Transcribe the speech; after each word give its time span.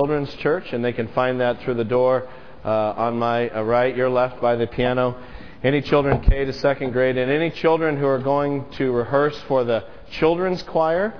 Children's 0.00 0.34
Church, 0.36 0.72
and 0.72 0.82
they 0.82 0.94
can 0.94 1.08
find 1.08 1.42
that 1.42 1.60
through 1.60 1.74
the 1.74 1.84
door 1.84 2.26
uh, 2.64 2.68
on 2.68 3.18
my 3.18 3.50
uh, 3.50 3.60
right, 3.60 3.94
your 3.94 4.08
left 4.08 4.40
by 4.40 4.56
the 4.56 4.66
piano. 4.66 5.14
Any 5.62 5.82
children 5.82 6.22
K 6.22 6.46
to 6.46 6.54
second 6.54 6.92
grade, 6.92 7.18
and 7.18 7.30
any 7.30 7.50
children 7.50 7.98
who 7.98 8.06
are 8.06 8.18
going 8.18 8.64
to 8.78 8.92
rehearse 8.92 9.38
for 9.46 9.62
the 9.62 9.84
children's 10.10 10.62
choir 10.62 11.12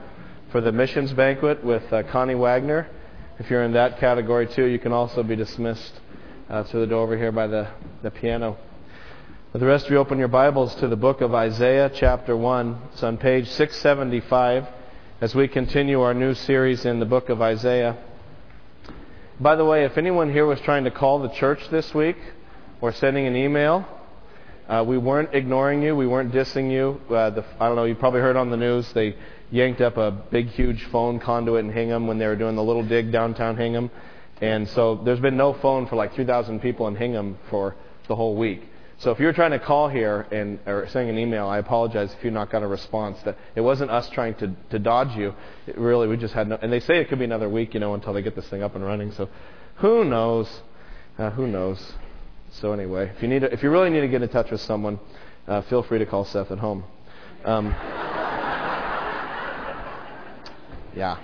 for 0.51 0.62
the 0.62 0.72
missions 0.72 1.12
banquet 1.12 1.62
with 1.62 1.93
uh, 1.93 2.04
Connie 2.04 2.35
Wagner. 2.35 2.88
If 3.38 3.51
you're 3.51 3.64
in 3.64 3.74
that 3.74 3.98
category 3.98 4.46
too, 4.46 4.64
you 4.64 4.79
can 4.79 4.92
also 4.92 5.22
be 5.22 5.37
dismissed 5.37 6.01
uh, 6.49 6.65
through 6.65 6.81
the 6.81 6.87
door 6.87 7.03
over 7.03 7.19
here 7.19 7.33
by 7.33 7.49
the, 7.49 7.69
the 8.03 8.10
piano. 8.10 8.56
For 9.53 9.58
the 9.58 9.67
rest 9.67 9.85
of 9.85 9.92
you, 9.92 9.99
open 9.99 10.19
your 10.19 10.28
Bibles 10.28 10.74
to 10.76 10.88
the 10.88 10.97
book 10.97 11.21
of 11.21 11.35
Isaiah, 11.35 11.90
chapter 11.94 12.35
1. 12.35 12.81
It's 12.94 13.03
on 13.03 13.19
page 13.19 13.47
675 13.47 14.67
as 15.21 15.35
we 15.35 15.49
continue 15.49 16.01
our 16.01 16.15
new 16.15 16.33
series 16.33 16.87
in 16.87 16.98
the 16.98 17.05
book 17.05 17.28
of 17.28 17.42
Isaiah. 17.42 17.98
By 19.41 19.57
the 19.57 19.65
way, 19.65 19.87
if 19.87 19.97
anyone 19.97 20.30
here 20.30 20.45
was 20.45 20.61
trying 20.61 20.85
to 20.85 20.91
call 20.91 21.21
the 21.21 21.30
church 21.30 21.61
this 21.71 21.95
week 21.95 22.19
or 22.83 22.93
sending 22.93 23.27
an 23.27 23.35
email, 23.35 23.89
uh, 24.69 24.85
we 24.87 24.98
weren't 24.98 25.35
ignoring 25.35 25.81
you. 25.81 25.97
We 25.97 26.07
weren't 26.07 26.31
dissing 26.31 26.71
you. 26.71 27.01
Uh, 27.09 27.31
the, 27.31 27.45
I 27.59 27.67
don't 27.67 27.77
know. 27.77 27.84
You 27.84 27.95
probably 27.95 28.21
heard 28.21 28.37
on 28.37 28.51
the 28.51 28.59
news 28.59 28.93
they 28.93 29.17
yanked 29.51 29.81
up 29.81 29.97
a 29.97 30.11
big, 30.11 30.48
huge 30.48 30.84
phone 30.93 31.21
conduit 31.21 31.65
in 31.65 31.73
Hingham 31.73 32.07
when 32.07 32.19
they 32.19 32.27
were 32.27 32.37
doing 32.37 32.55
the 32.55 32.62
little 32.62 32.87
dig 32.87 33.12
downtown 33.12 33.57
Hingham, 33.57 33.91
and 34.43 34.69
so 34.69 34.97
there's 34.97 35.21
been 35.21 35.39
no 35.39 35.55
phone 35.55 35.87
for 35.87 35.97
like 35.97 36.15
3,000 36.15 36.61
people 36.61 36.87
in 36.89 36.95
Hingham 36.95 37.39
for 37.48 37.77
the 38.09 38.17
whole 38.17 38.37
week. 38.37 38.70
So 39.01 39.11
if 39.13 39.19
you're 39.19 39.33
trying 39.33 39.53
to 39.53 39.59
call 39.59 39.89
here 39.89 40.27
and 40.31 40.59
or 40.67 40.87
sending 40.89 41.17
an 41.17 41.19
email, 41.19 41.47
I 41.47 41.57
apologize 41.57 42.13
if 42.13 42.23
you 42.23 42.31
not 42.31 42.51
got 42.51 42.63
a 42.63 42.67
response. 42.67 43.19
That 43.25 43.39
it 43.55 43.63
wasn't 43.63 43.91
us 43.91 44.11
trying 44.11 44.35
to 44.37 44.55
to 44.69 44.79
dodge 44.79 45.17
you. 45.17 45.35
It 45.67 45.79
really, 45.79 46.07
we 46.07 46.19
just 46.19 46.35
had 46.35 46.49
no. 46.49 46.59
And 46.61 46.71
they 46.71 46.81
say 46.81 46.99
it 46.99 47.09
could 47.09 47.19
be 47.19 47.25
another 47.25 47.49
week, 47.49 47.73
you 47.73 47.81
know, 47.81 47.95
until 47.95 48.13
they 48.13 48.21
get 48.21 48.37
this 48.37 48.47
thing 48.49 48.63
up 48.63 48.75
and 48.75 48.85
running. 48.85 49.11
So 49.13 49.31
who 49.77 50.05
knows? 50.05 50.61
Uh, 51.19 51.31
who 51.31 51.47
knows? 51.47 51.95
So 52.53 52.73
anyway, 52.73 53.11
if 53.17 53.23
you 53.23 53.29
need, 53.29 53.41
to, 53.41 53.51
if 53.51 53.62
you 53.62 53.70
really 53.70 53.89
need 53.89 54.03
to 54.03 54.09
get 54.09 54.20
in 54.20 54.29
touch 54.29 54.51
with 54.51 54.61
someone, 54.61 55.01
uh, 55.48 55.62
feel 55.62 55.83
free 55.83 55.98
to 55.98 56.05
call 56.07 56.27
Seth 56.27 56.51
at 56.51 56.59
home. 56.59 56.85
Um, 57.45 57.67
yeah. 60.95 61.17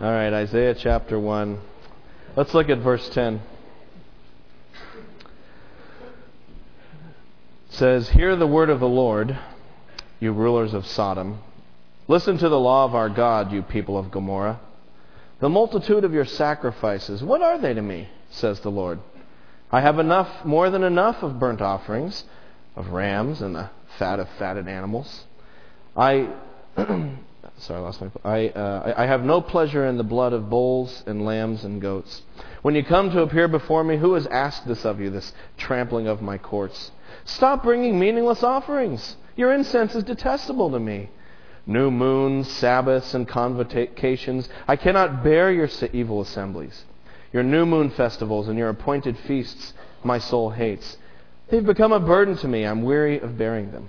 All 0.00 0.10
right, 0.10 0.32
Isaiah 0.32 0.74
chapter 0.74 1.20
one. 1.20 1.60
Let's 2.34 2.52
look 2.52 2.68
at 2.68 2.78
verse 2.78 3.08
ten. 3.10 3.42
Says, 7.70 8.10
Hear 8.10 8.36
the 8.36 8.46
word 8.46 8.70
of 8.70 8.80
the 8.80 8.88
Lord, 8.88 9.38
you 10.18 10.32
rulers 10.32 10.74
of 10.74 10.86
Sodom. 10.86 11.40
Listen 12.08 12.38
to 12.38 12.48
the 12.48 12.58
law 12.58 12.84
of 12.84 12.94
our 12.94 13.08
God, 13.08 13.52
you 13.52 13.62
people 13.62 13.96
of 13.96 14.10
Gomorrah. 14.10 14.60
The 15.40 15.48
multitude 15.48 16.04
of 16.04 16.12
your 16.12 16.26
sacrifices, 16.26 17.22
what 17.22 17.42
are 17.42 17.58
they 17.58 17.72
to 17.72 17.82
me? 17.82 18.08
says 18.30 18.60
the 18.60 18.70
Lord. 18.70 19.00
I 19.72 19.80
have 19.80 19.98
enough, 19.98 20.44
more 20.44 20.70
than 20.70 20.82
enough 20.82 21.22
of 21.22 21.38
burnt 21.38 21.60
offerings, 21.60 22.24
of 22.76 22.88
rams 22.88 23.40
and 23.40 23.54
the 23.54 23.70
fat 23.98 24.18
of 24.18 24.28
fatted 24.38 24.68
animals. 24.68 25.24
I, 25.96 26.28
sorry, 27.60 27.80
I 27.80 27.82
lost 27.82 28.00
my. 28.00 28.10
I, 28.24 28.48
uh, 28.48 28.94
I 28.96 29.06
have 29.06 29.24
no 29.24 29.40
pleasure 29.40 29.86
in 29.86 29.96
the 29.96 30.04
blood 30.04 30.32
of 30.32 30.50
bulls 30.50 31.02
and 31.06 31.24
lambs 31.24 31.64
and 31.64 31.80
goats. 31.80 32.22
When 32.62 32.74
you 32.74 32.84
come 32.84 33.10
to 33.10 33.22
appear 33.22 33.48
before 33.48 33.84
me, 33.84 33.96
who 33.96 34.14
has 34.14 34.26
asked 34.26 34.66
this 34.66 34.84
of 34.84 35.00
you, 35.00 35.10
this 35.10 35.32
trampling 35.56 36.06
of 36.06 36.20
my 36.20 36.38
courts? 36.38 36.90
Stop 37.24 37.62
bringing 37.62 37.98
meaningless 37.98 38.42
offerings. 38.42 39.16
Your 39.36 39.52
incense 39.52 39.94
is 39.94 40.04
detestable 40.04 40.70
to 40.70 40.78
me. 40.78 41.10
New 41.66 41.90
moons, 41.90 42.50
Sabbaths, 42.50 43.14
and 43.14 43.28
convocations. 43.28 44.48
I 44.66 44.76
cannot 44.76 45.22
bear 45.22 45.52
your 45.52 45.68
evil 45.92 46.20
assemblies. 46.20 46.84
Your 47.32 47.42
new 47.42 47.64
moon 47.64 47.90
festivals 47.90 48.48
and 48.48 48.58
your 48.58 48.70
appointed 48.70 49.16
feasts, 49.18 49.72
my 50.02 50.18
soul 50.18 50.50
hates. 50.50 50.96
They've 51.48 51.64
become 51.64 51.92
a 51.92 52.00
burden 52.00 52.36
to 52.38 52.48
me. 52.48 52.64
I'm 52.64 52.82
weary 52.82 53.20
of 53.20 53.38
bearing 53.38 53.70
them. 53.70 53.88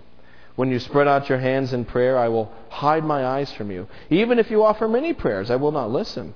When 0.56 0.70
you 0.70 0.80
spread 0.80 1.08
out 1.08 1.30
your 1.30 1.40
hands 1.40 1.74
in 1.74 1.86
prayer, 1.86 2.18
I 2.18 2.28
will 2.28 2.52
hide 2.70 3.06
my 3.06 3.25
eyes 3.25 3.52
from 3.53 3.72
you. 3.72 3.88
Even 4.09 4.40
if 4.40 4.52
you 4.52 4.64
offer 4.64 4.88
many 4.88 5.14
prayers, 5.14 5.50
I 5.50 5.56
will 5.56 5.72
not 5.72 5.92
listen. 5.92 6.34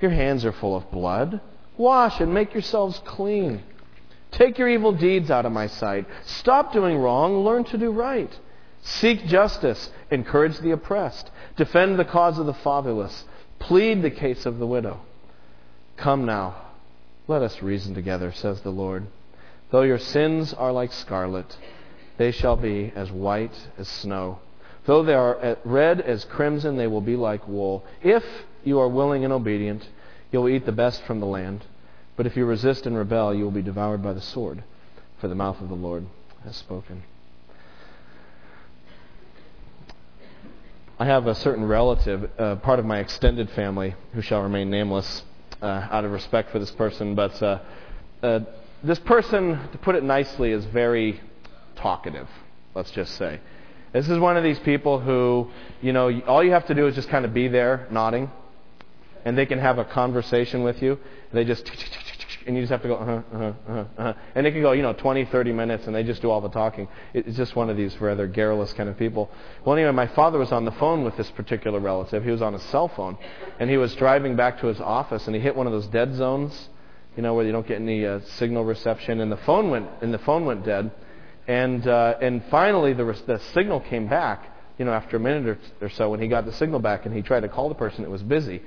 Your 0.00 0.10
hands 0.10 0.44
are 0.44 0.52
full 0.52 0.76
of 0.76 0.90
blood. 0.90 1.40
Wash 1.76 2.20
and 2.20 2.34
make 2.34 2.52
yourselves 2.52 3.00
clean. 3.04 3.62
Take 4.32 4.58
your 4.58 4.68
evil 4.68 4.92
deeds 4.92 5.30
out 5.30 5.46
of 5.46 5.52
my 5.52 5.66
sight. 5.66 6.06
Stop 6.24 6.72
doing 6.72 6.98
wrong. 6.98 7.44
Learn 7.44 7.64
to 7.64 7.78
do 7.78 7.90
right. 7.90 8.30
Seek 8.82 9.26
justice. 9.26 9.90
Encourage 10.10 10.58
the 10.58 10.72
oppressed. 10.72 11.30
Defend 11.56 11.98
the 11.98 12.04
cause 12.04 12.38
of 12.38 12.46
the 12.46 12.54
fatherless. 12.54 13.24
Plead 13.58 14.02
the 14.02 14.10
case 14.10 14.44
of 14.44 14.58
the 14.58 14.66
widow. 14.66 15.00
Come 15.96 16.26
now. 16.26 16.56
Let 17.28 17.42
us 17.42 17.62
reason 17.62 17.94
together, 17.94 18.32
says 18.32 18.60
the 18.60 18.70
Lord. 18.70 19.06
Though 19.70 19.82
your 19.82 19.98
sins 19.98 20.52
are 20.54 20.72
like 20.72 20.92
scarlet, 20.92 21.56
they 22.18 22.30
shall 22.30 22.56
be 22.56 22.92
as 22.94 23.10
white 23.10 23.68
as 23.78 23.88
snow. 23.88 24.38
Though 24.86 25.02
they 25.02 25.14
are 25.14 25.58
red 25.64 26.00
as 26.00 26.24
crimson, 26.24 26.76
they 26.76 26.86
will 26.86 27.00
be 27.00 27.16
like 27.16 27.46
wool. 27.48 27.84
If 28.02 28.24
you 28.64 28.78
are 28.78 28.88
willing 28.88 29.24
and 29.24 29.32
obedient, 29.32 29.88
you 30.30 30.40
will 30.40 30.48
eat 30.48 30.64
the 30.64 30.72
best 30.72 31.02
from 31.02 31.20
the 31.20 31.26
land. 31.26 31.64
But 32.16 32.26
if 32.26 32.36
you 32.36 32.46
resist 32.46 32.86
and 32.86 32.96
rebel, 32.96 33.34
you 33.34 33.44
will 33.44 33.50
be 33.50 33.62
devoured 33.62 34.02
by 34.02 34.12
the 34.12 34.20
sword, 34.20 34.62
for 35.20 35.28
the 35.28 35.34
mouth 35.34 35.60
of 35.60 35.68
the 35.68 35.74
Lord 35.74 36.06
has 36.44 36.56
spoken. 36.56 37.02
I 40.98 41.04
have 41.04 41.26
a 41.26 41.34
certain 41.34 41.66
relative, 41.66 42.30
uh, 42.38 42.56
part 42.56 42.78
of 42.78 42.86
my 42.86 43.00
extended 43.00 43.50
family, 43.50 43.94
who 44.14 44.22
shall 44.22 44.40
remain 44.40 44.70
nameless 44.70 45.22
uh, 45.60 45.88
out 45.90 46.06
of 46.06 46.12
respect 46.12 46.50
for 46.50 46.58
this 46.58 46.70
person. 46.70 47.14
But 47.14 47.42
uh, 47.42 47.60
uh 48.22 48.40
this 48.82 48.98
person, 49.00 49.68
to 49.72 49.78
put 49.78 49.94
it 49.94 50.04
nicely, 50.04 50.52
is 50.52 50.64
very 50.66 51.20
talkative, 51.76 52.28
let's 52.74 52.90
just 52.90 53.16
say. 53.16 53.40
This 53.92 54.08
is 54.08 54.18
one 54.18 54.36
of 54.36 54.42
these 54.42 54.58
people 54.58 55.00
who, 55.00 55.50
you 55.80 55.92
know, 55.92 56.20
all 56.22 56.44
you 56.44 56.52
have 56.52 56.66
to 56.66 56.74
do 56.74 56.86
is 56.86 56.94
just 56.94 57.08
kind 57.08 57.24
of 57.24 57.32
be 57.32 57.48
there, 57.48 57.86
nodding, 57.90 58.30
and 59.24 59.38
they 59.38 59.46
can 59.46 59.58
have 59.58 59.78
a 59.78 59.84
conversation 59.84 60.62
with 60.62 60.82
you. 60.82 60.98
They 61.32 61.44
just 61.44 61.70
and 62.46 62.54
you 62.54 62.62
just 62.62 62.70
have 62.70 62.82
to 62.82 62.88
go, 62.88 62.94
uh-huh, 62.96 63.12
uh-huh, 63.32 63.44
uh-huh, 63.44 63.84
uh-huh. 63.98 64.12
And 64.36 64.46
it 64.46 64.52
can 64.52 64.62
go, 64.62 64.70
you 64.72 64.82
know, 64.82 64.92
20, 64.92 65.24
30 65.26 65.52
minutes, 65.52 65.86
and 65.86 65.94
they 65.94 66.04
just 66.04 66.22
do 66.22 66.30
all 66.30 66.40
the 66.40 66.48
talking. 66.48 66.86
It's 67.12 67.36
just 67.36 67.56
one 67.56 67.68
of 67.68 67.76
these 67.76 68.00
rather 68.00 68.28
garrulous 68.28 68.72
kind 68.72 68.88
of 68.88 68.96
people. 68.96 69.30
Well, 69.64 69.76
anyway, 69.76 69.90
my 69.90 70.06
father 70.06 70.38
was 70.38 70.52
on 70.52 70.64
the 70.64 70.70
phone 70.72 71.04
with 71.04 71.16
this 71.16 71.30
particular 71.32 71.80
relative. 71.80 72.22
He 72.22 72.30
was 72.30 72.42
on 72.42 72.54
a 72.54 72.60
cell 72.60 72.88
phone, 72.88 73.18
and 73.58 73.68
he 73.68 73.76
was 73.76 73.94
driving 73.96 74.36
back 74.36 74.60
to 74.60 74.68
his 74.68 74.80
office, 74.80 75.26
and 75.26 75.34
he 75.34 75.42
hit 75.42 75.56
one 75.56 75.66
of 75.66 75.72
those 75.72 75.88
dead 75.88 76.14
zones, 76.14 76.68
you 77.16 77.22
know, 77.22 77.34
where 77.34 77.44
you 77.44 77.50
don't 77.50 77.66
get 77.66 77.80
any 77.80 78.06
uh, 78.06 78.20
signal 78.36 78.64
reception, 78.64 79.20
and 79.20 79.32
the 79.32 79.38
phone 79.38 79.70
went, 79.70 79.88
and 80.00 80.14
the 80.14 80.18
phone 80.18 80.44
went 80.44 80.64
dead. 80.64 80.92
And, 81.48 81.86
uh, 81.86 82.16
and 82.20 82.42
finally, 82.50 82.92
the, 82.92 83.04
the 83.26 83.40
signal 83.54 83.80
came 83.80 84.08
back, 84.08 84.52
you 84.78 84.84
know, 84.84 84.92
after 84.92 85.16
a 85.16 85.20
minute 85.20 85.46
or, 85.46 85.86
or 85.86 85.90
so, 85.90 86.10
when 86.10 86.20
he 86.20 86.28
got 86.28 86.44
the 86.44 86.52
signal 86.52 86.80
back, 86.80 87.06
and 87.06 87.14
he 87.14 87.22
tried 87.22 87.40
to 87.40 87.48
call 87.48 87.68
the 87.68 87.74
person, 87.74 88.04
it 88.04 88.10
was 88.10 88.22
busy. 88.22 88.62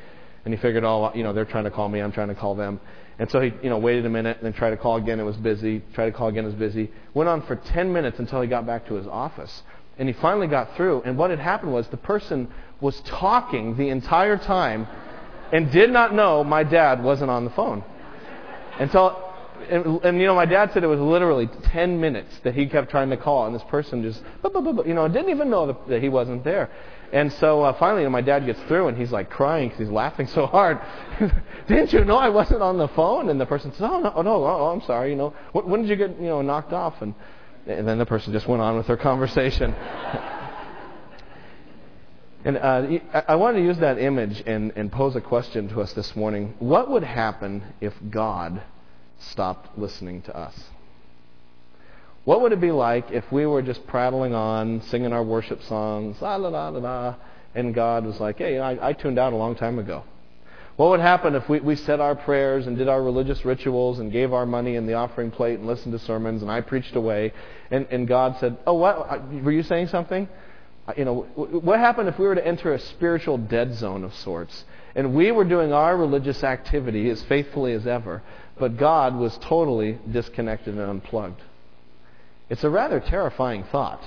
And 0.46 0.54
he 0.54 0.60
figured, 0.60 0.84
oh, 0.84 1.12
you 1.14 1.24
know, 1.24 1.34
they're 1.34 1.46
trying 1.46 1.66
to 1.66 1.72
call 1.72 1.90
me, 1.90 2.00
I'm 2.00 2.12
trying 2.12 2.30
to 2.30 2.36
call 2.36 2.56
them. 2.56 2.80
And 3.20 3.30
so 3.30 3.42
he, 3.42 3.52
you 3.62 3.70
know, 3.70 3.78
waited 3.78 4.06
a 4.06 4.10
minute 4.10 4.38
and 4.38 4.46
then 4.46 4.54
tried 4.54 4.70
to 4.70 4.78
call 4.78 4.96
again. 4.96 5.20
It 5.20 5.24
was 5.24 5.36
busy. 5.36 5.82
Tried 5.94 6.06
to 6.06 6.12
call 6.14 6.30
again. 6.30 6.46
It 6.46 6.48
was 6.48 6.56
busy. 6.56 6.90
Went 7.14 7.28
on 7.28 7.46
for 7.46 7.58
10 7.58 7.92
minutes 7.92 8.18
until 8.18 8.42
he 8.42 8.48
got 8.48 8.66
back 8.66 8.88
to 8.88 8.94
his 8.94 9.06
office. 9.08 9.64
And 9.98 10.08
he 10.08 10.14
finally 10.14 10.48
got 10.48 10.78
through. 10.78 11.02
And 11.02 11.18
what 11.18 11.30
had 11.30 11.40
happened 11.40 11.74
was 11.74 11.86
the 11.90 11.98
person 11.98 12.48
was 12.80 13.02
talking 13.02 13.76
the 13.76 13.90
entire 13.90 14.38
time 14.38 14.88
and 15.52 15.70
did 15.70 15.90
not 15.90 16.14
know 16.14 16.46
my 16.46 16.64
dad 16.64 17.04
wasn't 17.04 17.30
on 17.30 17.44
the 17.44 17.52
phone. 17.52 17.84
Until, 18.80 19.29
and, 19.70 20.04
and 20.04 20.20
you 20.20 20.28
know, 20.28 20.36
my 20.36 20.46
dad 20.46 20.72
said 20.74 20.84
it 20.84 20.88
was 20.88 21.00
literally 21.00 21.48
10 21.48 22.00
minutes 22.00 22.40
that 22.44 22.56
he 22.56 22.68
kept 22.68 22.90
trying 22.90 23.10
to 23.10 23.18
call. 23.18 23.46
And 23.46 23.56
this 23.56 23.64
person 23.70 24.02
just, 24.02 24.22
you 24.86 24.94
know, 24.94 25.08
didn't 25.08 25.30
even 25.30 25.50
know 25.50 25.78
that 25.88 26.02
he 26.02 26.10
wasn't 26.10 26.44
there. 26.44 26.70
And 27.12 27.34
so 27.34 27.64
uh, 27.64 27.74
finally, 27.74 28.04
you 28.04 28.08
know, 28.08 28.12
my 28.12 28.22
dad 28.22 28.46
gets 28.46 28.62
through 28.64 28.88
and 28.88 28.98
he's 28.98 29.12
like 29.12 29.30
crying 29.30 29.70
because 29.70 29.80
he's 29.80 29.90
laughing 29.90 30.28
so 30.28 30.46
hard. 30.46 30.80
Didn't 31.68 31.92
you 31.92 32.06
know 32.06 32.18
I 32.18 32.30
wasn't 32.30 32.62
on 32.62 32.78
the 32.78 32.88
phone? 32.90 33.30
And 33.30 33.42
the 33.42 33.48
person 33.48 33.72
says, 33.72 33.82
"Oh 33.82 34.00
no, 34.00 34.14
oh, 34.16 34.22
no, 34.22 34.46
oh, 34.46 34.68
I'm 34.68 34.82
sorry. 34.82 35.10
You 35.10 35.16
know, 35.16 35.34
when 35.54 35.82
did 35.82 35.90
you 35.90 35.96
get 35.96 36.12
you 36.20 36.28
know 36.28 36.44
knocked 36.44 36.72
off?" 36.72 37.02
And 37.02 37.16
and 37.66 37.88
then 37.88 37.98
the 37.98 38.06
person 38.06 38.32
just 38.32 38.48
went 38.48 38.62
on 38.62 38.78
with 38.78 38.86
their 38.86 38.98
conversation. 39.10 39.74
and 42.46 42.58
uh, 42.58 43.00
I 43.28 43.36
wanted 43.36 43.60
to 43.60 43.66
use 43.66 43.80
that 43.80 43.98
image 43.98 44.44
and, 44.46 44.72
and 44.76 44.92
pose 44.92 45.16
a 45.16 45.22
question 45.22 45.68
to 45.70 45.82
us 45.82 45.94
this 45.94 46.16
morning. 46.16 46.54
What 46.60 46.92
would 46.92 47.04
happen 47.04 47.64
if 47.82 47.94
God 48.10 48.62
stopped 49.20 49.78
listening 49.78 50.22
to 50.24 50.36
us? 50.36 50.56
What 52.26 52.42
would 52.42 52.52
it 52.52 52.62
be 52.62 52.72
like 52.72 53.12
if 53.12 53.32
we 53.32 53.46
were 53.46 53.62
just 53.62 53.86
prattling 53.88 54.34
on, 54.34 54.82
singing 54.84 55.14
our 55.14 55.24
worship 55.24 55.64
songs, 55.64 56.22
la 56.22 56.36
la 56.36 56.50
la 56.50 56.70
la 56.70 57.16
and 57.56 57.74
God 57.74 58.06
was 58.06 58.20
like, 58.20 58.38
hey, 58.38 58.60
I, 58.60 58.90
I 58.90 58.94
tuned 58.94 59.18
out 59.18 59.34
a 59.34 59.36
long 59.36 59.56
time 59.56 59.80
ago? 59.80 60.04
What 60.76 60.92
would 60.92 61.00
happen 61.02 61.36
if 61.36 61.50
we, 61.50 61.60
we 61.60 61.76
said 61.76 62.00
our 62.00 62.16
prayers 62.16 62.68
and 62.68 62.78
did 62.78 62.88
our 62.88 63.04
religious 63.04 63.44
rituals 63.44 64.00
and 64.00 64.12
gave 64.12 64.32
our 64.32 64.46
money 64.46 64.76
in 64.76 64.86
the 64.86 64.94
offering 64.94 65.30
plate 65.30 65.60
and 65.60 65.68
listened 65.68 65.92
to 65.92 66.00
sermons 66.00 66.42
and 66.42 66.50
I 66.50 66.62
preached 66.62 66.96
away 66.96 67.34
and, 67.70 67.86
and 67.92 68.08
God 68.08 68.38
said, 68.40 68.58
oh, 68.66 68.76
what? 68.76 68.96
Uh, 68.96 69.20
were 69.44 69.52
you 69.52 69.64
saying 69.64 69.88
something? 69.88 70.30
Uh, 70.88 70.94
you 70.96 71.04
know, 71.04 71.24
what 71.36 71.80
happened 71.80 72.08
if 72.08 72.18
we 72.18 72.26
were 72.26 72.36
to 72.36 72.48
enter 72.48 72.74
a 72.74 72.80
spiritual 72.80 73.38
dead 73.38 73.76
zone 73.76 74.04
of 74.04 74.14
sorts 74.14 74.64
And 74.96 75.14
we 75.14 75.32
were 75.32 75.44
doing 75.44 75.72
our 75.74 75.96
religious 75.96 76.44
activity 76.44 77.10
as 77.10 77.22
faithfully 77.24 77.74
as 77.74 77.86
ever, 77.86 78.22
but 78.60 78.78
God 78.78 79.16
was 79.16 79.38
totally 79.42 79.98
disconnected 80.12 80.76
and 80.76 80.90
unplugged. 80.90 81.42
It's 82.50 82.64
a 82.64 82.70
rather 82.70 83.00
terrifying 83.00 83.64
thought. 83.72 84.02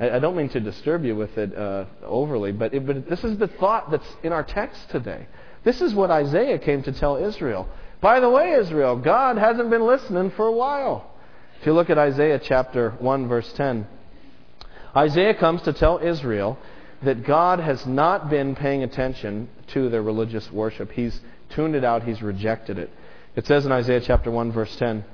I, 0.00 0.18
don't 0.18 0.36
mean 0.36 0.48
to 0.50 0.60
disturb 0.60 1.04
you 1.04 1.14
with 1.14 1.38
it 1.38 1.56
uh, 1.56 1.84
overly, 2.02 2.50
but, 2.50 2.74
it, 2.74 2.84
but 2.84 3.08
this 3.08 3.22
is 3.22 3.38
the 3.38 3.46
thought 3.46 3.90
that's 3.90 4.16
in 4.24 4.32
our 4.32 4.42
text 4.42 4.90
today. 4.90 5.26
This 5.62 5.80
is 5.80 5.94
what 5.94 6.10
Isaiah 6.10 6.58
came 6.58 6.82
to 6.82 6.92
tell 6.92 7.16
Israel. 7.16 7.68
By 8.00 8.20
the 8.20 8.28
way, 8.28 8.52
Israel, 8.52 8.96
God 8.96 9.38
hasn't 9.38 9.70
been 9.70 9.86
listening 9.86 10.32
for 10.32 10.46
a 10.46 10.52
while. 10.52 11.10
If 11.60 11.66
you 11.66 11.72
look 11.72 11.90
at 11.90 11.98
Isaiah 11.98 12.40
chapter 12.42 12.90
1, 12.98 13.28
verse 13.28 13.50
10, 13.52 13.86
Isaiah 14.96 15.34
comes 15.34 15.62
to 15.62 15.72
tell 15.72 15.98
Israel 15.98 16.58
that 17.02 17.24
God 17.24 17.60
has 17.60 17.86
not 17.86 18.28
been 18.28 18.56
paying 18.56 18.82
attention 18.82 19.48
to 19.68 19.88
their 19.88 20.02
religious 20.02 20.50
worship. 20.50 20.90
He's 20.90 21.20
tuned 21.54 21.74
it 21.76 21.84
out, 21.84 22.02
he's 22.02 22.20
rejected 22.20 22.78
it. 22.78 22.90
It 23.36 23.46
says 23.46 23.66
in 23.66 23.72
Isaiah 23.72 24.00
chapter 24.00 24.30
1, 24.30 24.52
verse 24.52 24.74
10 24.76 25.04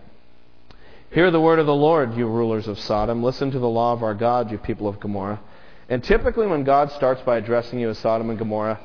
Hear 1.11 1.31
the 1.31 1.40
word 1.40 1.58
of 1.58 1.67
the 1.67 1.75
Lord, 1.75 2.14
you 2.14 2.26
rulers 2.26 2.69
of 2.69 2.78
Sodom. 2.78 3.22
Listen 3.22 3.50
to 3.50 3.58
the 3.58 3.69
law 3.69 3.93
of 3.93 4.02
our 4.02 4.14
God, 4.14 4.50
you 4.50 4.58
people 4.58 4.87
of 4.87 5.00
Gomorrah. 5.00 5.40
And 5.88 6.05
typically, 6.05 6.46
when 6.46 6.62
God 6.62 6.93
starts 6.93 7.20
by 7.22 7.38
addressing 7.38 7.81
you 7.81 7.90
as 7.90 7.99
Sodom 7.99 8.31
and 8.31 8.38
Gomorrah, 8.38 8.78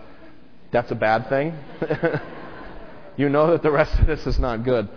that's 0.72 0.90
a 0.90 0.96
bad 0.96 1.30
thing. 1.30 1.54
you 3.18 3.30
know 3.30 3.52
that 3.52 3.62
the 3.62 3.72
rest 3.72 4.00
of 4.00 4.08
this 4.08 4.26
is 4.26 4.40
not 4.40 4.64
good. 4.64 4.90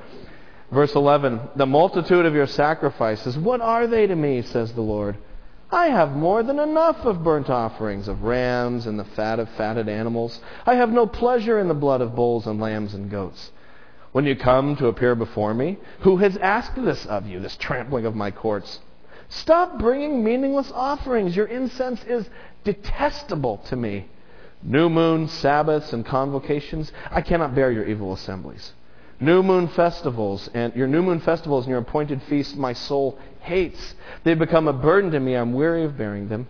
Verse 0.73 0.95
11 0.95 1.41
The 1.57 1.67
multitude 1.67 2.25
of 2.25 2.35
your 2.35 2.47
sacrifices, 2.47 3.37
what 3.37 3.61
are 3.61 3.87
they 3.87 4.07
to 4.07 4.17
me, 4.17 4.43
says 4.43 4.73
the 4.73 4.81
Lord? 4.81 5.19
I 5.71 5.89
have 5.89 6.13
more 6.13 6.43
than 6.43 6.59
enough 6.59 6.97
of 7.05 7.23
burnt 7.23 7.51
offerings, 7.51 8.09
of 8.09 8.23
rams 8.23 8.87
and 8.87 8.99
the 8.99 9.05
fat 9.05 9.39
of 9.39 9.51
fatted 9.51 9.87
animals. 9.87 10.41
I 10.65 10.77
have 10.77 10.89
no 10.89 11.07
pleasure 11.07 11.59
in 11.59 11.69
the 11.69 11.75
blood 11.75 12.01
of 12.01 12.15
bulls 12.15 12.47
and 12.47 12.59
lambs 12.59 12.95
and 12.95 13.11
goats. 13.11 13.51
When 14.13 14.25
you 14.25 14.37
come 14.37 14.77
to 14.77 14.87
appear 14.87 15.15
before 15.15 15.53
me, 15.55 15.79
who 16.01 16.17
has 16.19 16.37
asked 16.39 16.83
this 16.83 17.05
of 17.07 17.27
you, 17.27 17.41
this 17.41 17.57
trampling 17.57 18.07
of 18.07 18.15
my 18.15 18.31
courts? 18.31 18.81
Stop 19.29 19.79
bringing 19.79 20.25
meaningless 20.25 20.73
offerings. 20.75 21.37
Your 21.37 21.47
incense 21.47 22.03
is 22.05 22.29
detestable 22.65 23.59
to 23.67 23.77
me. 23.77 24.09
New 24.63 24.89
moon, 24.89 25.29
Sabbaths, 25.29 25.93
and 25.93 26.05
convocations, 26.05 26.91
I 27.11 27.21
cannot 27.21 27.55
bear 27.55 27.71
your 27.71 27.85
evil 27.85 28.13
assemblies. 28.13 28.73
New 29.21 29.43
moon 29.43 29.69
festivals 29.69 30.49
and 30.55 30.75
your 30.75 30.87
new 30.87 31.03
moon 31.03 31.21
festivals 31.21 31.65
and 31.65 31.71
your 31.71 31.81
appointed 31.81 32.23
feasts 32.25 32.57
my 32.57 32.73
soul 32.73 33.19
hates. 33.41 33.95
They've 34.25 34.39
become 34.39 34.69
a 34.69 34.73
burden 34.73 35.11
to 35.11 35.21
me. 35.21 35.35
I'm 35.35 35.53
weary 35.53 35.85
of 35.85 35.99
bearing 35.99 36.29
them. 36.29 36.49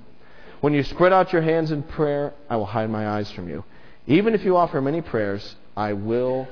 When 0.60 0.72
you 0.72 0.82
spread 0.82 1.12
out 1.12 1.32
your 1.32 1.42
hands 1.42 1.70
in 1.70 1.82
prayer, 1.82 2.34
I 2.48 2.56
will 2.56 2.66
hide 2.66 2.90
my 2.90 3.08
eyes 3.08 3.30
from 3.30 3.48
you. 3.48 3.64
Even 4.06 4.34
if 4.34 4.44
you 4.44 4.56
offer 4.56 4.80
many 4.80 5.00
prayers, 5.00 5.56
I 5.76 5.92
will 5.92 6.48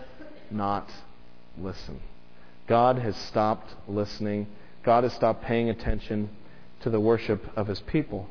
not 0.56 0.90
listen. 1.58 2.00
God 2.66 2.98
has 2.98 3.16
stopped 3.16 3.70
listening. 3.88 4.46
God 4.82 5.04
has 5.04 5.12
stopped 5.12 5.44
paying 5.44 5.70
attention 5.70 6.30
to 6.80 6.90
the 6.90 7.00
worship 7.00 7.42
of 7.56 7.66
his 7.66 7.80
people. 7.80 8.28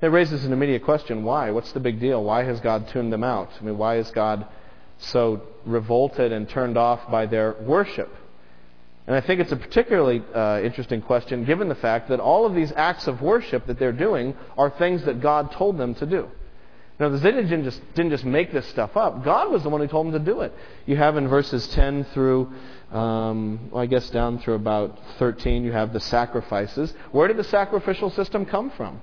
It 0.00 0.06
raises 0.06 0.44
an 0.44 0.52
immediate 0.52 0.84
question 0.84 1.24
why? 1.24 1.50
What's 1.50 1.72
the 1.72 1.80
big 1.80 2.00
deal? 2.00 2.22
Why 2.22 2.44
has 2.44 2.60
God 2.60 2.88
tuned 2.88 3.12
them 3.12 3.24
out? 3.24 3.50
I 3.60 3.64
mean, 3.64 3.78
why 3.78 3.96
is 3.96 4.10
God 4.10 4.46
so 4.98 5.42
revolted 5.64 6.32
and 6.32 6.48
turned 6.48 6.78
off 6.78 7.10
by 7.10 7.26
their 7.26 7.54
worship? 7.60 8.14
And 9.06 9.16
I 9.16 9.20
think 9.22 9.40
it's 9.40 9.52
a 9.52 9.56
particularly 9.56 10.22
uh, 10.34 10.60
interesting 10.62 11.00
question 11.00 11.44
given 11.44 11.68
the 11.68 11.74
fact 11.74 12.10
that 12.10 12.20
all 12.20 12.44
of 12.44 12.54
these 12.54 12.72
acts 12.76 13.06
of 13.06 13.22
worship 13.22 13.66
that 13.66 13.78
they're 13.78 13.90
doing 13.90 14.36
are 14.56 14.70
things 14.70 15.04
that 15.06 15.20
God 15.20 15.50
told 15.52 15.78
them 15.78 15.94
to 15.96 16.06
do. 16.06 16.28
Now, 17.00 17.10
the 17.10 17.18
Ziddians 17.18 17.48
didn't 17.48 17.64
just, 17.64 17.94
didn't 17.94 18.10
just 18.10 18.24
make 18.24 18.52
this 18.52 18.66
stuff 18.66 18.96
up. 18.96 19.24
God 19.24 19.52
was 19.52 19.62
the 19.62 19.68
one 19.68 19.80
who 19.80 19.86
told 19.86 20.06
them 20.06 20.12
to 20.14 20.32
do 20.32 20.40
it. 20.40 20.52
You 20.84 20.96
have 20.96 21.16
in 21.16 21.28
verses 21.28 21.66
10 21.68 22.04
through, 22.12 22.52
um, 22.90 23.70
well, 23.70 23.82
I 23.82 23.86
guess 23.86 24.10
down 24.10 24.40
through 24.40 24.54
about 24.54 24.98
13, 25.18 25.64
you 25.64 25.70
have 25.70 25.92
the 25.92 26.00
sacrifices. 26.00 26.92
Where 27.12 27.28
did 27.28 27.36
the 27.36 27.44
sacrificial 27.44 28.10
system 28.10 28.44
come 28.44 28.70
from? 28.70 29.00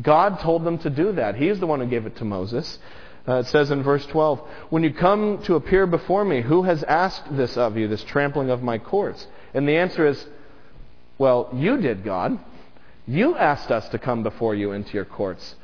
God 0.00 0.40
told 0.40 0.64
them 0.64 0.78
to 0.78 0.90
do 0.90 1.12
that. 1.12 1.34
He's 1.36 1.58
the 1.58 1.66
one 1.66 1.80
who 1.80 1.86
gave 1.86 2.04
it 2.04 2.16
to 2.16 2.26
Moses. 2.26 2.78
Uh, 3.26 3.36
it 3.36 3.46
says 3.46 3.70
in 3.70 3.82
verse 3.82 4.04
12, 4.06 4.40
When 4.68 4.82
you 4.82 4.92
come 4.92 5.42
to 5.44 5.54
appear 5.54 5.86
before 5.86 6.24
me, 6.26 6.42
who 6.42 6.64
has 6.64 6.82
asked 6.84 7.36
this 7.36 7.56
of 7.56 7.76
you, 7.76 7.88
this 7.88 8.04
trampling 8.04 8.50
of 8.50 8.62
my 8.62 8.76
courts? 8.76 9.26
And 9.54 9.66
the 9.66 9.76
answer 9.76 10.06
is, 10.06 10.26
Well, 11.16 11.48
you 11.54 11.78
did, 11.78 12.04
God. 12.04 12.38
You 13.06 13.34
asked 13.34 13.70
us 13.70 13.88
to 13.88 13.98
come 13.98 14.22
before 14.22 14.54
you 14.54 14.72
into 14.72 14.92
your 14.92 15.06
courts. 15.06 15.54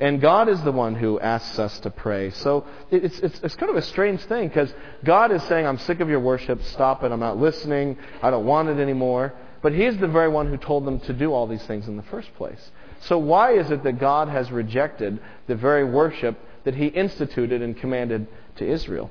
And 0.00 0.20
God 0.20 0.48
is 0.48 0.60
the 0.62 0.72
one 0.72 0.96
who 0.96 1.20
asks 1.20 1.58
us 1.58 1.78
to 1.80 1.90
pray. 1.90 2.30
So 2.30 2.66
it's, 2.90 3.18
it's, 3.20 3.40
it's 3.42 3.54
kind 3.54 3.70
of 3.70 3.76
a 3.76 3.82
strange 3.82 4.20
thing 4.22 4.48
because 4.48 4.72
God 5.04 5.30
is 5.30 5.42
saying, 5.44 5.66
I'm 5.66 5.78
sick 5.78 6.00
of 6.00 6.08
your 6.08 6.20
worship. 6.20 6.62
Stop 6.64 7.04
it. 7.04 7.12
I'm 7.12 7.20
not 7.20 7.38
listening. 7.38 7.96
I 8.20 8.30
don't 8.30 8.44
want 8.44 8.68
it 8.68 8.80
anymore. 8.80 9.32
But 9.62 9.72
He's 9.72 9.96
the 9.98 10.08
very 10.08 10.28
one 10.28 10.48
who 10.48 10.56
told 10.56 10.84
them 10.84 10.98
to 11.00 11.12
do 11.12 11.32
all 11.32 11.46
these 11.46 11.64
things 11.64 11.86
in 11.86 11.96
the 11.96 12.02
first 12.02 12.34
place. 12.34 12.70
So 13.02 13.18
why 13.18 13.52
is 13.52 13.70
it 13.70 13.84
that 13.84 14.00
God 14.00 14.28
has 14.28 14.50
rejected 14.50 15.20
the 15.46 15.54
very 15.54 15.84
worship 15.84 16.38
that 16.64 16.74
He 16.74 16.86
instituted 16.86 17.62
and 17.62 17.76
commanded 17.76 18.26
to 18.56 18.68
Israel? 18.68 19.10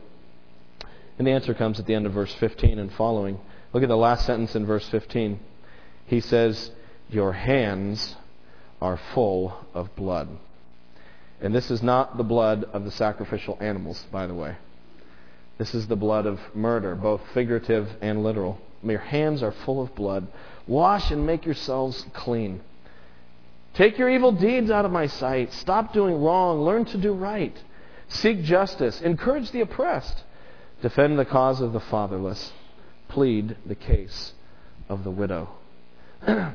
And 1.18 1.26
the 1.26 1.32
answer 1.32 1.54
comes 1.54 1.80
at 1.80 1.86
the 1.86 1.96
end 1.96 2.06
of 2.06 2.14
verse 2.14 2.34
15 2.36 2.78
and 2.78 2.92
following. 2.94 3.40
Look 3.72 3.84
at 3.84 3.90
the 3.90 3.96
last 3.96 4.26
sentence 4.26 4.56
in 4.56 4.66
verse 4.66 4.88
15. 4.90 5.40
He 6.08 6.20
says, 6.20 6.72
Your 7.10 7.34
hands 7.34 8.16
are 8.82 9.00
full 9.14 9.56
of 9.74 9.96
blood. 9.96 10.28
And 11.44 11.54
this 11.54 11.70
is 11.70 11.84
not 11.84 12.16
the 12.16 12.24
blood 12.24 12.64
of 12.72 12.86
the 12.86 12.92
sacrificial 12.92 13.58
animals, 13.60 14.06
by 14.12 14.28
the 14.28 14.34
way. 14.34 14.56
This 15.58 15.76
is 15.76 15.88
the 15.88 15.98
blood 15.98 16.26
of 16.26 16.40
murder, 16.56 16.96
both 16.96 17.22
figurative 17.34 17.90
and 18.02 18.24
literal. 18.24 18.60
Your 18.82 19.00
hands 19.00 19.44
are 19.44 19.52
full 19.52 19.82
of 19.82 19.94
blood. 19.94 20.28
Wash 20.68 21.12
and 21.12 21.26
make 21.26 21.46
yourselves 21.46 22.06
clean. 22.14 22.62
Take 23.74 23.98
your 23.98 24.10
evil 24.10 24.32
deeds 24.32 24.72
out 24.72 24.86
of 24.86 24.92
my 24.92 25.08
sight. 25.08 25.52
Stop 25.54 25.94
doing 25.94 26.22
wrong. 26.22 26.62
Learn 26.62 26.86
to 26.86 26.98
do 26.98 27.12
right. 27.12 27.56
Seek 28.08 28.44
justice. 28.44 29.02
Encourage 29.02 29.52
the 29.52 29.62
oppressed. 29.62 30.24
Defend 30.82 31.20
the 31.20 31.26
cause 31.26 31.60
of 31.60 31.74
the 31.74 31.80
fatherless. 31.80 32.54
Plead 33.10 33.58
the 33.66 33.76
case 33.76 34.34
of 34.88 35.04
the 35.04 35.12
widow. 35.12 35.50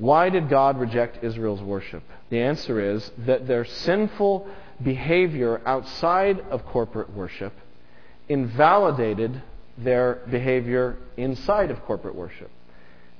Why 0.00 0.30
did 0.30 0.48
God 0.48 0.80
reject 0.80 1.22
Israel's 1.22 1.60
worship? 1.60 2.02
The 2.30 2.40
answer 2.40 2.80
is 2.80 3.10
that 3.18 3.46
their 3.46 3.66
sinful 3.66 4.48
behavior 4.82 5.60
outside 5.66 6.40
of 6.50 6.64
corporate 6.64 7.14
worship 7.14 7.52
invalidated 8.26 9.42
their 9.76 10.22
behavior 10.30 10.96
inside 11.18 11.70
of 11.70 11.82
corporate 11.84 12.14
worship. 12.14 12.50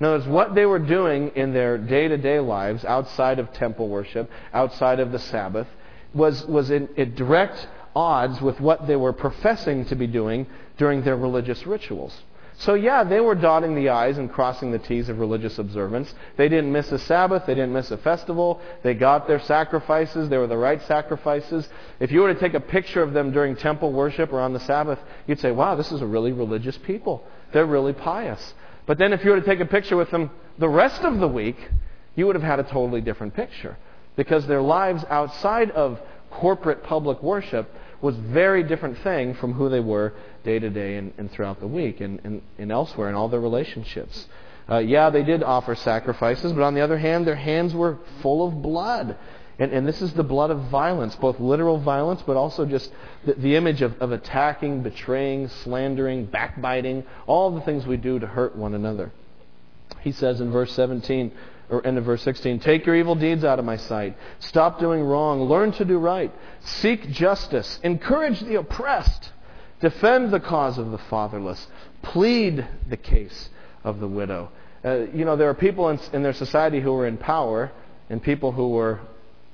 Words, 0.01 0.27
what 0.27 0.55
they 0.55 0.65
were 0.65 0.79
doing 0.79 1.33
in 1.35 1.53
their 1.53 1.77
day 1.77 2.09
to 2.09 2.17
day 2.17 2.41
lives 2.41 2.83
outside 2.87 3.39
of 3.39 3.53
temple 3.53 3.89
worship, 3.89 4.31
outside 4.55 5.01
of 5.01 5.13
the 5.13 5.19
Sabbath, 5.19 5.67
was, 6.15 6.47
was 6.47 6.71
in, 6.71 6.89
in 6.97 7.15
direct 7.15 7.69
odds 7.95 8.41
with 8.41 8.59
what 8.59 8.87
they 8.87 8.97
were 8.97 9.13
professing 9.13 9.85
to 9.87 9.95
be 9.95 10.07
doing 10.07 10.47
during 10.79 11.03
their 11.03 11.17
religious 11.17 11.67
rituals. 11.67 12.17
So, 12.61 12.75
yeah, 12.75 13.05
they 13.05 13.21
were 13.21 13.35
dotting 13.35 13.75
the 13.75 13.89
I's 13.89 14.19
and 14.19 14.31
crossing 14.31 14.71
the 14.71 14.79
T's 14.79 15.09
of 15.09 15.19
religious 15.19 15.59
observance. 15.59 16.13
They 16.37 16.47
didn't 16.51 16.71
miss 16.71 16.93
a 16.93 16.99
Sabbath. 16.99 17.47
They 17.47 17.55
didn't 17.55 17.73
miss 17.73 17.91
a 17.91 17.97
festival. 17.97 18.61
They 18.83 18.93
got 18.93 19.27
their 19.27 19.41
sacrifices. 19.41 20.29
They 20.29 20.37
were 20.37 20.47
the 20.47 20.59
right 20.59 20.83
sacrifices. 20.83 21.67
If 22.01 22.13
you 22.13 22.21
were 22.21 22.35
to 22.35 22.39
take 22.39 22.53
a 22.53 22.61
picture 22.61 23.03
of 23.03 23.15
them 23.15 23.33
during 23.33 23.57
temple 23.57 23.95
worship 23.95 24.31
or 24.31 24.41
on 24.41 24.53
the 24.53 24.61
Sabbath, 24.61 24.99
you'd 25.27 25.41
say, 25.41 25.53
wow, 25.53 25.75
this 25.75 25.91
is 25.91 26.03
a 26.03 26.07
really 26.07 26.33
religious 26.33 26.77
people. 26.77 27.25
They're 27.55 27.65
really 27.65 27.95
pious. 27.95 28.53
But 28.85 28.99
then 28.99 29.15
if 29.15 29.25
you 29.25 29.31
were 29.31 29.41
to 29.41 29.47
take 29.47 29.61
a 29.61 29.65
picture 29.65 29.97
with 29.97 30.11
them 30.11 30.31
the 30.59 30.69
rest 30.69 31.01
of 31.01 31.19
the 31.19 31.29
week, 31.29 31.57
you 32.15 32.27
would 32.27 32.37
have 32.37 32.45
had 32.45 32.61
a 32.61 32.65
totally 32.65 33.01
different 33.01 33.35
picture. 33.35 33.79
Because 34.17 34.47
their 34.47 34.61
lives 34.61 35.03
outside 35.09 35.71
of 35.71 35.99
corporate 36.31 36.83
public 36.83 37.23
worship 37.23 37.75
was 38.03 38.17
very 38.17 38.63
different 38.63 38.99
thing 38.99 39.35
from 39.35 39.53
who 39.53 39.69
they 39.69 39.81
were 39.81 40.15
day 40.45 40.59
to 40.59 40.71
day 40.71 40.97
and, 40.97 41.13
and 41.19 41.31
throughout 41.31 41.61
the 41.61 41.67
week 41.67 42.01
and, 42.01 42.21
and, 42.25 42.43
and 42.59 42.73
elsewhere 42.73 43.09
in 43.09 43.15
all 43.15 43.29
their 43.29 43.41
relationships. 43.41 44.27
Uh, 44.69 44.79
yeah, 44.79 45.11
they 45.11 45.23
did 45.23 45.43
offer 45.43 45.75
sacrifices, 45.75 46.53
but 46.53 46.63
on 46.63 46.75
the 46.75 46.81
other 46.81 46.99
hand, 46.99 47.27
their 47.27 47.37
hands 47.37 47.75
were 47.75 47.99
full 48.23 48.47
of 48.47 48.63
blood. 48.63 49.17
And, 49.59 49.73
and 49.73 49.87
this 49.87 50.01
is 50.01 50.15
the 50.15 50.23
blood 50.23 50.51
of 50.51 50.59
violence, 50.71 51.15
both 51.17 51.39
literal 51.41 51.79
violence, 51.79 52.23
but 52.27 52.37
also 52.37 52.65
just 52.65 52.91
the, 53.27 53.35
the 53.35 53.57
image 53.57 53.83
of, 53.83 54.01
of 54.01 54.13
attacking, 54.13 54.83
betraying, 54.83 55.49
slandering, 55.49 56.27
backbiting, 56.27 57.05
all 57.27 57.51
the 57.51 57.61
things 57.63 57.87
we 57.87 57.97
do 57.97 58.19
to 58.19 58.27
hurt 58.27 58.57
one 58.57 58.75
another. 58.75 59.13
He 60.01 60.13
says 60.13 60.41
in 60.41 60.51
verse 60.51 60.73
17, 60.73 61.33
or 61.69 61.87
end 61.87 61.99
of 61.99 62.05
verse 62.05 62.23
16, 62.23 62.61
Take 62.61 62.87
your 62.87 62.97
evil 62.97 63.15
deeds 63.15 63.45
out 63.45 63.59
of 63.59 63.65
my 63.65 63.77
sight. 63.77 64.17
Stop 64.39 64.81
doing 64.81 65.03
wrong. 65.03 65.43
Learn 65.43 65.73
to 65.73 65.85
do 65.85 65.99
right. 65.99 66.33
Seek 66.61 67.11
justice. 67.11 67.79
Encourage 67.83 68.41
the 68.41 68.57
oppressed. 68.57 69.31
Defend 69.81 70.31
the 70.31 70.41
cause 70.41 70.79
of 70.79 70.91
the 70.91 70.99
fatherless. 70.99 71.67
Plead 72.03 72.67
the 72.89 72.97
case 72.97 73.49
of 73.83 74.01
the 74.01 74.09
widow. 74.09 74.51
Uh, 74.85 75.07
you 75.15 75.25
know, 75.25 75.37
there 75.37 75.49
are 75.49 75.55
people 75.55 75.89
in, 75.89 75.99
in 76.13 76.23
their 76.23 76.33
society 76.33 76.81
who 76.81 76.93
were 76.93 77.07
in 77.07 77.17
power 77.17 77.71
and 78.09 78.23
people 78.23 78.53
who 78.53 78.71
were 78.71 79.01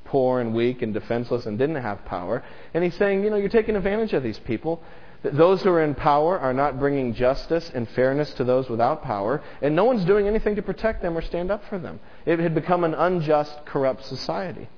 poor 0.04 0.40
and 0.40 0.54
weak 0.54 0.82
and 0.82 0.94
defenseless 0.94 1.46
and 1.46 1.58
didn't 1.58 1.76
have 1.76 2.04
power. 2.04 2.42
And 2.74 2.82
he's 2.82 2.94
saying, 2.94 3.24
you 3.24 3.30
know, 3.30 3.36
you're 3.36 3.48
taking 3.48 3.76
advantage 3.76 4.12
of 4.12 4.22
these 4.22 4.38
people. 4.38 4.82
Those 5.22 5.62
who 5.62 5.70
are 5.70 5.82
in 5.82 5.94
power 5.94 6.38
are 6.38 6.52
not 6.52 6.78
bringing 6.78 7.14
justice 7.14 7.70
and 7.74 7.88
fairness 7.90 8.32
to 8.34 8.44
those 8.44 8.68
without 8.68 9.02
power, 9.02 9.42
and 9.60 9.74
no 9.74 9.84
one's 9.84 10.04
doing 10.04 10.28
anything 10.28 10.54
to 10.56 10.62
protect 10.62 11.02
them 11.02 11.16
or 11.16 11.22
stand 11.22 11.50
up 11.50 11.64
for 11.68 11.78
them. 11.78 11.98
It 12.24 12.38
had 12.38 12.54
become 12.54 12.84
an 12.84 12.94
unjust, 12.94 13.64
corrupt 13.64 14.04
society. 14.04 14.68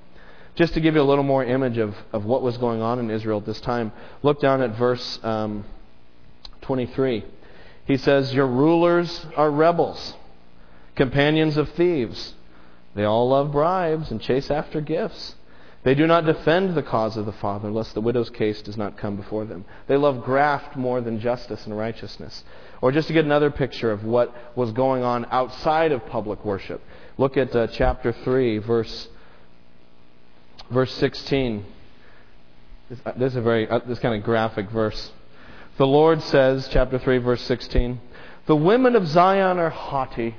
Just 0.59 0.73
to 0.73 0.81
give 0.81 0.93
you 0.93 1.01
a 1.01 1.03
little 1.03 1.23
more 1.23 1.41
image 1.41 1.77
of, 1.77 1.95
of 2.11 2.25
what 2.25 2.41
was 2.41 2.57
going 2.57 2.81
on 2.81 2.99
in 2.99 3.09
Israel 3.09 3.37
at 3.39 3.45
this 3.45 3.61
time, 3.61 3.93
look 4.23 4.41
down 4.41 4.61
at 4.61 4.75
verse 4.75 5.17
um, 5.23 5.63
23. 6.63 7.23
He 7.85 7.95
says, 7.95 8.33
Your 8.33 8.45
rulers 8.45 9.25
are 9.37 9.49
rebels, 9.49 10.15
companions 10.97 11.55
of 11.55 11.69
thieves. 11.69 12.33
They 12.93 13.05
all 13.05 13.29
love 13.29 13.53
bribes 13.53 14.11
and 14.11 14.21
chase 14.21 14.51
after 14.51 14.81
gifts. 14.81 15.35
They 15.83 15.95
do 15.95 16.05
not 16.05 16.25
defend 16.25 16.75
the 16.75 16.83
cause 16.83 17.15
of 17.15 17.25
the 17.25 17.31
father, 17.31 17.71
lest 17.71 17.93
the 17.93 18.01
widow's 18.01 18.29
case 18.29 18.61
does 18.61 18.75
not 18.75 18.97
come 18.97 19.15
before 19.15 19.45
them. 19.45 19.63
They 19.87 19.95
love 19.95 20.25
graft 20.25 20.75
more 20.75 20.99
than 20.99 21.21
justice 21.21 21.65
and 21.65 21.77
righteousness. 21.77 22.43
Or 22.81 22.91
just 22.91 23.07
to 23.07 23.13
get 23.13 23.23
another 23.23 23.49
picture 23.49 23.93
of 23.93 24.03
what 24.03 24.35
was 24.57 24.73
going 24.73 25.03
on 25.03 25.25
outside 25.31 25.93
of 25.93 26.05
public 26.07 26.43
worship, 26.43 26.81
look 27.17 27.37
at 27.37 27.55
uh, 27.55 27.67
chapter 27.67 28.11
3, 28.11 28.57
verse, 28.57 29.07
verse 30.69 30.93
16. 30.95 31.65
This, 32.89 32.99
uh, 33.05 33.11
this 33.17 33.33
is 33.33 33.37
a 33.37 33.41
very, 33.41 33.69
uh, 33.69 33.79
this 33.79 33.99
kind 33.99 34.15
of 34.15 34.23
graphic 34.23 34.69
verse. 34.69 35.11
The 35.77 35.87
Lord 35.87 36.21
says, 36.23 36.67
chapter 36.71 36.99
3, 36.99 37.19
verse 37.19 37.41
16, 37.43 37.99
The 38.47 38.55
women 38.55 38.95
of 38.95 39.07
Zion 39.07 39.59
are 39.59 39.69
haughty. 39.69 40.35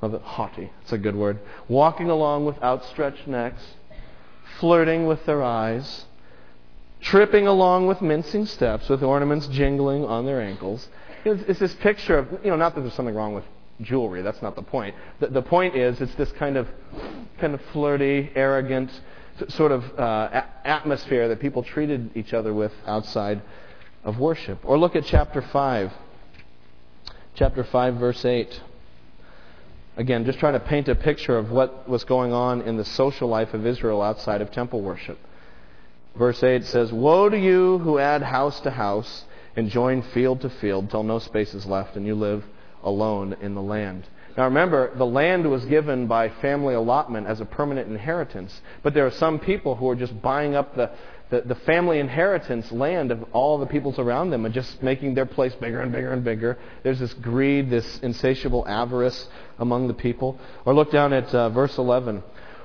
Well, 0.00 0.18
haughty, 0.18 0.70
it's 0.82 0.92
a 0.92 0.98
good 0.98 1.14
word. 1.14 1.38
Walking 1.68 2.10
along 2.10 2.46
with 2.46 2.60
outstretched 2.62 3.28
necks 3.28 3.62
flirting 4.58 5.06
with 5.06 5.24
their 5.26 5.42
eyes, 5.42 6.04
tripping 7.00 7.48
along 7.48 7.88
with 7.88 8.00
mincing 8.00 8.46
steps, 8.46 8.88
with 8.88 9.02
ornaments 9.02 9.48
jingling 9.48 10.04
on 10.04 10.24
their 10.24 10.40
ankles. 10.40 10.88
It's, 11.24 11.58
this 11.58 11.74
picture 11.74 12.18
of, 12.18 12.30
you 12.44 12.50
know, 12.50 12.56
not 12.56 12.74
that 12.74 12.82
there's 12.82 12.94
something 12.94 13.14
wrong 13.14 13.34
with 13.34 13.44
jewelry. 13.80 14.22
That's 14.22 14.40
not 14.42 14.54
the 14.54 14.62
point. 14.62 14.94
The, 15.18 15.28
the 15.28 15.42
point 15.42 15.76
is, 15.76 16.00
it's 16.00 16.14
this 16.14 16.30
kind 16.32 16.56
of, 16.56 16.68
kind 17.38 17.54
of 17.54 17.60
flirty, 17.72 18.30
arrogant 18.36 18.90
sort 19.48 19.72
of 19.72 19.98
uh, 19.98 20.44
atmosphere 20.64 21.28
that 21.28 21.40
people 21.40 21.62
treated 21.62 22.10
each 22.16 22.32
other 22.32 22.52
with 22.52 22.72
outside 22.86 23.42
of 24.04 24.18
worship. 24.18 24.58
Or 24.64 24.78
look 24.78 24.96
at 24.96 25.04
chapter 25.04 25.42
5. 25.42 25.92
Chapter 27.34 27.64
5, 27.64 27.94
verse 27.96 28.24
8. 28.24 28.60
Again, 29.96 30.24
just 30.24 30.38
trying 30.38 30.54
to 30.54 30.60
paint 30.60 30.88
a 30.88 30.94
picture 30.94 31.36
of 31.36 31.50
what 31.50 31.88
was 31.88 32.04
going 32.04 32.32
on 32.32 32.62
in 32.62 32.76
the 32.76 32.84
social 32.84 33.28
life 33.28 33.52
of 33.52 33.66
Israel 33.66 34.00
outside 34.00 34.40
of 34.40 34.50
temple 34.50 34.80
worship. 34.80 35.18
Verse 36.16 36.42
8 36.42 36.64
says, 36.64 36.92
Woe 36.92 37.28
to 37.28 37.38
you 37.38 37.78
who 37.78 37.98
add 37.98 38.22
house 38.22 38.60
to 38.60 38.70
house 38.70 39.24
and 39.56 39.70
join 39.70 40.02
field 40.02 40.40
to 40.42 40.50
field 40.50 40.90
till 40.90 41.02
no 41.02 41.18
space 41.18 41.54
is 41.54 41.66
left 41.66 41.96
and 41.96 42.06
you 42.06 42.14
live 42.14 42.44
alone 42.82 43.36
in 43.40 43.54
the 43.54 43.62
land. 43.62 44.06
Now 44.36 44.44
remember, 44.44 44.94
the 44.96 45.06
land 45.06 45.48
was 45.50 45.64
given 45.66 46.06
by 46.06 46.30
family 46.40 46.74
allotment 46.74 47.26
as 47.26 47.40
a 47.40 47.44
permanent 47.44 47.90
inheritance, 47.90 48.60
but 48.82 48.94
there 48.94 49.06
are 49.06 49.10
some 49.10 49.38
people 49.38 49.74
who 49.76 49.88
are 49.90 49.94
just 49.94 50.22
buying 50.22 50.54
up 50.54 50.74
the, 50.74 50.90
the, 51.28 51.42
the 51.42 51.54
family 51.54 51.98
inheritance 51.98 52.72
land 52.72 53.10
of 53.10 53.22
all 53.34 53.58
the 53.58 53.66
peoples 53.66 53.98
around 53.98 54.30
them 54.30 54.46
and 54.46 54.54
just 54.54 54.82
making 54.82 55.14
their 55.14 55.26
place 55.26 55.54
bigger 55.56 55.80
and 55.80 55.92
bigger 55.92 56.12
and 56.12 56.24
bigger. 56.24 56.58
There's 56.82 56.98
this 56.98 57.12
greed, 57.14 57.68
this 57.68 57.98
insatiable 58.00 58.66
avarice 58.66 59.28
among 59.58 59.88
the 59.88 59.94
people. 59.94 60.38
Or 60.64 60.74
look 60.74 60.90
down 60.90 61.12
at 61.12 61.34
uh, 61.34 61.50
verse 61.50 61.76
11. 61.76 62.22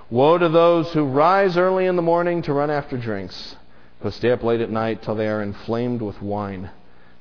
Woe 0.10 0.38
to 0.38 0.48
those 0.48 0.94
who 0.94 1.04
rise 1.04 1.58
early 1.58 1.86
in 1.86 1.98
the 1.98 2.02
morning 2.02 2.42
to 2.44 2.54
run 2.54 2.70
after 2.70 2.98
drinks, 2.98 3.58
who 4.02 4.12
stay 4.12 4.32
up 4.32 4.42
late 4.42 4.62
at 4.62 4.70
night 4.70 5.04
till 5.04 5.16
they 5.16 5.28
are 5.28 5.42
inflamed 5.42 6.02
with 6.02 6.22
wine. 6.22 6.72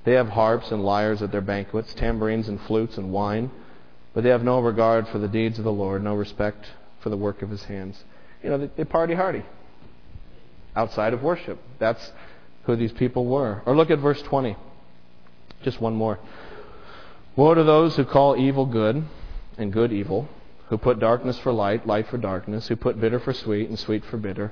They 0.05 0.13
have 0.13 0.29
harps 0.29 0.71
and 0.71 0.85
lyres 0.85 1.21
at 1.21 1.33
their 1.33 1.41
banquets, 1.41 1.93
tambourines 1.95 2.49
and 2.49 2.61
flutes 2.61 2.97
and 2.97 3.13
wine, 3.13 3.51
but 4.17 4.25
they 4.25 4.31
have 4.31 4.43
no 4.43 4.61
regard 4.61 5.07
for 5.09 5.19
the 5.19 5.29
deeds 5.29 5.59
of 5.59 5.65
the 5.65 5.71
Lord, 5.71 6.03
no 6.03 6.15
respect 6.15 6.65
for 7.01 7.11
the 7.11 7.19
work 7.19 7.43
of 7.43 7.51
his 7.51 7.63
hands. 7.65 8.03
You 8.43 8.49
know, 8.49 8.71
they, 8.75 8.85
party 8.85 9.13
hardy 9.13 9.43
outside 10.75 11.13
of 11.13 11.23
worship. 11.23 11.59
That's 11.79 12.13
who 12.63 12.77
these 12.77 12.93
people 12.93 13.27
were. 13.27 13.61
Or 13.67 13.77
look 13.77 13.91
at 13.91 13.99
verse 13.99 14.23
20. 14.23 14.57
Just 15.63 15.83
one 15.83 15.95
more. 15.95 16.19
Woe 17.37 17.53
to 17.53 17.63
those 17.63 17.95
who 17.97 18.07
call 18.07 18.39
evil 18.39 18.65
good 18.65 19.05
and 19.59 19.71
good 19.71 19.93
evil, 19.93 20.31
who 20.71 20.79
put 20.79 20.99
darkness 20.99 21.39
for 21.41 21.53
light, 21.53 21.87
light 21.87 22.09
for 22.09 22.17
darkness, 22.17 22.69
who 22.69 22.77
put 22.77 22.99
bitter 22.99 23.21
for 23.21 23.35
sweet 23.35 23.69
and 23.69 23.79
sweet 23.79 24.03
for 24.03 24.17
bitter. 24.17 24.51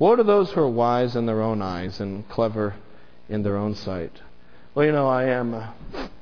Woe 0.00 0.16
to 0.16 0.24
those 0.24 0.50
who 0.50 0.60
are 0.60 0.68
wise 0.68 1.14
in 1.14 1.26
their 1.26 1.40
own 1.40 1.62
eyes 1.62 2.00
and 2.00 2.28
clever 2.28 2.74
in 3.28 3.44
their 3.44 3.56
own 3.56 3.76
sight. 3.76 4.10
Well, 4.74 4.84
you 4.84 4.90
know, 4.90 5.06
I 5.06 5.26
am 5.26 5.54
a 5.54 5.72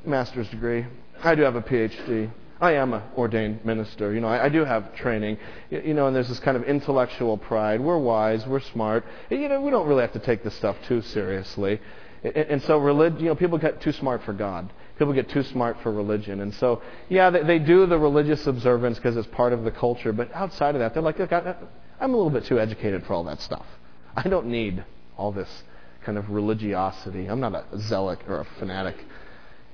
master's 0.05 0.51
degree. 0.51 0.85
I 1.25 1.35
do 1.35 1.41
have 1.41 1.57
a 1.57 1.63
PhD. 1.63 2.31
I 2.63 2.75
am 2.75 2.95
an 2.95 3.03
ordained 3.17 3.65
minister. 3.65 4.15
You 4.15 4.21
know, 4.21 4.29
I, 4.29 4.45
I 4.45 4.49
do 4.49 4.65
have 4.65 4.95
training. 4.95 5.37
You, 5.69 5.83
you, 5.87 5.95
know, 5.95 6.07
and 6.07 6.15
there's 6.15 6.29
this 6.29 6.39
kind 6.39 6.57
of 6.57 6.63
intellectual 6.63 7.37
pride. 7.37 7.81
We're 7.81 7.99
wise. 7.99 8.47
We're 8.47 8.61
smart. 8.61 9.05
You 9.31 9.49
know, 9.49 9.61
we 9.61 9.73
don't 9.73 9.89
really 9.89 10.03
have 10.03 10.13
to 10.13 10.21
take 10.21 10.45
this 10.45 10.55
stuff 10.55 10.77
too 10.87 11.03
seriously. 11.03 11.81
And, 12.23 12.37
and 12.37 12.63
so, 12.63 12.79
religion. 12.79 13.19
You 13.19 13.27
know, 13.27 13.35
people 13.35 13.59
get 13.59 13.81
too 13.81 13.91
smart 13.91 14.23
for 14.23 14.33
God. 14.33 14.73
People 14.97 15.13
get 15.13 15.29
too 15.29 15.43
smart 15.43 15.77
for 15.83 15.91
religion. 15.91 16.41
And 16.41 16.55
so, 16.55 16.81
yeah, 17.09 17.31
they, 17.31 17.43
they 17.43 17.59
do 17.59 17.85
the 17.87 17.99
religious 17.99 18.47
observance 18.47 18.97
because 18.97 19.17
it's 19.17 19.27
part 19.27 19.53
of 19.53 19.65
the 19.65 19.73
culture. 19.73 20.13
But 20.13 20.33
outside 20.33 20.77
of 20.77 20.79
that, 20.79 20.95
they're 20.95 21.03
like, 21.03 21.19
look, 21.19 21.33
I, 21.33 21.57
I'm 22.01 22.15
a 22.15 22.17
little 22.17 22.31
bit 22.31 22.45
too 22.45 22.61
educated 22.61 23.05
for 23.07 23.15
all 23.15 23.25
that 23.25 23.41
stuff. 23.41 23.67
I 24.15 24.29
don't 24.29 24.47
need 24.47 24.85
all 25.17 25.33
this 25.33 25.65
kind 26.05 26.17
of 26.17 26.31
religiosity. 26.31 27.27
I'm 27.27 27.41
not 27.41 27.57
a 27.57 27.79
zealot 27.81 28.21
or 28.29 28.39
a 28.39 28.45
fanatic. 28.61 29.05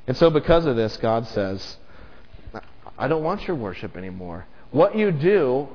And 0.07 0.17
so, 0.17 0.31
because 0.31 0.65
of 0.65 0.75
this, 0.75 0.97
God 0.97 1.27
says, 1.27 1.77
I 2.99 3.09
don't 3.09 3.23
want 3.23 3.47
your 3.47 3.57
worship 3.57 3.97
anymore. 3.97 4.47
What 4.71 4.97
you 4.97 5.13
do 5.13 5.69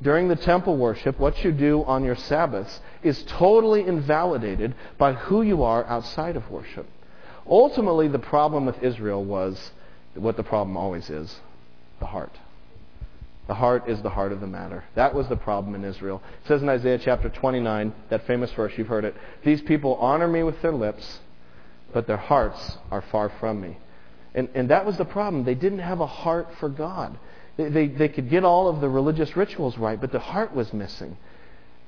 during 0.00 0.28
the 0.28 0.36
temple 0.36 0.76
worship, 0.76 1.18
what 1.18 1.42
you 1.44 1.50
do 1.50 1.82
on 1.84 2.04
your 2.04 2.14
Sabbaths, 2.14 2.80
is 3.02 3.22
totally 3.24 3.86
invalidated 3.86 4.74
by 4.96 5.12
who 5.12 5.42
you 5.42 5.64
are 5.64 5.84
outside 5.86 6.36
of 6.36 6.50
worship. 6.50 6.86
Ultimately, 7.48 8.08
the 8.08 8.18
problem 8.18 8.64
with 8.64 8.82
Israel 8.82 9.24
was 9.24 9.72
what 10.14 10.36
the 10.36 10.42
problem 10.44 10.76
always 10.76 11.10
is 11.10 11.40
the 11.98 12.06
heart. 12.06 12.32
The 13.48 13.54
heart 13.54 13.88
is 13.88 14.02
the 14.02 14.10
heart 14.10 14.30
of 14.30 14.40
the 14.40 14.46
matter. 14.46 14.84
That 14.94 15.14
was 15.14 15.26
the 15.28 15.36
problem 15.36 15.74
in 15.74 15.82
Israel. 15.82 16.22
It 16.44 16.48
says 16.48 16.62
in 16.62 16.68
Isaiah 16.68 16.98
chapter 16.98 17.30
29, 17.30 17.94
that 18.10 18.26
famous 18.26 18.52
verse, 18.52 18.72
you've 18.76 18.88
heard 18.88 19.04
it 19.04 19.16
These 19.42 19.62
people 19.62 19.94
honor 19.96 20.28
me 20.28 20.42
with 20.42 20.60
their 20.60 20.72
lips, 20.72 21.20
but 21.92 22.06
their 22.06 22.18
hearts 22.18 22.76
are 22.90 23.02
far 23.10 23.30
from 23.40 23.60
me. 23.60 23.78
And, 24.38 24.48
and 24.54 24.70
that 24.70 24.86
was 24.86 24.96
the 24.96 25.04
problem. 25.04 25.42
They 25.42 25.56
didn't 25.56 25.80
have 25.80 26.00
a 26.00 26.06
heart 26.06 26.54
for 26.60 26.68
God. 26.68 27.18
They, 27.56 27.68
they, 27.70 27.86
they 27.88 28.08
could 28.08 28.30
get 28.30 28.44
all 28.44 28.68
of 28.68 28.80
the 28.80 28.88
religious 28.88 29.36
rituals 29.36 29.76
right, 29.76 30.00
but 30.00 30.12
the 30.12 30.20
heart 30.20 30.54
was 30.54 30.72
missing. 30.72 31.16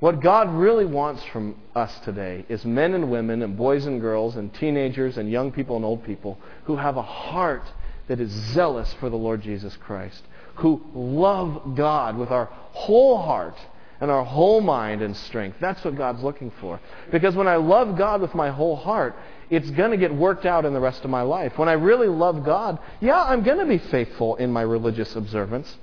What 0.01 0.21
God 0.21 0.53
really 0.53 0.85
wants 0.85 1.23
from 1.27 1.55
us 1.77 1.97
today 2.01 2.45
is 2.49 2.65
men 2.65 2.95
and 2.95 3.09
women 3.09 3.43
and 3.43 3.57
boys 3.57 3.87
and 3.87 4.01
girls 4.01 4.35
and 4.35 4.53
teenagers 4.53 5.17
and 5.17 5.31
young 5.31 5.53
people 5.53 5.77
and 5.77 5.85
old 5.85 6.03
people 6.03 6.41
who 6.65 6.75
have 6.75 6.97
a 6.97 7.03
heart 7.03 7.63
that 8.09 8.19
is 8.19 8.31
zealous 8.31 8.93
for 8.95 9.09
the 9.09 9.17
Lord 9.17 9.43
Jesus 9.43 9.77
Christ, 9.77 10.25
who 10.57 10.83
love 10.93 11.77
God 11.77 12.17
with 12.17 12.33
our 12.33 12.47
whole 12.47 13.23
heart 13.23 13.57
and 14.01 14.11
our 14.11 14.25
whole 14.25 14.61
mind 14.61 15.03
and 15.03 15.17
strength. 15.17 15.59
That's 15.61 15.85
what 15.85 15.95
God's 15.95 16.25
looking 16.25 16.51
for. 16.61 16.81
Because 17.13 17.37
when 17.37 17.47
I 17.47 17.57
love 17.57 17.97
God 17.97 18.21
with 18.21 18.35
my 18.35 18.51
whole 18.51 18.75
heart, 18.75 19.15
it's 19.51 19.71
going 19.71 19.91
to 19.91 19.97
get 19.97 20.15
worked 20.15 20.47
out 20.47 20.65
in 20.65 20.73
the 20.73 20.81
rest 20.81 21.05
of 21.05 21.11
my 21.11 21.23
life. 21.23 21.59
When 21.59 21.69
I 21.69 21.73
really 21.73 22.09
love 22.09 22.45
God, 22.45 22.79
yeah, 23.01 23.23
I'm 23.23 23.43
going 23.43 23.59
to 23.59 23.67
be 23.67 23.79
faithful 23.79 24.37
in 24.37 24.53
my 24.53 24.63
religious 24.63 25.17
observance. 25.17 25.77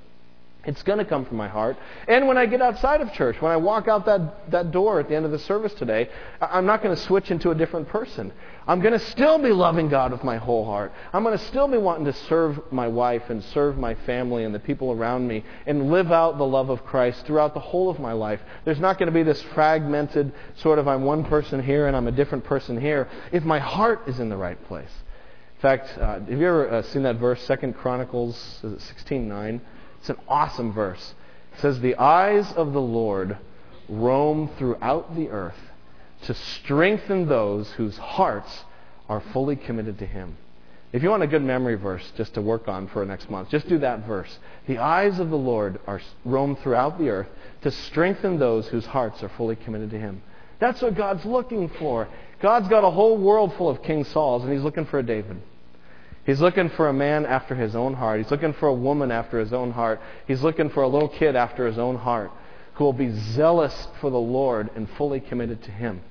It's 0.64 0.82
going 0.82 0.98
to 0.98 1.04
come 1.04 1.24
from 1.24 1.36
my 1.36 1.46
heart. 1.46 1.78
And 2.08 2.26
when 2.26 2.36
I 2.36 2.44
get 2.44 2.60
outside 2.60 3.00
of 3.00 3.12
church, 3.12 3.40
when 3.40 3.52
I 3.52 3.56
walk 3.56 3.86
out 3.86 4.04
that, 4.06 4.50
that 4.50 4.72
door 4.72 4.98
at 4.98 5.08
the 5.08 5.14
end 5.14 5.24
of 5.24 5.30
the 5.30 5.38
service 5.38 5.72
today, 5.72 6.10
I'm 6.40 6.66
not 6.66 6.82
going 6.82 6.94
to 6.94 7.00
switch 7.00 7.30
into 7.30 7.52
a 7.52 7.54
different 7.54 7.88
person. 7.88 8.32
I'm 8.66 8.80
going 8.80 8.92
to 8.92 8.98
still 8.98 9.38
be 9.38 9.50
loving 9.50 9.88
God 9.88 10.10
with 10.10 10.24
my 10.24 10.36
whole 10.36 10.64
heart. 10.64 10.92
I'm 11.12 11.22
going 11.22 11.38
to 11.38 11.44
still 11.46 11.68
be 11.68 11.78
wanting 11.78 12.06
to 12.06 12.12
serve 12.12 12.60
my 12.72 12.88
wife 12.88 13.30
and 13.30 13.42
serve 13.44 13.78
my 13.78 13.94
family 13.94 14.44
and 14.44 14.54
the 14.54 14.58
people 14.58 14.90
around 14.90 15.28
me 15.28 15.44
and 15.64 15.92
live 15.92 16.10
out 16.10 16.38
the 16.38 16.46
love 16.46 16.70
of 16.70 16.84
Christ 16.84 17.24
throughout 17.24 17.54
the 17.54 17.60
whole 17.60 17.88
of 17.88 18.00
my 18.00 18.12
life. 18.12 18.40
There's 18.64 18.80
not 18.80 18.98
going 18.98 19.06
to 19.06 19.12
be 19.12 19.22
this 19.22 19.40
fragmented 19.54 20.32
sort 20.56 20.80
of 20.80 20.88
I'm 20.88 21.04
one 21.04 21.24
person 21.24 21.62
here 21.62 21.86
and 21.86 21.96
I'm 21.96 22.08
a 22.08 22.12
different 22.12 22.44
person 22.44 22.78
here 22.80 23.08
if 23.32 23.44
my 23.44 23.60
heart 23.60 24.02
is 24.08 24.18
in 24.18 24.28
the 24.28 24.36
right 24.36 24.62
place. 24.66 24.90
In 25.54 25.62
fact, 25.62 25.96
uh, 25.96 26.20
have 26.20 26.28
you 26.28 26.46
ever 26.46 26.70
uh, 26.70 26.82
seen 26.82 27.04
that 27.04 27.16
verse, 27.16 27.42
Second 27.42 27.74
Chronicles 27.74 28.60
16:9? 28.62 29.60
It's 30.00 30.10
an 30.10 30.18
awesome 30.28 30.72
verse. 30.72 31.14
It 31.54 31.60
says, 31.60 31.80
"The 31.80 31.96
eyes 31.96 32.52
of 32.52 32.72
the 32.72 32.80
Lord 32.80 33.36
roam 33.88 34.48
throughout 34.58 35.14
the 35.14 35.30
earth." 35.30 35.68
to 36.22 36.34
strengthen 36.34 37.28
those 37.28 37.70
whose 37.72 37.96
hearts 37.96 38.64
are 39.08 39.20
fully 39.20 39.56
committed 39.56 39.98
to 39.98 40.06
Him. 40.06 40.36
If 40.92 41.02
you 41.02 41.10
want 41.10 41.22
a 41.22 41.26
good 41.26 41.42
memory 41.42 41.74
verse 41.74 42.12
just 42.16 42.34
to 42.34 42.42
work 42.42 42.66
on 42.66 42.88
for 42.88 43.04
next 43.04 43.30
month, 43.30 43.50
just 43.50 43.68
do 43.68 43.78
that 43.78 44.06
verse. 44.06 44.38
The 44.66 44.78
eyes 44.78 45.18
of 45.18 45.30
the 45.30 45.36
Lord 45.36 45.78
are 45.86 46.00
roam 46.24 46.56
throughout 46.56 46.98
the 46.98 47.10
earth 47.10 47.28
to 47.62 47.70
strengthen 47.70 48.38
those 48.38 48.68
whose 48.68 48.86
hearts 48.86 49.22
are 49.22 49.28
fully 49.28 49.56
committed 49.56 49.90
to 49.90 49.98
Him. 49.98 50.22
That's 50.60 50.80
what 50.82 50.94
God's 50.94 51.24
looking 51.24 51.68
for. 51.68 52.08
God's 52.40 52.68
got 52.68 52.84
a 52.84 52.90
whole 52.90 53.18
world 53.18 53.54
full 53.54 53.68
of 53.68 53.82
King 53.82 54.04
Sauls, 54.04 54.44
and 54.44 54.52
He's 54.52 54.62
looking 54.62 54.86
for 54.86 54.98
a 54.98 55.02
David. 55.02 55.40
He's 56.28 56.42
looking 56.42 56.68
for 56.68 56.90
a 56.90 56.92
man 56.92 57.24
after 57.24 57.54
His 57.54 57.74
own 57.74 57.94
heart. 57.94 58.20
He's 58.20 58.30
looking 58.30 58.52
for 58.52 58.68
a 58.68 58.74
woman 58.74 59.10
after 59.10 59.40
His 59.40 59.54
own 59.54 59.70
heart. 59.70 59.98
He's 60.26 60.42
looking 60.42 60.68
for 60.68 60.82
a 60.82 60.86
little 60.86 61.08
kid 61.08 61.34
after 61.34 61.66
His 61.66 61.78
own 61.78 61.96
heart 61.96 62.30
who 62.74 62.84
will 62.84 62.92
be 62.92 63.10
zealous 63.10 63.88
for 63.98 64.10
the 64.10 64.18
Lord 64.18 64.68
and 64.76 64.90
fully 64.98 65.20
committed 65.20 65.62
to 65.62 65.70
Him. 65.70 66.02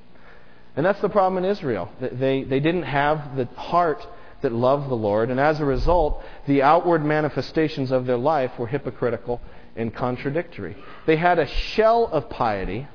And 0.76 0.84
that's 0.84 1.00
the 1.02 1.10
problem 1.10 1.44
in 1.44 1.48
Israel. 1.48 1.92
They, 2.02 2.44
they 2.44 2.60
didn't 2.60 2.84
have 2.84 3.36
the 3.36 3.46
heart 3.46 4.08
that 4.42 4.52
loved 4.52 4.90
the 4.90 4.96
Lord, 4.96 5.30
and 5.30 5.40
as 5.40 5.60
a 5.60 5.66
result, 5.66 6.24
the 6.48 6.64
outward 6.64 7.06
manifestations 7.06 7.92
of 7.92 8.08
their 8.08 8.18
life 8.18 8.58
were 8.58 8.66
hypocritical 8.66 9.40
and 9.76 9.94
contradictory. 9.94 10.76
They 11.06 11.18
had 11.18 11.38
a 11.38 11.46
shell 11.46 12.08
of 12.08 12.28
piety, 12.28 12.88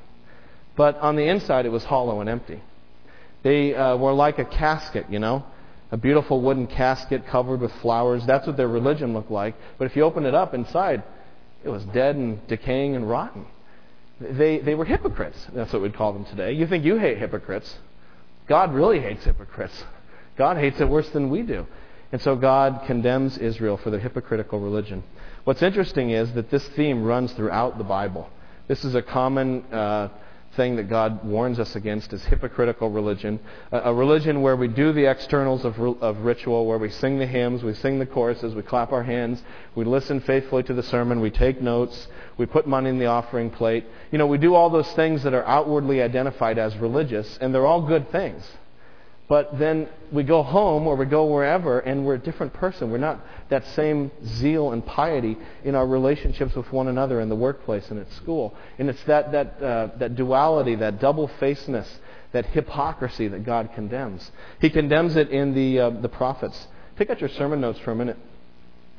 but 0.77 0.97
on 0.97 1.15
the 1.15 1.29
inside 1.29 1.67
it 1.67 1.71
was 1.71 1.85
hollow 1.85 2.21
and 2.21 2.29
empty. 2.29 2.61
They 3.45 3.77
uh, 3.77 3.97
were 3.97 4.13
like 4.13 4.41
a 4.41 4.45
casket, 4.45 5.07
you 5.09 5.21
know, 5.21 5.45
a 5.93 5.97
beautiful 5.99 6.41
wooden 6.41 6.67
casket 6.67 7.27
covered 7.27 7.61
with 7.61 7.71
flowers. 7.77 8.25
That's 8.27 8.47
what 8.47 8.57
their 8.57 8.67
religion 8.67 9.13
looked 9.13 9.31
like. 9.31 9.55
But 9.79 9.85
if 9.85 9.95
you 9.95 10.03
open 10.03 10.25
it 10.25 10.35
up 10.35 10.55
inside, 10.55 11.03
it 11.63 11.69
was 11.69 11.85
dead 11.85 12.17
and 12.17 12.45
decaying 12.49 12.97
and 12.97 13.09
rotten. 13.09 13.45
They, 14.19 14.59
they 14.59 14.75
were 14.75 14.87
hypocrites. 14.87 15.47
That's 15.53 15.73
what 15.73 15.83
we'd 15.83 15.95
call 15.95 16.15
them 16.15 16.25
today. 16.25 16.53
You 16.53 16.67
think 16.67 16.85
you 16.85 16.97
hate 16.97 17.19
hypocrites. 17.19 17.77
God 18.49 18.73
really 18.73 19.01
hates 19.01 19.25
hypocrites. 19.25 19.85
God 20.37 20.57
hates 20.57 20.81
it 20.81 20.89
worse 20.89 21.09
than 21.11 21.29
we 21.29 21.43
do. 21.43 21.67
And 22.11 22.21
so 22.23 22.37
God 22.37 22.83
condemns 22.87 23.37
Israel 23.37 23.77
for 23.77 23.91
their 23.91 24.01
hypocritical 24.01 24.61
religion. 24.61 25.03
What's 25.45 25.63
interesting 25.63 26.11
is 26.11 26.33
that 26.33 26.51
this 26.51 26.67
theme 26.69 27.05
runs 27.05 27.33
throughout 27.33 27.77
the 27.77 27.85
Bible. 27.85 28.31
This 28.67 28.85
is 28.85 28.95
a 28.95 29.03
common 29.03 29.63
uh, 29.73 30.09
thing 30.57 30.77
that 30.77 30.89
God 30.89 31.25
warns 31.25 31.59
us 31.59 31.77
against 31.77 32.13
is 32.13 32.25
hypocritical 32.25 32.91
religion. 32.91 33.41
A, 33.71 33.93
religion 33.93 34.43
where 34.43 34.57
we 34.57 34.69
do 34.69 34.93
the 34.93 35.07
externals 35.07 35.65
of, 35.65 35.79
of 35.79 36.19
ritual, 36.19 36.67
where 36.67 36.79
we 36.79 36.91
sing 36.91 37.19
the 37.19 37.27
hymns, 37.27 37.63
we 37.63 37.75
sing 37.75 37.99
the 37.99 38.07
choruses, 38.07 38.55
we 38.55 38.63
clap 38.63 38.93
our 38.93 39.03
hands, 39.03 39.43
we 39.75 39.85
listen 39.85 40.21
faithfully 40.21 40.63
to 40.65 40.75
the 40.75 40.83
sermon, 40.83 41.21
we 41.21 41.31
take 41.31 41.63
notes, 41.63 42.09
we 42.37 42.47
put 42.47 42.67
money 42.67 42.91
in 42.91 42.99
the 42.99 43.07
offering 43.07 43.51
plate. 43.51 43.87
You 44.11 44.19
know, 44.19 44.27
we 44.27 44.39
do 44.39 44.55
all 44.55 44.69
those 44.69 44.91
things 44.93 45.23
that 45.23 45.35
are 45.35 45.47
outwardly 45.47 46.03
identified 46.03 46.59
as 46.59 46.77
religious, 46.77 47.39
and 47.41 47.55
they're 47.55 47.67
all 47.67 47.83
good 47.83 48.11
things. 48.13 48.43
But 49.33 49.59
then 49.59 49.89
we 50.13 50.25
go 50.25 50.43
home 50.43 50.87
or 50.87 50.95
we 50.95 51.07
go 51.07 51.25
wherever 51.25 51.81
and 51.81 52.05
we're 52.05 52.17
a 52.17 52.19
different 52.19 52.53
person. 52.53 52.91
We're 52.91 52.99
not 52.99 53.19
that 53.49 53.67
same 53.69 54.11
zeal 54.27 54.73
and 54.73 54.85
piety 54.85 55.39
in 55.65 55.75
our 55.75 55.87
relationships 55.87 56.55
with 56.55 56.71
one 56.71 56.87
another 56.87 57.19
in 57.19 57.31
the 57.31 57.35
workplace 57.35 57.91
and 57.91 57.99
at 57.99 58.13
school. 58.13 58.55
And 58.79 58.91
it's 58.91 59.03
that, 59.05 59.33
that, 59.33 59.63
uh, 59.63 59.89
that 59.97 60.17
duality, 60.17 60.75
that 60.75 61.01
double 61.01 61.29
facedness, 61.41 61.89
that 62.33 62.45
hypocrisy 62.45 63.27
that 63.29 63.43
God 63.47 63.71
condemns. 63.75 64.31
He 64.61 64.69
condemns 64.69 65.17
it 65.17 65.31
in 65.31 65.55
the, 65.55 65.79
uh, 65.81 65.89
the 65.89 66.11
prophets. 66.11 66.69
Take 66.99 67.09
out 67.09 67.19
your 67.19 67.31
sermon 67.31 67.59
notes 67.59 67.79
for 67.79 67.93
a 67.93 67.97
minute. 67.97 68.19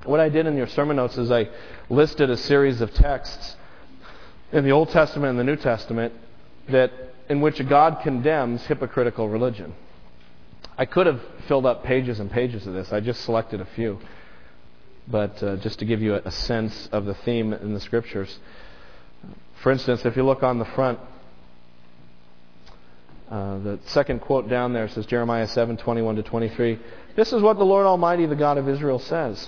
What 0.03 0.19
I 0.19 0.29
did 0.29 0.47
in 0.47 0.57
your 0.57 0.65
sermon 0.65 0.95
notes 0.95 1.15
is 1.15 1.29
I 1.29 1.47
listed 1.91 2.31
a 2.31 2.37
series 2.37 2.81
of 2.81 2.91
texts 2.95 3.55
in 4.51 4.63
the 4.63 4.71
Old 4.71 4.89
Testament 4.89 5.29
and 5.29 5.39
the 5.39 5.43
New 5.43 5.57
Testament 5.57 6.11
that 6.69 6.91
in 7.29 7.39
which 7.39 7.63
God 7.69 7.99
condemns 8.01 8.65
hypocritical 8.65 9.29
religion. 9.29 9.75
I 10.83 10.85
could 10.85 11.07
have 11.07 11.21
filled 11.47 11.65
up 11.65 11.85
pages 11.85 12.19
and 12.19 12.29
pages 12.29 12.67
of 12.67 12.73
this. 12.73 12.91
I 12.91 12.99
just 12.99 13.23
selected 13.23 13.61
a 13.61 13.65
few. 13.65 14.01
But 15.07 15.41
uh, 15.41 15.55
just 15.55 15.79
to 15.79 15.85
give 15.85 16.01
you 16.01 16.15
a, 16.15 16.23
a 16.25 16.31
sense 16.31 16.89
of 16.91 17.05
the 17.05 17.13
theme 17.13 17.53
in 17.53 17.73
the 17.73 17.79
scriptures. 17.79 18.37
For 19.61 19.71
instance, 19.71 20.03
if 20.03 20.17
you 20.17 20.25
look 20.25 20.43
on 20.43 20.59
the 20.59 20.65
front, 20.65 20.99
uh, 23.31 23.59
the 23.59 23.79
second 23.85 24.19
quote 24.19 24.49
down 24.49 24.73
there 24.73 24.89
says 24.89 25.05
Jeremiah 25.05 25.47
7 25.47 25.77
21 25.77 26.17
to 26.17 26.23
23. 26.23 26.77
This 27.15 27.31
is 27.31 27.41
what 27.41 27.57
the 27.57 27.63
Lord 27.63 27.85
Almighty, 27.85 28.25
the 28.25 28.35
God 28.35 28.57
of 28.57 28.67
Israel, 28.67 28.99
says 28.99 29.47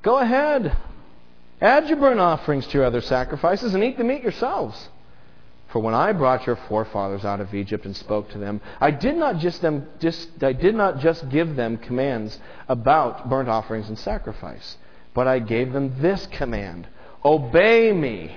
Go 0.00 0.16
ahead, 0.16 0.74
add 1.60 1.90
your 1.90 1.98
burnt 1.98 2.20
offerings 2.20 2.66
to 2.68 2.78
your 2.78 2.86
other 2.86 3.02
sacrifices, 3.02 3.74
and 3.74 3.84
eat 3.84 3.98
the 3.98 4.04
meat 4.04 4.22
yourselves. 4.22 4.88
For 5.72 5.78
when 5.78 5.94
I 5.94 6.12
brought 6.12 6.46
your 6.46 6.56
forefathers 6.56 7.24
out 7.24 7.40
of 7.40 7.54
Egypt 7.54 7.86
and 7.86 7.96
spoke 7.96 8.28
to 8.32 8.38
them, 8.38 8.60
I 8.78 8.90
did 8.90 9.16
not 9.16 9.38
just 9.38 9.62
them 9.62 9.86
just 10.00 10.44
I 10.44 10.52
did 10.52 10.74
not 10.74 10.98
just 10.98 11.30
give 11.30 11.56
them 11.56 11.78
commands 11.78 12.38
about 12.68 13.30
burnt 13.30 13.48
offerings 13.48 13.88
and 13.88 13.98
sacrifice, 13.98 14.76
but 15.14 15.26
I 15.26 15.38
gave 15.38 15.72
them 15.72 15.94
this 16.02 16.26
command: 16.26 16.88
Obey 17.24 17.90
me, 17.90 18.36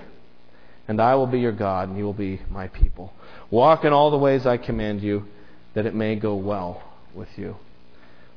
and 0.87 1.01
I 1.01 1.15
will 1.15 1.27
be 1.27 1.41
your 1.41 1.51
God, 1.51 1.89
and 1.89 1.97
you 1.97 2.05
will 2.05 2.13
be 2.13 2.41
my 2.49 2.69
people. 2.69 3.13
Walk 3.51 3.83
in 3.83 3.91
all 3.91 4.11
the 4.11 4.17
ways 4.17 4.45
I 4.45 4.55
command 4.55 5.01
you, 5.01 5.25
that 5.73 5.85
it 5.85 5.93
may 5.93 6.15
go 6.15 6.35
well 6.35 6.81
with 7.13 7.37
you. 7.37 7.57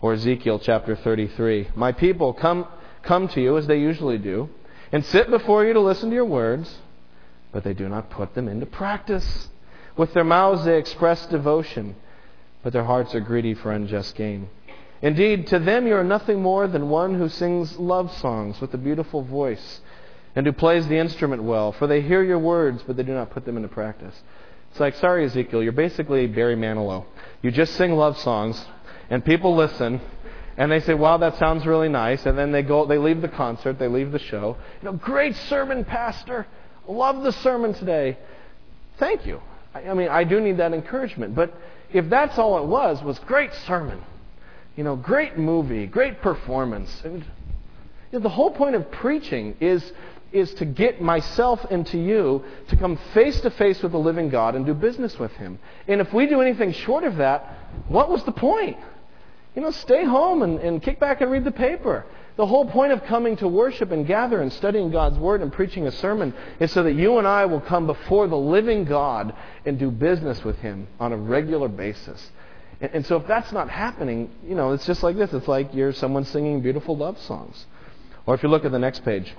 Or 0.01 0.15
Ezekiel 0.15 0.59
chapter 0.59 0.97
33. 0.97 1.69
My 1.77 1.93
people 1.93 2.33
come 2.33 2.67
come 3.03 3.29
to 3.29 3.41
you 3.41 3.59
as 3.59 3.69
they 3.69 3.79
usually 3.79 4.19
do, 4.19 4.49
and 4.91 5.05
sit 5.05 5.31
before 5.31 5.65
you 5.65 5.73
to 5.73 5.81
listen 5.81 6.09
to 6.09 6.17
your 6.17 6.25
words 6.25 6.79
but 7.53 7.65
they 7.65 7.75
do 7.75 7.89
not 7.89 8.11
put 8.11 8.35
them 8.35 8.49
into 8.49 8.67
practice. 8.67 9.49
With 9.97 10.15
their 10.15 10.25
mouths 10.25 10.65
they 10.65 10.79
express 10.79 11.27
devotion, 11.27 11.97
but 12.63 12.73
their 12.73 12.85
hearts 12.85 13.15
are 13.15 13.21
greedy 13.21 13.55
for 13.55 13.73
unjust 13.73 14.15
gain. 14.15 14.49
Indeed, 15.01 15.47
to 15.49 15.59
them 15.59 15.87
you 15.87 15.95
are 15.95 16.05
nothing 16.05 16.43
more 16.43 16.67
than 16.67 16.89
one 16.89 17.15
who 17.15 17.29
sings 17.29 17.79
love 17.79 18.13
songs 18.19 18.61
with 18.61 18.75
a 18.75 18.79
beautiful 18.79 19.23
voice 19.23 19.81
and 20.35 20.47
who 20.47 20.53
plays 20.53 20.87
the 20.89 20.99
instrument 20.99 21.43
well, 21.43 21.73
for 21.73 21.87
they 21.87 22.01
hear 22.01 22.23
your 22.23 22.39
words, 22.39 22.83
but 22.87 22.97
they 22.97 23.03
do 23.03 23.15
not 23.15 23.31
put 23.31 23.45
them 23.45 23.57
into 23.57 23.69
practice. 23.69 24.23
It's 24.71 24.81
like, 24.81 24.95
sorry, 24.97 25.25
Ezekiel, 25.25 25.63
you're 25.63 25.73
basically 25.73 26.27
Barry 26.27 26.57
Manilow. 26.57 27.07
You 27.43 27.51
just 27.51 27.75
sing 27.75 27.95
love 27.95 28.19
songs, 28.19 28.65
and 29.09 29.25
people 29.25 29.57
listen, 29.57 30.01
and 30.57 30.71
they 30.71 30.81
say, 30.81 30.95
wow, 30.95 31.17
that 31.19 31.39
sounds 31.39 31.67
really 31.67 31.89
nice, 31.89 32.27
and 32.27 32.37
then 32.37 32.53
they 32.53 32.63
go, 32.63 32.85
they 32.87 32.99
leave 32.99 33.23
the 33.23 33.29
concert, 33.29 33.79
they 33.79 33.89
leave 33.89 34.13
the 34.13 34.19
show. 34.19 34.57
You 34.83 34.91
know, 34.91 34.97
great 34.97 35.35
sermon, 35.35 35.85
Pastor. 35.85 36.47
Love 36.89 37.23
the 37.23 37.33
sermon 37.33 37.75
today. 37.75 38.17
Thank 38.99 39.27
you. 39.27 39.41
I, 39.75 39.91
I 39.91 39.95
mean, 39.95 40.09
I 40.09 40.25
do 40.25 40.41
need 40.41 40.57
that 40.57 40.73
encouragement. 40.73 41.35
But 41.35 41.53
if 41.93 42.09
that's 42.09 42.39
all 42.39 42.59
it 42.63 42.67
was, 42.67 43.03
was 43.03 43.19
great 43.21 43.53
sermon, 43.67 44.03
you 44.77 44.85
know, 44.85 44.97
great 44.97 45.37
movie, 45.39 45.87
great 45.87 46.21
performance. 46.23 46.91
you 47.05 47.23
know, 48.13 48.19
the 48.21 48.29
whole 48.29 48.51
point 48.51 48.75
of 48.75 48.91
preaching 48.91 49.57
is 49.61 49.93
is 50.31 50.53
to 50.53 50.67
get 50.67 51.01
myself 51.01 51.65
and 51.71 51.87
to 51.87 51.99
you 51.99 52.45
to 52.69 52.77
come 52.77 52.99
face 53.15 53.41
to 53.41 53.51
face 53.51 53.83
with 53.83 53.93
the 53.93 53.99
living 53.99 54.29
God 54.29 54.55
and 54.55 54.67
do 54.67 54.75
business 54.75 55.19
with 55.19 55.33
Him. 55.33 55.59
And 55.87 56.03
if 56.03 56.13
we 56.13 56.27
do 56.27 56.43
anything 56.43 56.73
short 56.73 57.05
of 57.05 57.17
that, 57.17 57.47
what 57.89 58.11
was 58.11 58.23
the 58.25 58.33
point? 58.33 58.77
You 59.55 59.63
know, 59.63 59.71
stay 59.71 60.05
home 60.05 60.43
and, 60.43 60.59
and 60.59 60.83
kick 60.83 61.01
back 61.01 61.23
and 61.23 61.31
read 61.31 61.45
the 61.45 61.51
paper. 61.51 62.05
The 62.39 62.47
whole 62.47 62.67
point 62.67 62.93
of 62.93 63.03
coming 63.03 63.37
to 63.39 63.49
worship 63.49 63.91
and 63.91 64.07
gather 64.07 64.41
and 64.41 64.53
studying 64.53 64.93
God's 64.93 65.19
Word 65.19 65.43
and 65.43 65.53
preaching 65.53 65.89
a 65.89 65.91
sermon 65.91 66.33
is 66.61 66.71
so 66.71 66.85
that 66.85 66.93
you 66.93 67.19
and 67.19 67.27
I 67.27 67.47
will 67.47 67.61
come 67.61 67.89
before 67.89 68.29
the 68.29 68.37
living 68.39 68.85
God 68.85 69.35
and 69.67 69.77
do 69.77 69.91
business 69.91 70.45
with 70.45 70.57
Him 70.61 70.87
on 71.01 71.13
a 71.13 71.17
regular 71.17 71.67
basis. 71.67 72.31
And, 72.81 72.93
and 72.95 73.07
so 73.07 73.17
if 73.17 73.27
that's 73.27 73.51
not 73.51 73.69
happening, 73.69 74.31
you 74.47 74.55
know, 74.55 74.71
it's 74.71 74.87
just 74.87 75.03
like 75.03 75.17
this. 75.17 75.33
It's 75.33 75.49
like 75.49 75.75
you're 75.75 75.93
someone 75.93 76.25
singing 76.25 76.61
beautiful 76.61 76.97
love 76.97 77.19
songs. 77.23 77.67
Or 78.25 78.37
if 78.37 78.45
you 78.45 78.49
look 78.49 78.65
at 78.65 78.71
the 78.71 78.79
next 78.79 79.05
page, 79.05 79.35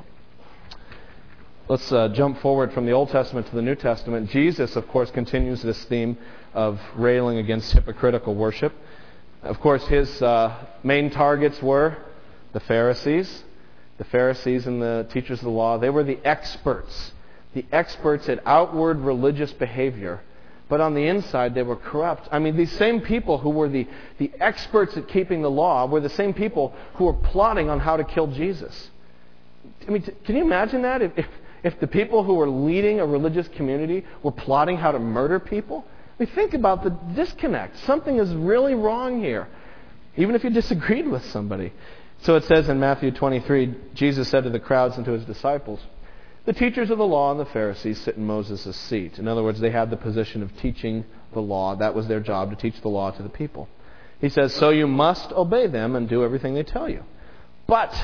let's 1.70 1.90
uh, 1.94 2.10
jump 2.10 2.42
forward 2.42 2.74
from 2.74 2.86
the 2.86 2.92
Old 2.92 3.12
Testament 3.12 3.48
to 3.48 3.56
the 3.56 3.62
New 3.62 3.76
Testament. 3.76 4.30
Jesus, 4.30 4.76
of 4.76 4.86
course, 4.90 5.10
continues 5.10 5.62
this 5.62 5.86
theme 5.86 6.18
of 6.54 6.82
railing 6.98 7.38
against 7.38 7.72
hypocritical 7.72 8.36
worship. 8.36 8.74
Of 9.42 9.62
course, 9.62 9.88
his 9.88 10.22
uh, 10.22 10.54
main 10.84 11.10
targets 11.10 11.62
were 11.62 11.96
the 12.54 12.60
Pharisees, 12.60 13.44
the 13.98 14.06
Pharisees 14.06 14.66
and 14.68 14.82
the 14.82 15.08
teachers 15.12 15.40
of 15.40 15.46
the 15.46 15.52
law, 15.52 15.78
they 15.78 15.90
were 15.90 16.04
the 16.04 16.20
experts, 16.24 17.12
the 17.54 17.66
experts 17.72 18.30
at 18.30 18.42
outward 18.46 19.00
religious 19.00 19.52
behavior. 19.54 20.22
But 20.70 20.82
on 20.82 20.94
the 20.94 21.08
inside, 21.08 21.56
they 21.56 21.64
were 21.64 21.76
corrupt. 21.76 22.30
I 22.32 22.38
mean, 22.38 22.56
these 22.56 22.72
same 22.74 23.02
people 23.02 23.40
who 23.40 23.50
were 23.50 23.68
the, 23.68 23.88
the 24.20 24.32
experts 24.40 24.96
at 24.98 25.08
keeping 25.08 25.42
the 25.42 25.50
law 25.50 25.88
were 25.88 26.00
the 26.00 26.10
same 26.10 26.34
people 26.34 26.76
who 26.94 27.06
were 27.06 27.14
plotting 27.14 27.70
on 27.70 27.80
how 27.80 27.98
to 27.98 28.04
kill 28.04 28.28
Jesus. 28.28 28.90
I 29.88 29.92
mean, 29.92 30.04
can 30.24 30.36
you 30.36 30.44
imagine 30.44 30.84
that? 30.84 31.02
If, 31.02 31.12
if, 31.18 31.26
if 31.64 31.80
the 31.80 31.88
people 31.88 32.24
who 32.24 32.36
were 32.36 32.48
leading 32.48 33.00
a 33.00 33.06
religious 33.06 33.48
community 33.48 34.06
were 34.22 34.32
plotting 34.32 34.78
how 34.78 34.92
to 34.92 35.00
murder 35.00 35.40
people? 35.40 35.84
I 35.88 36.24
mean, 36.24 36.34
think 36.36 36.54
about 36.54 36.84
the 36.84 36.92
disconnect. 37.16 37.78
Something 37.80 38.18
is 38.18 38.32
really 38.36 38.76
wrong 38.76 39.22
here, 39.22 39.48
even 40.18 40.36
if 40.36 40.44
you 40.44 40.52
disagreed 40.52 41.08
with 41.08 41.26
somebody. 41.26 41.74
So 42.22 42.36
it 42.36 42.44
says 42.46 42.68
in 42.68 42.80
Matthew 42.80 43.12
23 43.12 43.76
Jesus 43.94 44.28
said 44.28 44.44
to 44.44 44.50
the 44.50 44.60
crowds 44.60 44.98
and 44.98 45.06
to 45.06 45.12
his 45.12 45.26
disciples, 45.26 45.80
The 46.46 46.54
teachers 46.54 46.90
of 46.90 46.98
the 46.98 47.08
law 47.08 47.32
and 47.32 47.40
the 47.40 47.46
Pharisees 47.46 48.00
sit 48.02 48.18
in 48.18 48.26
Moses' 48.26 48.76
seat. 48.76 49.20
In 49.20 49.28
other 49.28 49.44
words, 49.44 49.60
they 49.60 49.72
had 49.72 49.90
the 49.90 49.98
position 49.98 50.44
of 50.44 50.56
teaching 50.58 51.06
the 51.34 51.42
law. 51.42 51.76
That 51.76 51.96
was 51.96 52.08
their 52.08 52.20
job, 52.20 52.50
to 52.50 52.56
teach 52.56 52.82
the 52.82 52.90
law 52.90 53.12
to 53.12 53.24
the 53.24 53.30
people. 53.30 53.70
He 54.20 54.30
says, 54.30 54.54
So 54.54 54.70
you 54.70 54.88
must 54.88 55.32
obey 55.32 55.68
them 55.68 55.96
and 55.96 56.10
do 56.10 56.24
everything 56.24 56.56
they 56.56 56.64
tell 56.64 56.90
you. 56.90 57.04
But 57.68 57.96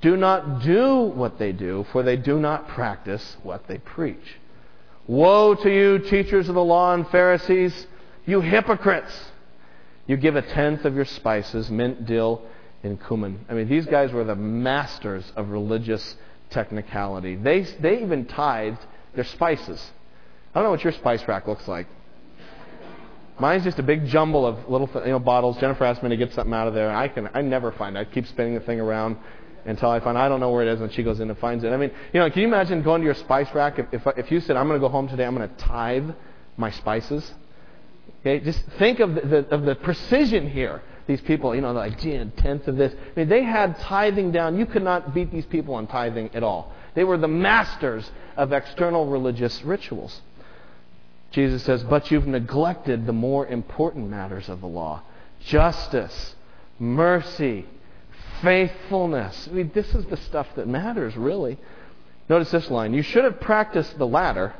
do 0.00 0.16
not 0.16 0.62
do 0.62 1.02
what 1.02 1.38
they 1.38 1.52
do, 1.52 1.84
for 1.90 2.02
they 2.02 2.16
do 2.16 2.38
not 2.38 2.68
practice 2.68 3.36
what 3.42 3.66
they 3.66 3.78
preach. 3.78 4.38
Woe 5.08 5.54
to 5.54 5.70
you, 5.70 5.98
teachers 5.98 6.48
of 6.48 6.54
the 6.54 6.62
law 6.62 6.94
and 6.94 7.08
Pharisees, 7.08 7.86
you 8.24 8.40
hypocrites! 8.40 9.30
You 10.06 10.16
give 10.16 10.36
a 10.36 10.42
tenth 10.42 10.84
of 10.84 10.94
your 10.94 11.04
spices, 11.04 11.70
mint, 11.70 12.06
dill, 12.06 12.42
and 12.82 12.98
cumin. 13.06 13.44
I 13.48 13.54
mean, 13.54 13.68
these 13.68 13.86
guys 13.86 14.12
were 14.12 14.24
the 14.24 14.36
masters 14.36 15.30
of 15.36 15.50
religious 15.50 16.16
technicality. 16.50 17.36
They, 17.36 17.62
they 17.62 18.02
even 18.02 18.26
tithed 18.26 18.84
their 19.14 19.24
spices. 19.24 19.92
I 20.54 20.58
don't 20.58 20.64
know 20.64 20.70
what 20.70 20.84
your 20.84 20.92
spice 20.92 21.26
rack 21.26 21.46
looks 21.46 21.66
like. 21.66 21.86
Mine's 23.38 23.64
just 23.64 23.78
a 23.78 23.82
big 23.82 24.06
jumble 24.06 24.46
of 24.46 24.68
little 24.68 24.88
you 25.04 25.12
know, 25.12 25.18
bottles. 25.18 25.58
Jennifer 25.58 25.84
asked 25.84 26.02
me 26.02 26.10
to 26.10 26.16
get 26.16 26.32
something 26.34 26.52
out 26.52 26.68
of 26.68 26.74
there. 26.74 26.94
I 26.94 27.08
can 27.08 27.30
I 27.32 27.40
never 27.40 27.72
find 27.72 27.96
it. 27.96 28.00
I 28.00 28.04
keep 28.04 28.26
spinning 28.26 28.54
the 28.54 28.60
thing 28.60 28.78
around 28.78 29.16
until 29.64 29.90
I 29.90 30.00
find 30.00 30.18
I 30.18 30.28
don't 30.28 30.38
know 30.38 30.50
where 30.50 30.62
it 30.62 30.72
is, 30.72 30.80
and 30.80 30.92
she 30.92 31.02
goes 31.02 31.18
in 31.18 31.30
and 31.30 31.38
finds 31.38 31.64
it. 31.64 31.72
I 31.72 31.76
mean, 31.76 31.90
you 32.12 32.20
know, 32.20 32.30
can 32.30 32.42
you 32.42 32.48
imagine 32.48 32.82
going 32.82 33.00
to 33.00 33.04
your 33.06 33.14
spice 33.14 33.48
rack 33.54 33.78
if 33.78 33.86
if, 33.92 34.06
if 34.18 34.30
you 34.30 34.40
said 34.40 34.56
I'm 34.56 34.68
going 34.68 34.80
to 34.80 34.86
go 34.86 34.90
home 34.90 35.08
today, 35.08 35.24
I'm 35.24 35.34
going 35.34 35.48
to 35.48 35.56
tithe 35.56 36.10
my 36.56 36.70
spices. 36.70 37.32
Okay, 38.20 38.38
just 38.44 38.62
think 38.78 39.00
of 39.00 39.14
the, 39.14 39.20
the, 39.22 39.48
of 39.48 39.62
the 39.62 39.74
precision 39.76 40.48
here. 40.48 40.82
These 41.06 41.20
people, 41.22 41.54
you 41.54 41.60
know, 41.60 41.72
like, 41.72 41.98
gee, 42.00 42.14
a 42.14 42.26
tenth 42.26 42.68
of 42.68 42.76
this. 42.76 42.92
I 42.92 43.20
mean, 43.20 43.28
they 43.28 43.42
had 43.42 43.78
tithing 43.80 44.32
down. 44.32 44.58
You 44.58 44.66
could 44.66 44.82
not 44.82 45.14
beat 45.14 45.32
these 45.32 45.46
people 45.46 45.74
on 45.74 45.86
tithing 45.86 46.30
at 46.34 46.42
all. 46.42 46.72
They 46.94 47.04
were 47.04 47.16
the 47.16 47.28
masters 47.28 48.08
of 48.36 48.52
external 48.52 49.06
religious 49.06 49.62
rituals. 49.64 50.20
Jesus 51.32 51.62
says, 51.64 51.82
But 51.82 52.10
you've 52.10 52.26
neglected 52.26 53.06
the 53.06 53.12
more 53.12 53.46
important 53.46 54.10
matters 54.10 54.48
of 54.48 54.60
the 54.60 54.68
law 54.68 55.02
justice, 55.40 56.36
mercy, 56.78 57.66
faithfulness. 58.42 59.48
I 59.50 59.54
mean, 59.54 59.72
this 59.74 59.92
is 59.94 60.04
the 60.06 60.16
stuff 60.16 60.46
that 60.54 60.68
matters, 60.68 61.16
really. 61.16 61.58
Notice 62.28 62.50
this 62.50 62.70
line 62.70 62.94
You 62.94 63.02
should 63.02 63.24
have 63.24 63.40
practiced 63.40 63.98
the 63.98 64.06
latter 64.06 64.54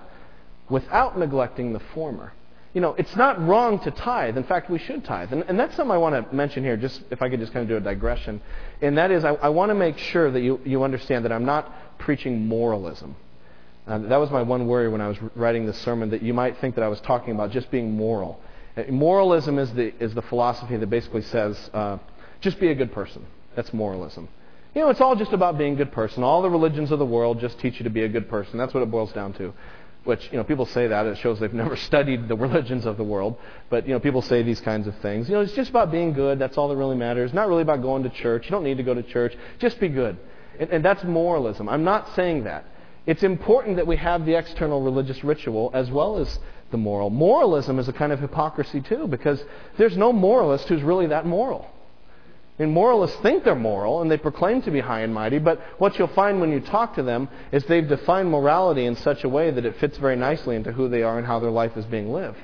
without 0.69 1.19
neglecting 1.19 1.73
the 1.73 1.81
former. 1.95 2.33
You 2.75 2.81
know, 2.81 2.95
it's 2.95 3.15
not 3.17 3.39
wrong 3.47 3.79
to 3.81 3.91
tithe. 3.91 4.39
In 4.39 4.45
fact, 4.45 4.71
we 4.71 4.79
should 4.79 5.05
tithe. 5.05 5.33
And, 5.33 5.45
and 5.47 5.61
that's 5.61 5.77
something 5.77 5.93
I 5.93 5.99
want 5.99 6.31
to 6.31 6.35
mention 6.35 6.65
here, 6.65 6.77
just 6.77 7.03
if 7.11 7.21
I 7.21 7.29
could 7.29 7.39
just 7.39 7.53
kind 7.53 7.63
of 7.63 7.69
do 7.69 7.77
a 7.77 7.81
digression. 7.81 8.41
And 8.81 8.97
that 8.97 9.11
is, 9.11 9.25
I, 9.25 9.35
I 9.35 9.51
want 9.51 9.71
to 9.71 9.75
make 9.75 9.99
sure 9.99 10.31
that 10.31 10.41
you, 10.41 10.59
you 10.65 10.83
understand 10.83 11.27
that 11.27 11.33
I'm 11.33 11.45
not 11.45 11.99
preaching 11.99 12.47
moralism. 12.49 13.15
Uh, 13.87 13.99
that 13.99 14.17
was 14.17 14.31
my 14.31 14.43
one 14.43 14.67
worry 14.67 14.89
when 14.89 15.01
I 15.01 15.09
was 15.09 15.19
writing 15.35 15.67
this 15.67 15.79
sermon, 15.79 16.11
that 16.11 16.23
you 16.23 16.33
might 16.33 16.59
think 16.61 16.77
that 16.77 16.85
I 16.85 16.89
was 16.89 17.01
talking 17.01 17.35
about 17.35 17.51
just 17.51 17.71
being 17.71 17.93
moral. 17.93 18.41
Uh, 18.77 18.85
moralism 18.89 19.59
is 19.59 19.71
the, 19.75 19.93
is 20.03 20.15
the 20.15 20.23
philosophy 20.23 20.77
that 20.77 20.89
basically 20.89 21.23
says, 21.23 21.71
uh, 21.75 21.99
just 22.41 22.59
be 22.59 22.71
a 22.71 22.75
good 22.75 22.93
person. 22.93 23.27
That's 23.55 23.73
moralism. 23.75 24.29
You 24.75 24.81
know, 24.81 24.89
it's 24.89 25.03
all 25.03 25.15
just 25.15 25.35
about 25.35 25.59
being 25.59 25.75
a 25.75 25.77
good 25.77 25.93
person. 25.93 26.23
All 26.23 26.41
the 26.41 26.49
religions 26.49 26.91
of 26.91 26.99
the 26.99 27.05
world 27.05 27.41
just 27.41 27.59
teach 27.59 27.79
you 27.79 27.85
to 27.85 27.91
be 27.91 28.05
a 28.05 28.09
good 28.09 28.31
person. 28.31 28.57
That's 28.57 28.73
what 28.73 28.83
it 28.83 28.91
boils 28.91 29.13
down 29.13 29.35
to. 29.35 29.53
Which, 30.05 30.29
you 30.33 30.37
know, 30.37 30.45
people 30.45 30.67
say 30.67 30.89
that. 30.89 31.07
It 31.07 31.19
shows 31.19 31.39
they've 31.39 31.53
never 31.65 31.77
studied 31.77 32.29
the 32.29 32.37
religions 32.37 32.87
of 32.87 32.97
the 32.97 33.05
world. 33.05 33.37
But, 33.71 33.87
you 33.87 33.95
know, 33.95 34.01
people 34.01 34.23
say 34.23 34.43
these 34.43 34.61
kinds 34.61 34.87
of 34.87 34.97
things. 34.99 35.29
You 35.29 35.37
know, 35.37 35.41
it's 35.43 35.53
just 35.53 35.71
about 35.71 35.93
being 35.93 36.13
good. 36.13 36.39
That's 36.39 36.59
all 36.59 36.69
that 36.69 36.77
really 36.77 36.97
matters. 36.97 37.33
Not 37.33 37.49
really 37.49 37.63
about 37.63 37.83
going 37.83 38.03
to 38.03 38.11
church. 38.11 38.47
You 38.47 38.51
don't 38.51 38.65
need 38.65 38.79
to 38.79 38.83
go 38.83 38.95
to 38.95 39.03
church. 39.03 39.37
Just 39.59 39.79
be 39.79 39.89
good. 39.89 40.19
And, 40.59 40.71
and 40.71 40.85
that's 40.85 41.05
moralism. 41.05 41.69
I'm 41.69 41.85
not 41.85 42.15
saying 42.15 42.45
that. 42.45 42.65
It's 43.07 43.23
important 43.23 43.77
that 43.77 43.87
we 43.87 43.97
have 43.97 44.27
the 44.27 44.35
external 44.35 44.81
religious 44.83 45.25
ritual 45.25 45.71
as 45.75 45.91
well 45.91 46.19
as 46.19 46.39
the 46.71 46.77
moral. 46.77 47.11
Moralism 47.11 47.79
is 47.79 47.89
a 47.89 47.93
kind 47.93 48.13
of 48.13 48.21
hypocrisy, 48.21 48.81
too, 48.81 49.07
because 49.07 49.43
there's 49.77 49.97
no 49.97 50.13
moralist 50.13 50.69
who's 50.69 50.83
really 50.83 51.07
that 51.09 51.27
moral. 51.27 51.69
And 52.59 52.71
moralists 52.71 53.17
think 53.21 53.45
they're 53.45 53.55
moral 53.55 54.03
and 54.03 54.11
they 54.11 54.19
proclaim 54.19 54.63
to 54.63 54.71
be 54.71 54.81
high 54.81 55.01
and 55.01 55.13
mighty, 55.13 55.39
but 55.39 55.61
what 55.79 55.99
you'll 55.99 56.09
find 56.09 56.41
when 56.41 56.53
you 56.53 56.61
talk 56.61 56.95
to 56.97 57.03
them 57.03 57.29
is 57.51 57.65
they've 57.65 57.89
defined 57.89 58.31
morality 58.31 58.85
in 58.85 58.95
such 58.95 59.25
a 59.25 59.29
way 59.29 59.51
that 59.51 59.65
it 59.65 59.79
fits 59.79 59.97
very 59.97 60.17
nicely 60.17 60.55
into 60.55 60.71
who 60.73 60.89
they 60.89 61.03
are 61.03 61.19
and 61.19 61.27
how 61.27 61.39
their 61.41 61.51
life 61.51 61.77
is 61.77 61.87
being 61.87 62.13
lived. 62.13 62.37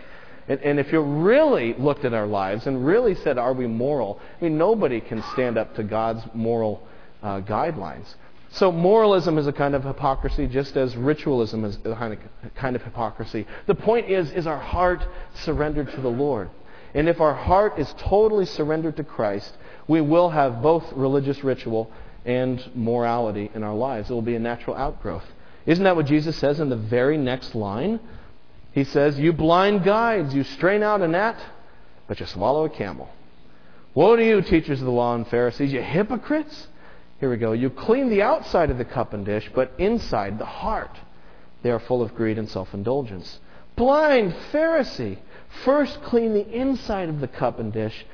And, 0.49 0.61
and 0.63 0.81
if 0.81 0.93
you 0.93 1.01
really 1.01 1.75
looked 1.75 2.07
at 2.07 2.15
our 2.15 2.27
lives 2.27 2.67
and 2.67 2.87
really 2.87 3.15
said, 3.17 3.37
are 3.37 3.53
we 3.53 3.67
moral? 3.67 4.19
I 4.41 4.45
mean, 4.45 4.57
nobody 4.57 5.01
can 5.01 5.23
stand 5.35 5.59
up 5.59 5.75
to 5.77 5.83
God's 5.83 6.23
moral 6.33 6.83
uh, 7.23 7.41
guidelines. 7.43 8.15
So 8.51 8.73
moralism 8.73 9.37
is 9.37 9.47
a 9.47 9.53
kind 9.53 9.75
of 9.75 9.85
hypocrisy, 9.85 10.47
just 10.47 10.75
as 10.79 10.97
ritualism 10.97 11.67
is 11.67 11.77
a 11.85 12.17
kind 12.57 12.77
of 12.77 12.83
hypocrisy. 12.83 13.47
The 13.67 13.75
point 13.75 14.11
is, 14.11 14.33
is 14.33 14.47
our 14.47 14.59
heart 14.59 15.07
surrendered 15.35 15.93
to 15.93 16.01
the 16.01 16.09
Lord? 16.09 16.49
And 16.95 17.11
if 17.11 17.21
our 17.21 17.35
heart 17.35 17.79
is 17.79 17.95
totally 17.99 18.47
surrendered 18.47 18.97
to 18.97 19.05
Christ, 19.05 19.55
we 19.89 20.01
will 20.03 20.29
have 20.29 20.63
both 20.63 20.85
religious 20.93 21.43
ritual 21.43 21.91
and 22.25 22.63
morality 22.75 23.51
in 23.55 23.65
our 23.65 23.75
lives. 23.75 24.11
It 24.11 24.13
will 24.13 24.23
be 24.23 24.37
a 24.37 24.41
natural 24.41 24.77
outgrowth. 24.77 25.25
Isn't 25.67 25.85
that 25.85 25.97
what 25.97 26.07
Jesus 26.07 26.37
says 26.37 26.61
in 26.61 26.69
the 26.69 26.77
very 26.77 27.17
next 27.17 27.55
line? 27.55 27.99
He 28.73 28.85
says, 28.85 29.19
You 29.19 29.33
blind 29.33 29.85
guides, 29.85 30.35
you 30.35 30.45
strain 30.45 30.83
out 30.83 31.01
a 31.01 31.09
gnat, 31.09 31.37
but 32.07 32.21
you 32.21 32.27
swallow 32.27 32.65
a 32.65 32.71
camel. 32.71 33.09
Woe 33.95 34.15
to 34.15 34.25
you, 34.25 34.43
teachers 34.43 34.81
of 34.81 34.87
the 34.87 34.93
law 34.93 35.15
and 35.15 35.27
Pharisees, 35.27 35.73
you 35.73 35.83
hypocrites! 35.83 36.69
Here 37.19 37.31
we 37.31 37.37
go. 37.37 37.53
You 37.53 37.71
clean 37.71 38.11
the 38.11 38.23
outside 38.23 38.71
of 38.71 38.79
the 38.79 38.85
cup 38.85 39.13
and 39.13 39.27
dish, 39.27 39.51
but 39.55 39.73
inside, 39.79 40.39
the 40.39 40.45
heart, 40.45 40.97
they 41.63 41.71
are 41.71 41.81
full 41.81 42.03
of 42.03 42.15
greed 42.15 42.39
and 42.39 42.49
self 42.49 42.73
indulgence. 42.75 43.41
Blind 43.75 44.35
Pharisee! 44.53 45.19
First 45.65 46.01
clean 46.03 46.35
the 46.35 46.49
inside 46.49 47.09
of 47.09 47.21
the 47.21 47.29
cup 47.29 47.59
and 47.59 47.73
dish, 47.73 48.07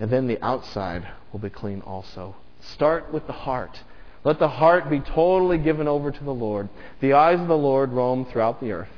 and 0.00 0.10
then 0.10 0.26
the 0.26 0.42
outside 0.42 1.06
will 1.30 1.38
be 1.38 1.50
clean 1.50 1.82
also. 1.82 2.34
Start 2.60 3.12
with 3.12 3.26
the 3.26 3.32
heart. 3.32 3.78
Let 4.24 4.38
the 4.38 4.48
heart 4.48 4.90
be 4.90 5.00
totally 5.00 5.58
given 5.58 5.86
over 5.86 6.10
to 6.10 6.24
the 6.24 6.34
Lord. 6.34 6.68
The 7.00 7.12
eyes 7.12 7.40
of 7.40 7.48
the 7.48 7.56
Lord 7.56 7.92
roam 7.92 8.24
throughout 8.24 8.60
the 8.60 8.72
earth 8.72 8.90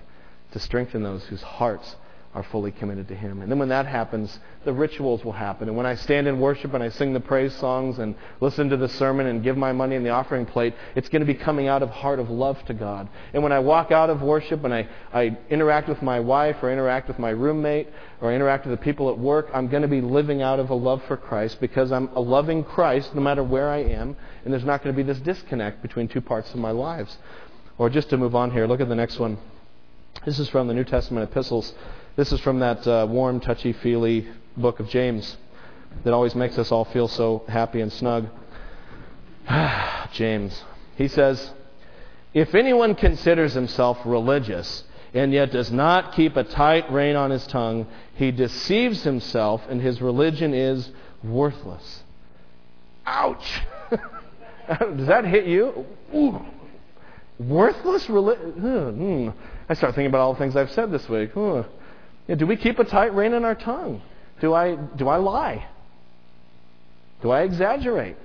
to 0.52 0.58
strengthen 0.58 1.02
those 1.02 1.24
whose 1.24 1.42
hearts 1.42 1.96
are 2.34 2.42
fully 2.44 2.70
committed 2.70 3.08
to 3.08 3.14
Him. 3.14 3.42
And 3.42 3.50
then 3.50 3.58
when 3.58 3.68
that 3.68 3.84
happens, 3.84 4.38
the 4.64 4.72
rituals 4.72 5.22
will 5.22 5.32
happen. 5.32 5.68
And 5.68 5.76
when 5.76 5.84
I 5.84 5.94
stand 5.94 6.26
in 6.26 6.40
worship 6.40 6.72
and 6.72 6.82
I 6.82 6.88
sing 6.88 7.12
the 7.12 7.20
praise 7.20 7.54
songs 7.56 7.98
and 7.98 8.14
listen 8.40 8.70
to 8.70 8.76
the 8.78 8.88
sermon 8.88 9.26
and 9.26 9.42
give 9.42 9.58
my 9.58 9.72
money 9.72 9.96
in 9.96 10.02
the 10.02 10.10
offering 10.10 10.46
plate, 10.46 10.74
it's 10.94 11.10
going 11.10 11.20
to 11.20 11.26
be 11.26 11.34
coming 11.34 11.68
out 11.68 11.82
of 11.82 11.90
heart 11.90 12.18
of 12.18 12.30
love 12.30 12.64
to 12.66 12.74
God. 12.74 13.08
And 13.34 13.42
when 13.42 13.52
I 13.52 13.58
walk 13.58 13.90
out 13.90 14.08
of 14.08 14.22
worship 14.22 14.64
and 14.64 14.72
I, 14.72 14.88
I 15.12 15.36
interact 15.50 15.90
with 15.90 16.00
my 16.00 16.20
wife 16.20 16.56
or 16.62 16.72
interact 16.72 17.06
with 17.06 17.18
my 17.18 17.30
roommate 17.30 17.88
or 18.22 18.32
interact 18.32 18.66
with 18.66 18.78
the 18.78 18.82
people 18.82 19.10
at 19.10 19.18
work, 19.18 19.50
I'm 19.52 19.68
going 19.68 19.82
to 19.82 19.88
be 19.88 20.00
living 20.00 20.40
out 20.40 20.58
of 20.58 20.70
a 20.70 20.74
love 20.74 21.02
for 21.04 21.18
Christ 21.18 21.60
because 21.60 21.92
I'm 21.92 22.08
a 22.14 22.20
loving 22.20 22.64
Christ 22.64 23.14
no 23.14 23.20
matter 23.20 23.44
where 23.44 23.68
I 23.68 23.78
am. 23.78 24.16
And 24.44 24.52
there's 24.54 24.64
not 24.64 24.82
going 24.82 24.96
to 24.96 24.96
be 24.96 25.06
this 25.06 25.20
disconnect 25.20 25.82
between 25.82 26.08
two 26.08 26.22
parts 26.22 26.50
of 26.54 26.56
my 26.56 26.70
lives. 26.70 27.18
Or 27.76 27.90
just 27.90 28.08
to 28.10 28.16
move 28.16 28.34
on 28.34 28.52
here, 28.52 28.66
look 28.66 28.80
at 28.80 28.88
the 28.88 28.94
next 28.94 29.18
one. 29.18 29.36
This 30.24 30.38
is 30.38 30.48
from 30.48 30.68
the 30.68 30.74
New 30.74 30.84
Testament 30.84 31.28
epistles. 31.28 31.74
This 32.14 32.30
is 32.30 32.40
from 32.40 32.58
that 32.58 32.86
uh, 32.86 33.06
warm, 33.08 33.40
touchy 33.40 33.72
feely 33.72 34.28
book 34.54 34.80
of 34.80 34.88
James 34.90 35.38
that 36.04 36.12
always 36.12 36.34
makes 36.34 36.58
us 36.58 36.70
all 36.70 36.84
feel 36.84 37.08
so 37.08 37.42
happy 37.48 37.80
and 37.80 37.90
snug. 37.90 38.28
James. 40.12 40.62
He 40.96 41.08
says, 41.08 41.52
If 42.34 42.54
anyone 42.54 42.96
considers 42.96 43.54
himself 43.54 43.98
religious 44.04 44.84
and 45.14 45.32
yet 45.32 45.52
does 45.52 45.72
not 45.72 46.12
keep 46.12 46.36
a 46.36 46.44
tight 46.44 46.92
rein 46.92 47.16
on 47.16 47.30
his 47.30 47.46
tongue, 47.46 47.86
he 48.14 48.30
deceives 48.30 49.04
himself 49.04 49.62
and 49.70 49.80
his 49.80 50.02
religion 50.02 50.52
is 50.52 50.90
worthless. 51.24 52.02
Ouch! 53.06 53.62
does 54.68 55.06
that 55.06 55.24
hit 55.24 55.46
you? 55.46 55.86
Ooh. 56.14 56.44
Worthless 57.38 58.10
religion? 58.10 58.52
Hmm. 58.52 59.30
I 59.66 59.72
start 59.72 59.94
thinking 59.94 60.08
about 60.08 60.20
all 60.20 60.34
the 60.34 60.38
things 60.38 60.56
I've 60.56 60.72
said 60.72 60.92
this 60.92 61.08
week. 61.08 61.30
Yeah, 62.28 62.36
do 62.36 62.46
we 62.46 62.56
keep 62.56 62.78
a 62.78 62.84
tight 62.84 63.14
rein 63.14 63.34
on 63.34 63.44
our 63.44 63.54
tongue? 63.54 64.02
Do 64.40 64.54
I, 64.54 64.76
do 64.76 65.08
I 65.08 65.16
lie? 65.16 65.66
Do 67.22 67.30
I 67.30 67.42
exaggerate? 67.42 68.16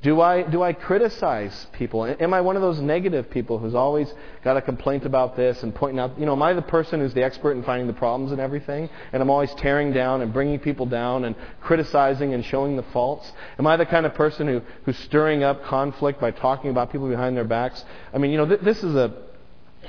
Do 0.00 0.20
I, 0.20 0.42
do 0.42 0.62
I 0.62 0.74
criticize 0.74 1.66
people? 1.72 2.04
Am 2.04 2.32
I 2.32 2.40
one 2.40 2.54
of 2.54 2.62
those 2.62 2.78
negative 2.78 3.30
people 3.30 3.58
who's 3.58 3.74
always 3.74 4.12
got 4.44 4.56
a 4.56 4.62
complaint 4.62 5.04
about 5.04 5.36
this 5.36 5.60
and 5.64 5.74
pointing 5.74 5.98
out, 5.98 6.16
you 6.20 6.24
know, 6.24 6.34
am 6.34 6.42
I 6.42 6.52
the 6.52 6.62
person 6.62 7.00
who's 7.00 7.14
the 7.14 7.24
expert 7.24 7.52
in 7.52 7.64
finding 7.64 7.88
the 7.88 7.92
problems 7.92 8.30
and 8.30 8.40
everything? 8.40 8.88
And 9.12 9.20
I'm 9.20 9.28
always 9.28 9.52
tearing 9.54 9.92
down 9.92 10.22
and 10.22 10.32
bringing 10.32 10.60
people 10.60 10.86
down 10.86 11.24
and 11.24 11.34
criticizing 11.60 12.32
and 12.32 12.44
showing 12.44 12.76
the 12.76 12.84
faults? 12.84 13.32
Am 13.58 13.66
I 13.66 13.76
the 13.76 13.86
kind 13.86 14.06
of 14.06 14.14
person 14.14 14.46
who, 14.46 14.62
who's 14.84 14.96
stirring 14.98 15.42
up 15.42 15.64
conflict 15.64 16.20
by 16.20 16.30
talking 16.30 16.70
about 16.70 16.92
people 16.92 17.08
behind 17.08 17.36
their 17.36 17.42
backs? 17.42 17.84
I 18.14 18.18
mean, 18.18 18.30
you 18.30 18.36
know, 18.36 18.46
th- 18.46 18.60
this 18.60 18.84
is 18.84 18.94
a, 18.94 19.12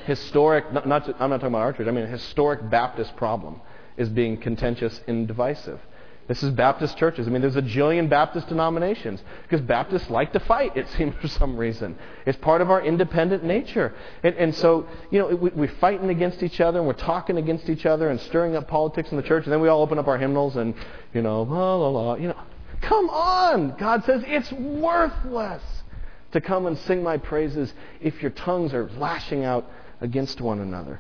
historic, 0.06 0.72
not, 0.74 0.88
not, 0.88 1.08
I'm 1.20 1.30
not 1.30 1.38
talking 1.38 1.48
about 1.48 1.62
our 1.62 1.74
church, 1.74 1.88
I 1.88 1.92
mean 1.92 2.06
a 2.06 2.08
historic 2.08 2.70
Baptist 2.70 3.16
problem 3.16 3.62
is 3.98 4.10
being 4.10 4.38
contentious 4.38 5.02
and 5.08 5.28
divisive. 5.28 5.80
This 6.30 6.44
is 6.44 6.52
Baptist 6.52 6.96
churches. 6.96 7.28
I 7.28 7.32
mean, 7.32 7.42
there's 7.42 7.56
a 7.56 7.62
jillion 7.62 8.08
Baptist 8.08 8.50
denominations 8.50 9.20
because 9.42 9.62
Baptists 9.62 10.12
like 10.12 10.32
to 10.34 10.40
fight, 10.40 10.78
it 10.78 10.88
seems, 10.98 11.16
for 11.16 11.28
some 11.28 11.58
reason. 11.58 11.98
It's 12.28 12.38
part 12.38 12.62
of 12.62 12.70
our 12.70 12.84
independent 12.84 13.44
nature. 13.44 13.96
And, 14.22 14.36
and 14.36 14.56
so, 14.56 14.88
you 15.10 15.18
know, 15.18 15.36
we, 15.36 15.50
we're 15.50 15.76
fighting 15.82 16.12
against 16.12 16.44
each 16.44 16.62
other 16.62 16.78
and 16.78 16.88
we're 16.88 16.94
talking 16.94 17.38
against 17.38 17.68
each 17.68 17.88
other 17.88 18.10
and 18.10 18.22
stirring 18.22 18.56
up 18.56 18.68
politics 18.68 19.10
in 19.10 19.18
the 19.18 19.24
church. 19.24 19.46
And 19.46 19.52
then 19.52 19.60
we 19.60 19.70
all 19.70 19.82
open 19.82 19.98
up 19.98 20.08
our 20.08 20.20
hymnals 20.20 20.56
and, 20.56 20.76
you 21.16 21.24
know, 21.24 21.42
la, 21.42 21.76
la, 21.76 21.90
la. 21.90 22.14
You 22.14 22.28
know, 22.28 22.38
come 22.82 23.10
on! 23.10 23.76
God 23.80 24.04
says 24.06 24.24
it's 24.28 24.52
worthless 24.52 25.64
to 26.32 26.42
come 26.42 26.68
and 26.68 26.78
sing 26.78 27.02
my 27.02 27.18
praises 27.18 27.74
if 28.02 28.22
your 28.22 28.30
tongues 28.32 28.72
are 28.76 28.88
lashing 29.00 29.46
out 29.46 29.68
against 30.02 30.42
one 30.42 30.60
another. 30.60 31.00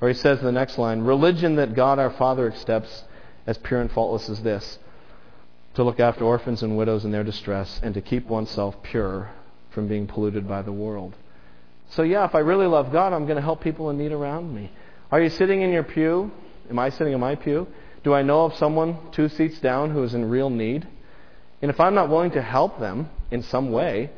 Or 0.00 0.08
he 0.08 0.14
says 0.14 0.40
in 0.40 0.44
the 0.44 0.52
next 0.52 0.78
line, 0.78 1.02
religion 1.02 1.56
that 1.56 1.74
God 1.74 1.98
our 1.98 2.10
Father 2.10 2.50
accepts 2.50 3.04
as 3.46 3.58
pure 3.58 3.80
and 3.80 3.90
faultless 3.90 4.28
as 4.28 4.42
this 4.42 4.78
to 5.74 5.84
look 5.84 6.00
after 6.00 6.24
orphans 6.24 6.62
and 6.62 6.76
widows 6.76 7.04
in 7.04 7.12
their 7.12 7.24
distress 7.24 7.80
and 7.82 7.94
to 7.94 8.00
keep 8.00 8.26
oneself 8.26 8.82
pure 8.82 9.30
from 9.70 9.88
being 9.88 10.06
polluted 10.06 10.46
by 10.46 10.62
the 10.62 10.72
world. 10.72 11.14
So, 11.90 12.02
yeah, 12.02 12.24
if 12.24 12.34
I 12.34 12.40
really 12.40 12.66
love 12.66 12.92
God, 12.92 13.12
I'm 13.12 13.24
going 13.26 13.36
to 13.36 13.42
help 13.42 13.62
people 13.62 13.90
in 13.90 13.98
need 13.98 14.12
around 14.12 14.54
me. 14.54 14.70
Are 15.10 15.20
you 15.20 15.30
sitting 15.30 15.62
in 15.62 15.70
your 15.70 15.82
pew? 15.82 16.30
Am 16.70 16.78
I 16.78 16.88
sitting 16.88 17.12
in 17.12 17.20
my 17.20 17.34
pew? 17.34 17.66
Do 18.02 18.14
I 18.14 18.22
know 18.22 18.44
of 18.44 18.54
someone 18.56 18.98
two 19.12 19.28
seats 19.28 19.60
down 19.60 19.90
who 19.90 20.02
is 20.02 20.14
in 20.14 20.28
real 20.28 20.50
need? 20.50 20.86
And 21.60 21.70
if 21.70 21.78
I'm 21.78 21.94
not 21.94 22.08
willing 22.08 22.32
to 22.32 22.42
help 22.42 22.80
them 22.80 23.08
in 23.30 23.42
some 23.42 23.70
way, 23.70 24.10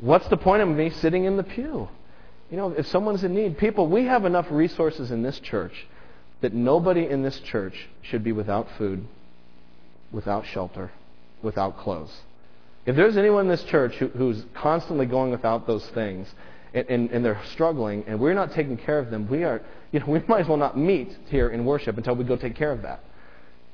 what's 0.00 0.28
the 0.28 0.36
point 0.36 0.62
of 0.62 0.68
me 0.68 0.90
sitting 0.90 1.24
in 1.24 1.36
the 1.36 1.42
pew? 1.42 1.88
You 2.50 2.56
know, 2.56 2.72
if 2.72 2.86
someone's 2.88 3.22
in 3.22 3.34
need, 3.34 3.58
people, 3.58 3.86
we 3.86 4.04
have 4.04 4.24
enough 4.24 4.46
resources 4.50 5.10
in 5.10 5.22
this 5.22 5.38
church 5.38 5.86
that 6.40 6.52
nobody 6.52 7.06
in 7.06 7.22
this 7.22 7.38
church 7.40 7.88
should 8.02 8.24
be 8.24 8.32
without 8.32 8.66
food, 8.76 9.06
without 10.10 10.46
shelter, 10.46 10.90
without 11.42 11.78
clothes. 11.78 12.12
If 12.86 12.96
there's 12.96 13.16
anyone 13.16 13.42
in 13.42 13.50
this 13.50 13.62
church 13.64 13.94
who, 13.96 14.08
who's 14.08 14.44
constantly 14.54 15.06
going 15.06 15.30
without 15.30 15.66
those 15.66 15.86
things 15.90 16.28
and, 16.74 16.88
and, 16.88 17.10
and, 17.10 17.24
they're 17.24 17.40
struggling 17.52 18.04
and 18.06 18.18
we're 18.18 18.34
not 18.34 18.52
taking 18.52 18.76
care 18.76 18.98
of 18.98 19.10
them, 19.10 19.28
we 19.28 19.44
are, 19.44 19.60
you 19.92 20.00
know, 20.00 20.06
we 20.08 20.20
might 20.26 20.40
as 20.40 20.48
well 20.48 20.56
not 20.56 20.76
meet 20.76 21.16
here 21.28 21.50
in 21.50 21.64
worship 21.64 21.98
until 21.98 22.16
we 22.16 22.24
go 22.24 22.36
take 22.36 22.56
care 22.56 22.72
of 22.72 22.82
that. 22.82 23.00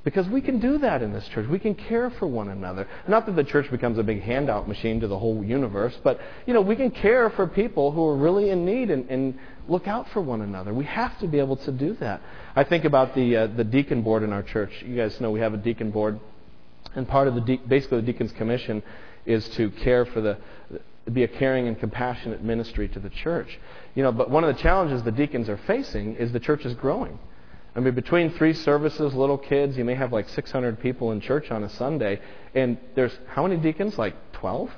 Because 0.06 0.28
we 0.28 0.40
can 0.40 0.60
do 0.60 0.78
that 0.78 1.02
in 1.02 1.12
this 1.12 1.26
church. 1.26 1.48
We 1.48 1.58
can 1.58 1.74
care 1.74 2.10
for 2.10 2.28
one 2.28 2.48
another. 2.48 2.86
Not 3.08 3.26
that 3.26 3.34
the 3.34 3.42
church 3.42 3.68
becomes 3.72 3.98
a 3.98 4.04
big 4.04 4.22
handout 4.22 4.68
machine 4.68 5.00
to 5.00 5.08
the 5.08 5.18
whole 5.18 5.42
universe, 5.42 5.98
but 6.04 6.20
you 6.46 6.54
know, 6.54 6.60
we 6.60 6.76
can 6.76 6.92
care 6.92 7.28
for 7.30 7.48
people 7.48 7.90
who 7.90 8.06
are 8.06 8.16
really 8.16 8.50
in 8.50 8.64
need 8.64 8.92
and, 8.92 9.10
and 9.10 9.36
look 9.66 9.88
out 9.88 10.08
for 10.10 10.20
one 10.20 10.42
another. 10.42 10.72
We 10.72 10.84
have 10.84 11.18
to 11.18 11.26
be 11.26 11.40
able 11.40 11.56
to 11.56 11.72
do 11.72 11.94
that. 11.94 12.20
I 12.54 12.62
think 12.62 12.84
about 12.84 13.16
the 13.16 13.36
uh, 13.36 13.46
the 13.48 13.64
deacon 13.64 14.02
board 14.02 14.22
in 14.22 14.32
our 14.32 14.44
church. 14.44 14.70
You 14.86 14.94
guys 14.94 15.20
know 15.20 15.32
we 15.32 15.40
have 15.40 15.54
a 15.54 15.56
deacon 15.56 15.90
board, 15.90 16.20
and 16.94 17.08
part 17.08 17.26
of 17.26 17.34
the 17.34 17.40
de- 17.40 17.62
basically 17.66 18.00
the 18.00 18.06
deacon's 18.06 18.30
commission 18.30 18.84
is 19.24 19.48
to 19.56 19.72
care 19.72 20.06
for 20.06 20.20
the 20.20 20.38
be 21.12 21.24
a 21.24 21.28
caring 21.28 21.66
and 21.66 21.80
compassionate 21.80 22.44
ministry 22.44 22.86
to 22.90 23.00
the 23.00 23.10
church. 23.10 23.58
You 23.96 24.04
know, 24.04 24.12
but 24.12 24.30
one 24.30 24.44
of 24.44 24.54
the 24.54 24.62
challenges 24.62 25.02
the 25.02 25.10
deacons 25.10 25.48
are 25.48 25.58
facing 25.66 26.14
is 26.14 26.30
the 26.30 26.38
church 26.38 26.64
is 26.64 26.74
growing. 26.74 27.18
I 27.76 27.80
mean, 27.80 27.94
between 27.94 28.30
three 28.30 28.54
services, 28.54 29.14
little 29.14 29.36
kids, 29.36 29.76
you 29.76 29.84
may 29.84 29.94
have 29.94 30.10
like 30.10 30.30
600 30.30 30.80
people 30.80 31.12
in 31.12 31.20
church 31.20 31.50
on 31.50 31.62
a 31.62 31.68
Sunday, 31.68 32.20
and 32.54 32.78
there's 32.94 33.12
how 33.28 33.42
many 33.42 33.58
deacons? 33.58 33.98
Like 33.98 34.14
12? 34.32 34.70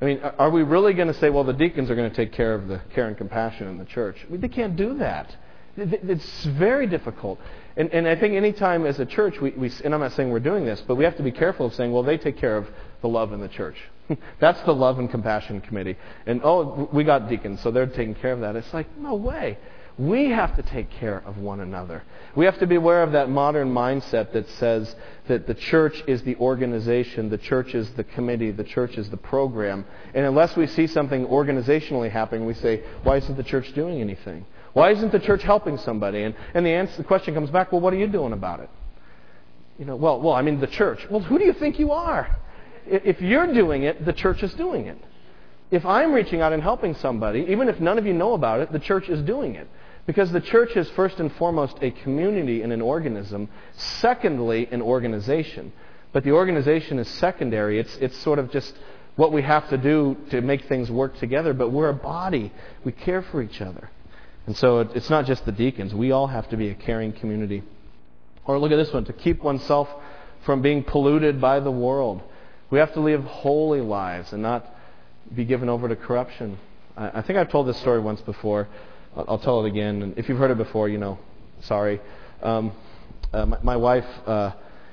I 0.00 0.04
mean, 0.04 0.18
are 0.20 0.50
we 0.50 0.62
really 0.64 0.94
going 0.94 1.08
to 1.08 1.14
say, 1.14 1.30
well, 1.30 1.44
the 1.44 1.52
deacons 1.52 1.90
are 1.90 1.94
going 1.94 2.10
to 2.10 2.16
take 2.16 2.32
care 2.32 2.54
of 2.54 2.66
the 2.66 2.80
care 2.92 3.06
and 3.06 3.16
compassion 3.16 3.68
in 3.68 3.78
the 3.78 3.84
church? 3.84 4.16
I 4.26 4.32
mean, 4.32 4.40
they 4.40 4.48
can't 4.48 4.76
do 4.76 4.98
that. 4.98 5.34
It's 5.76 6.44
very 6.44 6.88
difficult. 6.88 7.38
And, 7.76 7.92
and 7.92 8.08
I 8.08 8.16
think 8.16 8.34
anytime 8.34 8.84
as 8.84 8.98
a 8.98 9.06
church, 9.06 9.40
we, 9.40 9.50
we, 9.50 9.70
and 9.84 9.94
I'm 9.94 10.00
not 10.00 10.12
saying 10.12 10.30
we're 10.30 10.40
doing 10.40 10.64
this, 10.64 10.82
but 10.86 10.96
we 10.96 11.04
have 11.04 11.16
to 11.18 11.22
be 11.22 11.30
careful 11.30 11.66
of 11.66 11.74
saying, 11.74 11.92
well, 11.92 12.02
they 12.02 12.18
take 12.18 12.36
care 12.36 12.56
of 12.56 12.66
the 13.00 13.08
love 13.08 13.32
in 13.32 13.40
the 13.40 13.48
church. 13.48 13.76
That's 14.40 14.60
the 14.62 14.74
love 14.74 14.98
and 14.98 15.08
compassion 15.08 15.60
committee. 15.60 15.96
And, 16.26 16.40
oh, 16.42 16.88
we 16.92 17.04
got 17.04 17.28
deacons, 17.28 17.60
so 17.60 17.70
they're 17.70 17.86
taking 17.86 18.16
care 18.16 18.32
of 18.32 18.40
that. 18.40 18.56
It's 18.56 18.74
like, 18.74 18.88
no 18.98 19.14
way. 19.14 19.58
We 19.98 20.30
have 20.30 20.54
to 20.54 20.62
take 20.62 20.90
care 20.90 21.20
of 21.26 21.38
one 21.38 21.58
another. 21.58 22.04
We 22.36 22.44
have 22.44 22.58
to 22.60 22.68
be 22.68 22.76
aware 22.76 23.02
of 23.02 23.12
that 23.12 23.28
modern 23.28 23.74
mindset 23.74 24.32
that 24.32 24.48
says 24.50 24.94
that 25.26 25.48
the 25.48 25.54
church 25.54 26.04
is 26.06 26.22
the 26.22 26.36
organization, 26.36 27.30
the 27.30 27.38
church 27.38 27.74
is 27.74 27.90
the 27.94 28.04
committee, 28.04 28.52
the 28.52 28.62
church 28.62 28.96
is 28.96 29.10
the 29.10 29.16
program. 29.16 29.84
And 30.14 30.24
unless 30.24 30.56
we 30.56 30.68
see 30.68 30.86
something 30.86 31.26
organizationally 31.26 32.12
happening, 32.12 32.46
we 32.46 32.54
say, 32.54 32.84
why 33.02 33.16
isn't 33.16 33.36
the 33.36 33.42
church 33.42 33.72
doing 33.74 34.00
anything? 34.00 34.46
Why 34.72 34.92
isn't 34.92 35.10
the 35.10 35.18
church 35.18 35.42
helping 35.42 35.78
somebody? 35.78 36.22
And, 36.22 36.36
and 36.54 36.64
the, 36.64 36.70
answer, 36.70 36.98
the 36.98 37.04
question 37.04 37.34
comes 37.34 37.50
back, 37.50 37.72
well, 37.72 37.80
what 37.80 37.92
are 37.92 37.96
you 37.98 38.06
doing 38.06 38.32
about 38.32 38.60
it? 38.60 38.70
You 39.80 39.84
know, 39.84 39.96
well, 39.96 40.20
well, 40.20 40.34
I 40.34 40.42
mean 40.42 40.60
the 40.60 40.68
church. 40.68 41.00
Well, 41.10 41.20
who 41.20 41.38
do 41.40 41.44
you 41.44 41.52
think 41.54 41.80
you 41.80 41.90
are? 41.90 42.38
If 42.86 43.20
you're 43.20 43.52
doing 43.52 43.82
it, 43.82 44.04
the 44.04 44.12
church 44.12 44.44
is 44.44 44.54
doing 44.54 44.86
it. 44.86 44.98
If 45.72 45.84
I'm 45.84 46.12
reaching 46.12 46.40
out 46.40 46.52
and 46.52 46.62
helping 46.62 46.94
somebody, 46.94 47.46
even 47.48 47.68
if 47.68 47.80
none 47.80 47.98
of 47.98 48.06
you 48.06 48.14
know 48.14 48.34
about 48.34 48.60
it, 48.60 48.72
the 48.72 48.78
church 48.78 49.08
is 49.08 49.20
doing 49.22 49.56
it. 49.56 49.68
Because 50.08 50.32
the 50.32 50.40
church 50.40 50.74
is 50.74 50.88
first 50.92 51.20
and 51.20 51.30
foremost 51.34 51.76
a 51.82 51.90
community 51.90 52.62
and 52.62 52.72
an 52.72 52.80
organism, 52.80 53.46
secondly, 53.76 54.66
an 54.70 54.80
organization. 54.80 55.70
But 56.14 56.24
the 56.24 56.32
organization 56.32 56.98
is 56.98 57.06
secondary. 57.08 57.78
It's, 57.78 57.94
it's 57.98 58.16
sort 58.16 58.38
of 58.38 58.50
just 58.50 58.74
what 59.16 59.32
we 59.32 59.42
have 59.42 59.68
to 59.68 59.76
do 59.76 60.16
to 60.30 60.40
make 60.40 60.64
things 60.64 60.90
work 60.90 61.18
together, 61.18 61.52
but 61.52 61.68
we're 61.68 61.90
a 61.90 61.94
body. 61.94 62.50
We 62.84 62.92
care 62.92 63.20
for 63.20 63.42
each 63.42 63.60
other. 63.60 63.90
And 64.46 64.56
so 64.56 64.78
it, 64.78 64.92
it's 64.94 65.10
not 65.10 65.26
just 65.26 65.44
the 65.44 65.52
deacons. 65.52 65.94
We 65.94 66.10
all 66.10 66.28
have 66.28 66.48
to 66.48 66.56
be 66.56 66.70
a 66.70 66.74
caring 66.74 67.12
community. 67.12 67.62
Or 68.46 68.58
look 68.58 68.72
at 68.72 68.76
this 68.76 68.94
one 68.94 69.04
to 69.04 69.12
keep 69.12 69.42
oneself 69.42 69.90
from 70.46 70.62
being 70.62 70.84
polluted 70.84 71.38
by 71.38 71.60
the 71.60 71.70
world. 71.70 72.22
We 72.70 72.78
have 72.78 72.94
to 72.94 73.00
live 73.00 73.24
holy 73.24 73.82
lives 73.82 74.32
and 74.32 74.40
not 74.40 74.64
be 75.34 75.44
given 75.44 75.68
over 75.68 75.86
to 75.86 75.96
corruption. 75.96 76.56
I, 76.96 77.18
I 77.18 77.20
think 77.20 77.38
I've 77.38 77.50
told 77.50 77.68
this 77.68 77.76
story 77.76 78.00
once 78.00 78.22
before. 78.22 78.68
I'll 79.26 79.38
tell 79.38 79.64
it 79.64 79.68
again. 79.68 80.02
And 80.02 80.18
if 80.18 80.28
you've 80.28 80.38
heard 80.38 80.50
it 80.50 80.58
before, 80.58 80.88
you 80.88 80.98
know, 80.98 81.18
sorry. 81.62 82.00
Um, 82.42 82.72
uh, 83.32 83.46
my, 83.46 83.58
my, 83.62 83.76
wife 83.76 84.06
uh, 84.26 84.52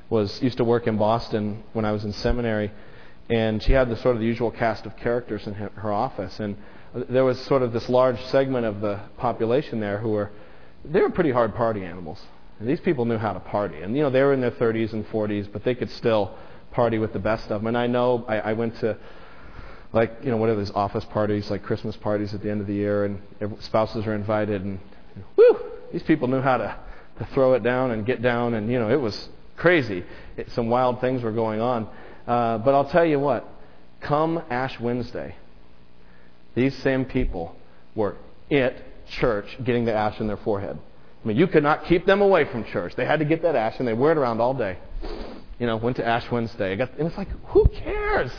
was 0.09 0.41
used 0.41 0.57
to 0.57 0.63
work 0.63 0.87
in 0.87 0.97
Boston 0.97 1.63
when 1.73 1.85
I 1.85 1.91
was 1.91 2.03
in 2.03 2.11
seminary, 2.11 2.71
and 3.29 3.61
she 3.61 3.71
had 3.71 3.89
the 3.89 3.97
sort 3.97 4.15
of 4.15 4.21
the 4.21 4.25
usual 4.25 4.49
cast 4.49 4.85
of 4.85 4.97
characters 4.97 5.45
in 5.45 5.53
her, 5.53 5.69
her 5.75 5.93
office. 5.93 6.39
And 6.39 6.57
there 7.09 7.23
was 7.23 7.39
sort 7.45 7.61
of 7.61 7.71
this 7.71 7.87
large 7.87 8.19
segment 8.25 8.65
of 8.65 8.81
the 8.81 8.99
population 9.17 9.79
there 9.79 9.99
who 9.99 10.09
were 10.09 10.31
they 10.83 11.01
were 11.01 11.09
pretty 11.09 11.31
hard 11.31 11.55
party 11.55 11.83
animals. 11.83 12.21
And 12.59 12.69
these 12.69 12.79
people 12.79 13.05
knew 13.05 13.17
how 13.17 13.33
to 13.33 13.39
party, 13.39 13.81
and 13.81 13.95
you 13.95 14.01
know 14.01 14.09
they 14.09 14.21
were 14.21 14.33
in 14.33 14.41
their 14.41 14.51
30s 14.51 14.93
and 14.93 15.05
40s, 15.07 15.51
but 15.51 15.63
they 15.63 15.75
could 15.75 15.91
still 15.91 16.35
party 16.71 16.97
with 16.97 17.13
the 17.13 17.19
best 17.19 17.51
of 17.51 17.61
them. 17.61 17.67
And 17.67 17.77
I 17.77 17.87
know 17.87 18.25
I, 18.27 18.39
I 18.39 18.53
went 18.53 18.79
to 18.79 18.97
like 19.95 20.11
you 20.21 20.29
know 20.29 20.37
what 20.37 20.49
are 20.49 20.55
these 20.55 20.71
office 20.71 21.05
parties 21.05 21.49
like 21.49 21.63
Christmas 21.63 21.95
parties 21.95 22.33
at 22.33 22.43
the 22.43 22.51
end 22.51 22.59
of 22.59 22.67
the 22.67 22.73
year, 22.73 23.05
and 23.05 23.21
spouses 23.61 24.05
are 24.05 24.13
invited, 24.13 24.61
and 24.61 24.79
whoo, 25.37 25.57
these 25.91 26.03
people 26.03 26.27
knew 26.27 26.41
how 26.41 26.57
to 26.57 26.75
to 27.17 27.25
throw 27.27 27.53
it 27.53 27.63
down 27.63 27.91
and 27.91 28.05
get 28.05 28.21
down, 28.21 28.53
and 28.53 28.69
you 28.69 28.77
know 28.77 28.89
it 28.89 28.99
was 28.99 29.29
crazy. 29.55 30.03
It, 30.35 30.51
some 30.51 30.69
wild 30.69 30.99
things 30.99 31.23
were 31.23 31.31
going 31.31 31.61
on, 31.61 31.87
uh, 32.27 32.57
but 32.59 32.75
I'll 32.75 32.89
tell 32.89 33.05
you 33.05 33.19
what. 33.19 33.47
Come 34.01 34.43
Ash 34.51 34.79
Wednesday, 34.79 35.35
these 36.53 36.75
same 36.79 37.05
people 37.05 37.55
were 37.95 38.17
at 38.51 38.75
church 39.07 39.47
getting 39.63 39.85
the 39.85 39.93
ash 39.93 40.19
in 40.19 40.27
their 40.27 40.37
forehead. 40.37 40.77
I 41.23 41.27
mean, 41.27 41.37
you 41.37 41.47
could 41.47 41.63
not 41.63 41.85
keep 41.85 42.05
them 42.05 42.21
away 42.21 42.45
from 42.45 42.65
church. 42.65 42.95
They 42.95 43.05
had 43.05 43.19
to 43.19 43.25
get 43.25 43.41
that 43.41 43.55
ash, 43.55 43.75
and 43.79 43.87
they 43.87 43.93
wear 43.93 44.11
it 44.11 44.17
around 44.17 44.41
all 44.41 44.53
day. 44.53 44.77
You 45.57 45.65
know, 45.65 45.77
went 45.77 45.95
to 45.95 46.05
Ash 46.05 46.29
Wednesday. 46.29 46.75
Got, 46.75 46.91
and 46.99 47.07
it's 47.07 47.17
like, 47.17 47.29
who 47.47 47.65
cares? 47.69 48.31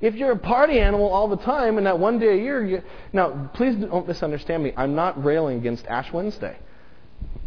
If 0.00 0.14
you're 0.14 0.32
a 0.32 0.38
party 0.38 0.78
animal 0.78 1.08
all 1.08 1.28
the 1.28 1.36
time 1.36 1.76
and 1.76 1.86
that 1.86 1.98
one 1.98 2.18
day 2.18 2.38
a 2.38 2.42
year, 2.42 2.64
you, 2.64 2.82
now 3.12 3.50
please 3.54 3.74
don't 3.74 4.06
misunderstand 4.06 4.62
me. 4.62 4.72
I'm 4.76 4.94
not 4.94 5.22
railing 5.22 5.58
against 5.58 5.86
Ash 5.86 6.12
Wednesday. 6.12 6.56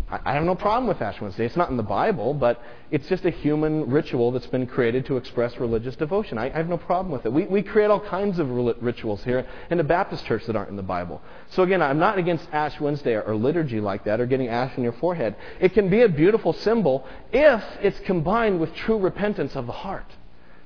I, 0.09 0.19
I 0.25 0.33
have 0.33 0.43
no 0.43 0.55
problem 0.55 0.87
with 0.87 1.01
Ash 1.01 1.21
Wednesday. 1.21 1.45
It's 1.45 1.55
not 1.55 1.69
in 1.69 1.77
the 1.77 1.83
Bible, 1.83 2.33
but 2.33 2.61
it's 2.91 3.07
just 3.07 3.23
a 3.23 3.29
human 3.29 3.89
ritual 3.89 4.33
that's 4.33 4.47
been 4.47 4.67
created 4.67 5.05
to 5.05 5.15
express 5.15 5.57
religious 5.57 5.95
devotion. 5.95 6.37
I, 6.37 6.47
I 6.47 6.57
have 6.57 6.67
no 6.67 6.77
problem 6.77 7.13
with 7.13 7.25
it. 7.25 7.31
We, 7.31 7.45
we 7.45 7.61
create 7.61 7.89
all 7.89 8.01
kinds 8.01 8.37
of 8.37 8.49
rituals 8.49 9.23
here 9.23 9.47
in 9.69 9.77
the 9.77 9.85
Baptist 9.85 10.25
church 10.25 10.45
that 10.47 10.57
aren't 10.57 10.69
in 10.69 10.75
the 10.75 10.83
Bible. 10.83 11.21
So 11.51 11.63
again, 11.63 11.81
I'm 11.81 11.99
not 11.99 12.17
against 12.17 12.49
Ash 12.51 12.77
Wednesday 12.81 13.13
or, 13.13 13.21
or 13.21 13.35
liturgy 13.37 13.79
like 13.79 14.03
that 14.03 14.19
or 14.19 14.25
getting 14.25 14.49
ash 14.49 14.77
on 14.77 14.83
your 14.83 14.93
forehead. 14.93 15.37
It 15.61 15.73
can 15.73 15.89
be 15.89 16.01
a 16.01 16.09
beautiful 16.09 16.51
symbol 16.51 17.07
if 17.31 17.63
it's 17.81 17.99
combined 18.01 18.59
with 18.59 18.75
true 18.75 18.97
repentance 18.99 19.55
of 19.55 19.67
the 19.67 19.71
heart 19.71 20.05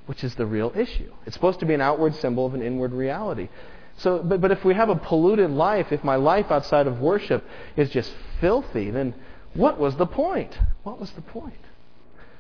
which 0.06 0.24
is 0.24 0.36
the 0.36 0.46
real 0.46 0.72
issue. 0.76 1.12
It's 1.26 1.36
supposed 1.36 1.60
to 1.60 1.66
be 1.66 1.74
an 1.74 1.82
outward 1.82 2.16
symbol 2.16 2.46
of 2.46 2.54
an 2.54 2.62
inward 2.62 2.94
reality. 2.94 3.50
So, 3.98 4.20
but, 4.20 4.42
but 4.42 4.52
if 4.52 4.64
we 4.66 4.74
have 4.74 4.90
a 4.90 4.96
polluted 4.96 5.50
life, 5.52 5.92
if 5.92 6.04
my 6.04 6.16
life 6.16 6.52
outside 6.52 6.88
of 6.88 7.00
worship 7.00 7.44
is 7.76 7.90
just 7.90 8.14
filthy, 8.42 8.92
then 8.92 9.16
what 9.54 9.80
was 9.80 9.96
the 9.96 10.06
point? 10.06 10.58
What 10.84 11.00
was 11.00 11.12
the 11.12 11.22
point? 11.22 11.54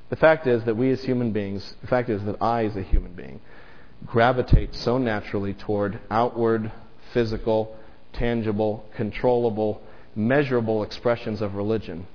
The 0.10 0.18
fact 0.18 0.48
is 0.48 0.64
that 0.66 0.76
we 0.76 0.92
as 0.92 1.04
human 1.04 1.32
beings, 1.32 1.76
the 1.82 1.88
fact 1.88 2.10
is 2.10 2.24
that 2.26 2.42
I 2.42 2.66
as 2.66 2.76
a 2.76 2.84
human 2.84 3.14
being, 3.14 3.40
gravitate 4.06 4.76
so 4.76 4.98
naturally 4.98 5.54
toward 5.54 6.00
outward, 6.12 6.72
physical, 7.14 7.76
tangible, 8.14 8.86
controllable, 8.96 9.82
measurable 10.16 10.84
expressions 10.84 11.42
of 11.42 11.56
religion 11.56 12.06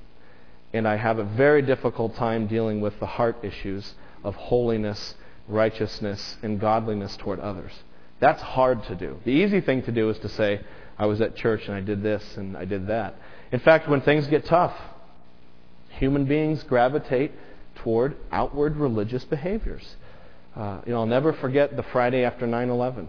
and 0.72 0.86
I 0.86 0.96
have 0.96 1.18
a 1.18 1.24
very 1.24 1.62
difficult 1.62 2.14
time 2.14 2.46
dealing 2.46 2.80
with 2.80 2.98
the 3.00 3.06
heart 3.06 3.36
issues 3.42 3.94
of 4.22 4.34
holiness, 4.36 5.14
righteousness, 5.50 6.36
and 6.42 6.60
godliness 6.60 7.16
toward 7.16 7.40
others. 7.40 7.72
That's 8.20 8.42
hard 8.42 8.84
to 8.84 8.94
do. 8.94 9.18
The 9.24 9.30
easy 9.30 9.60
thing 9.60 9.82
to 9.84 9.92
do 9.92 10.10
is 10.10 10.18
to 10.18 10.28
say, 10.28 10.60
I 10.98 11.06
was 11.06 11.20
at 11.20 11.34
church 11.34 11.62
and 11.66 11.74
I 11.74 11.80
did 11.80 12.02
this 12.02 12.22
and 12.36 12.56
I 12.56 12.66
did 12.66 12.88
that. 12.88 13.14
In 13.52 13.60
fact, 13.60 13.88
when 13.88 14.02
things 14.02 14.26
get 14.26 14.44
tough, 14.44 14.76
human 15.88 16.26
beings 16.26 16.62
gravitate 16.62 17.32
toward 17.76 18.16
outward 18.30 18.76
religious 18.76 19.24
behaviors. 19.24 19.96
Uh, 20.54 20.80
you 20.84 20.92
know, 20.92 21.00
I'll 21.00 21.06
never 21.06 21.32
forget 21.32 21.74
the 21.76 21.82
Friday 21.84 22.24
after 22.24 22.46
9 22.46 22.68
11. 22.68 23.08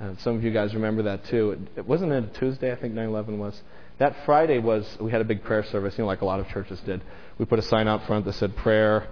Uh, 0.00 0.14
some 0.18 0.34
of 0.34 0.42
you 0.42 0.50
guys 0.50 0.74
remember 0.74 1.04
that 1.04 1.24
too. 1.26 1.52
It, 1.52 1.58
it 1.76 1.86
wasn't 1.86 2.12
it 2.12 2.24
a 2.24 2.38
Tuesday, 2.38 2.72
I 2.72 2.76
think 2.76 2.94
9 2.94 3.06
11 3.06 3.38
was. 3.38 3.60
That 3.98 4.16
Friday 4.24 4.58
was, 4.58 4.96
we 4.98 5.10
had 5.10 5.20
a 5.20 5.24
big 5.24 5.44
prayer 5.44 5.62
service, 5.62 5.96
you 5.98 6.02
know, 6.02 6.08
like 6.08 6.22
a 6.22 6.24
lot 6.24 6.40
of 6.40 6.48
churches 6.48 6.80
did. 6.80 7.02
We 7.38 7.44
put 7.44 7.58
a 7.58 7.62
sign 7.62 7.86
out 7.86 8.06
front 8.06 8.24
that 8.24 8.32
said 8.32 8.56
prayer, 8.56 9.06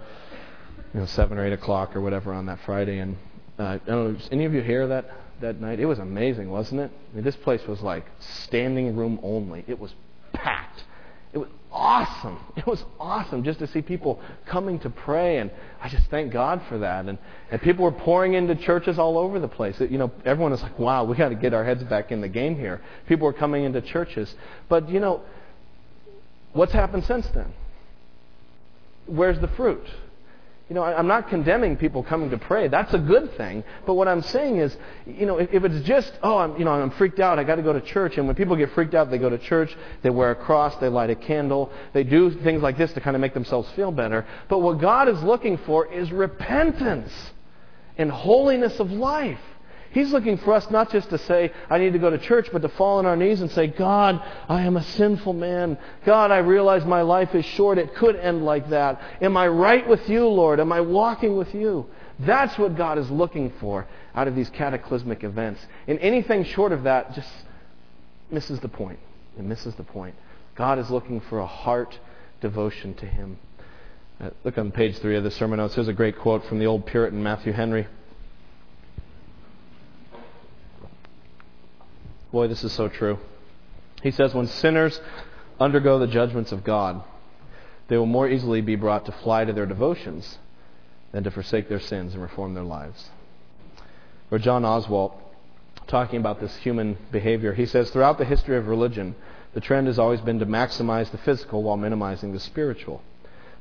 you 0.93 0.99
know, 0.99 1.05
7 1.05 1.37
or 1.37 1.45
8 1.45 1.53
o'clock 1.53 1.95
or 1.95 2.01
whatever 2.01 2.33
on 2.33 2.47
that 2.47 2.59
Friday. 2.65 2.99
And 2.99 3.17
uh, 3.57 3.63
I 3.63 3.77
don't 3.85 4.13
know, 4.13 4.19
any 4.31 4.45
of 4.45 4.53
you 4.53 4.61
here 4.61 4.87
that, 4.87 5.05
that 5.41 5.61
night? 5.61 5.79
It 5.79 5.85
was 5.85 5.99
amazing, 5.99 6.49
wasn't 6.49 6.81
it? 6.81 6.91
I 7.11 7.15
mean, 7.15 7.23
this 7.23 7.35
place 7.35 7.65
was 7.67 7.81
like 7.81 8.05
standing 8.19 8.95
room 8.95 9.19
only. 9.21 9.63
It 9.67 9.79
was 9.79 9.93
packed. 10.33 10.83
It 11.31 11.37
was 11.37 11.49
awesome. 11.71 12.39
It 12.55 12.65
was 12.65 12.83
awesome 12.99 13.43
just 13.43 13.59
to 13.59 13.67
see 13.67 13.81
people 13.81 14.19
coming 14.45 14.79
to 14.79 14.89
pray, 14.89 15.37
and 15.37 15.51
I 15.81 15.89
just 15.89 16.09
thank 16.09 16.33
God 16.33 16.61
for 16.67 16.79
that. 16.79 17.05
And, 17.05 17.17
and 17.51 17.61
people 17.61 17.85
were 17.85 17.91
pouring 17.91 18.33
into 18.33 18.55
churches 18.55 18.97
all 18.97 19.17
over 19.17 19.39
the 19.39 19.47
place. 19.47 19.79
It, 19.79 19.91
you 19.91 19.97
know, 19.97 20.11
everyone 20.25 20.51
was 20.51 20.63
like, 20.63 20.79
"Wow, 20.79 21.03
we 21.03 21.15
got 21.15 21.29
to 21.29 21.35
get 21.35 21.53
our 21.53 21.63
heads 21.63 21.83
back 21.83 22.11
in 22.11 22.21
the 22.21 22.27
game 22.27 22.55
here." 22.55 22.81
People 23.07 23.27
were 23.27 23.33
coming 23.33 23.63
into 23.63 23.81
churches, 23.81 24.33
but 24.67 24.89
you 24.89 24.99
know, 24.99 25.21
what's 26.53 26.73
happened 26.73 27.05
since 27.05 27.27
then? 27.29 27.53
Where's 29.05 29.39
the 29.39 29.47
fruit? 29.49 29.85
You 30.69 30.75
know, 30.75 30.83
I'm 30.83 31.07
not 31.07 31.29
condemning 31.29 31.77
people 31.77 32.03
coming 32.03 32.29
to 32.29 32.37
pray. 32.37 32.67
That's 32.67 32.93
a 32.93 32.99
good 32.99 33.35
thing. 33.37 33.63
But 33.87 33.95
what 33.95 34.07
I'm 34.07 34.21
saying 34.21 34.57
is, 34.57 34.77
you 35.07 35.25
know, 35.25 35.39
if, 35.39 35.63
it's 35.63 35.87
just, 35.87 36.13
oh, 36.21 36.37
I'm, 36.37 36.57
you 36.59 36.63
know, 36.63 36.71
I'm 36.71 36.91
freaked 36.91 37.19
out. 37.19 37.39
I 37.39 37.43
got 37.43 37.55
to 37.55 37.63
go 37.63 37.73
to 37.73 37.81
church. 37.81 38.19
And 38.19 38.27
when 38.27 38.35
people 38.35 38.55
get 38.55 38.71
freaked 38.73 38.93
out, 38.93 39.09
they 39.09 39.17
go 39.17 39.31
to 39.31 39.39
church. 39.39 39.75
They 40.03 40.11
wear 40.11 40.29
a 40.29 40.35
cross. 40.35 40.75
They 40.75 40.87
light 40.87 41.09
a 41.09 41.15
candle. 41.15 41.71
They 41.93 42.03
do 42.03 42.29
things 42.29 42.61
like 42.61 42.77
this 42.77 42.93
to 42.93 43.01
kind 43.01 43.15
of 43.15 43.21
make 43.21 43.33
themselves 43.33 43.67
feel 43.71 43.91
better. 43.91 44.27
But 44.47 44.59
what 44.59 44.79
God 44.79 45.09
is 45.09 45.19
looking 45.23 45.57
for 45.57 45.91
is 45.91 46.11
repentance 46.11 47.11
and 47.97 48.11
holiness 48.11 48.79
of 48.79 48.91
life. 48.91 49.41
He's 49.91 50.11
looking 50.11 50.37
for 50.37 50.53
us 50.53 50.69
not 50.69 50.91
just 50.91 51.09
to 51.09 51.17
say, 51.17 51.51
I 51.69 51.79
need 51.79 51.93
to 51.93 51.99
go 51.99 52.09
to 52.09 52.17
church, 52.17 52.49
but 52.51 52.61
to 52.61 52.69
fall 52.69 52.99
on 52.99 53.05
our 53.05 53.15
knees 53.15 53.41
and 53.41 53.49
say, 53.51 53.67
God, 53.67 54.21
I 54.47 54.61
am 54.61 54.77
a 54.77 54.83
sinful 54.83 55.33
man. 55.33 55.77
God, 56.05 56.31
I 56.31 56.37
realize 56.37 56.85
my 56.85 57.01
life 57.01 57.33
is 57.33 57.45
short. 57.45 57.77
It 57.77 57.95
could 57.95 58.15
end 58.15 58.45
like 58.45 58.69
that. 58.69 59.01
Am 59.21 59.35
I 59.35 59.47
right 59.47 59.87
with 59.87 60.07
you, 60.07 60.27
Lord? 60.27 60.59
Am 60.59 60.71
I 60.71 60.81
walking 60.81 61.37
with 61.37 61.55
you? 61.55 61.87
That's 62.19 62.57
what 62.57 62.75
God 62.77 62.97
is 62.97 63.09
looking 63.09 63.51
for 63.59 63.87
out 64.13 64.27
of 64.27 64.35
these 64.35 64.49
cataclysmic 64.49 65.23
events. 65.23 65.65
And 65.87 65.97
anything 65.99 66.43
short 66.43 66.71
of 66.71 66.83
that 66.83 67.13
just 67.13 67.31
misses 68.29 68.59
the 68.59 68.67
point. 68.67 68.99
It 69.37 69.43
misses 69.43 69.73
the 69.75 69.83
point. 69.83 70.15
God 70.55 70.77
is 70.77 70.89
looking 70.89 71.21
for 71.21 71.39
a 71.39 71.47
heart 71.47 71.97
devotion 72.41 72.93
to 72.95 73.05
Him. 73.05 73.39
Uh, 74.19 74.31
look 74.43 74.57
on 74.57 74.71
page 74.71 74.97
three 74.97 75.15
of 75.15 75.23
the 75.23 75.31
sermon 75.31 75.57
notes. 75.57 75.75
Here's 75.75 75.87
a 75.87 75.93
great 75.93 76.19
quote 76.19 76.45
from 76.45 76.59
the 76.59 76.65
old 76.65 76.85
Puritan 76.85 77.23
Matthew 77.23 77.53
Henry. 77.53 77.87
Boy, 82.31 82.47
this 82.47 82.63
is 82.63 82.71
so 82.71 82.87
true. 82.87 83.17
He 84.03 84.11
says, 84.11 84.33
When 84.33 84.47
sinners 84.47 84.99
undergo 85.59 85.99
the 85.99 86.07
judgments 86.07 86.51
of 86.51 86.63
God, 86.63 87.03
they 87.87 87.97
will 87.97 88.05
more 88.05 88.29
easily 88.29 88.61
be 88.61 88.75
brought 88.75 89.05
to 89.05 89.11
fly 89.11 89.45
to 89.45 89.53
their 89.53 89.65
devotions 89.65 90.37
than 91.11 91.23
to 91.23 91.31
forsake 91.31 91.67
their 91.67 91.79
sins 91.79 92.13
and 92.13 92.21
reform 92.21 92.53
their 92.53 92.63
lives. 92.63 93.09
Or 94.29 94.37
John 94.37 94.61
Oswalt, 94.61 95.13
talking 95.87 96.19
about 96.19 96.39
this 96.39 96.55
human 96.57 96.97
behavior, 97.11 97.53
he 97.53 97.65
says, 97.65 97.89
Throughout 97.89 98.19
the 98.19 98.25
history 98.25 98.57
of 98.57 98.67
religion, 98.67 99.15
the 99.53 99.59
trend 99.59 99.87
has 99.87 99.97
always 99.97 100.21
been 100.21 100.37
to 100.39 100.45
maximize 100.45 101.09
the 101.09 101.17
physical 101.17 101.63
while 101.63 101.77
minimizing 101.77 102.31
the 102.31 102.39
spiritual. 102.39 103.01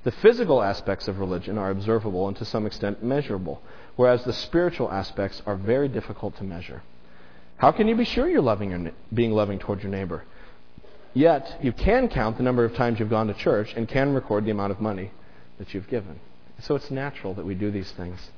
The 0.05 0.13
physical 0.13 0.63
aspects 0.63 1.09
of 1.09 1.19
religion 1.19 1.57
are 1.57 1.71
observable 1.71 2.29
and 2.29 2.37
to 2.37 2.45
some 2.45 2.67
extent 2.67 3.03
measurable, 3.03 3.63
whereas 3.97 4.25
the 4.25 4.35
spiritual 4.35 4.93
aspects 4.93 5.43
are 5.47 5.57
very 5.57 5.89
difficult 5.89 6.37
to 6.37 6.45
measure. 6.45 6.83
How 7.59 7.73
can 7.73 7.89
you 7.89 7.97
be 7.97 8.05
sure 8.05 8.29
you're 8.29 8.41
loving 8.41 8.71
your, 8.71 8.93
being 9.13 9.33
loving 9.33 9.59
towards 9.59 9.83
your 9.83 9.91
neighbor? 9.91 10.25
Yet, 11.13 11.59
you 11.61 11.73
can 11.73 12.09
count 12.09 12.37
the 12.37 12.45
number 12.45 12.65
of 12.65 12.75
times 12.75 13.01
you've 13.01 13.11
gone 13.11 13.27
to 13.27 13.35
church 13.35 13.75
and 13.75 13.89
can 13.89 14.15
record 14.15 14.45
the 14.45 14.53
amount 14.53 14.71
of 14.71 14.81
money 14.81 15.11
that 15.59 15.75
you've 15.75 15.89
given. 15.89 16.21
So 16.61 16.77
it's 16.77 16.91
natural 16.91 17.35
that 17.35 17.45
we 17.45 17.55
do 17.55 17.73
these 17.73 17.91
things. 17.93 18.31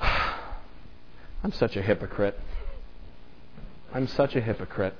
I'm 0.00 1.52
such 1.52 1.76
a 1.76 1.82
hypocrite. 1.82 2.38
I'm 3.92 4.06
such 4.06 4.36
a 4.36 4.40
hypocrite. 4.40 4.94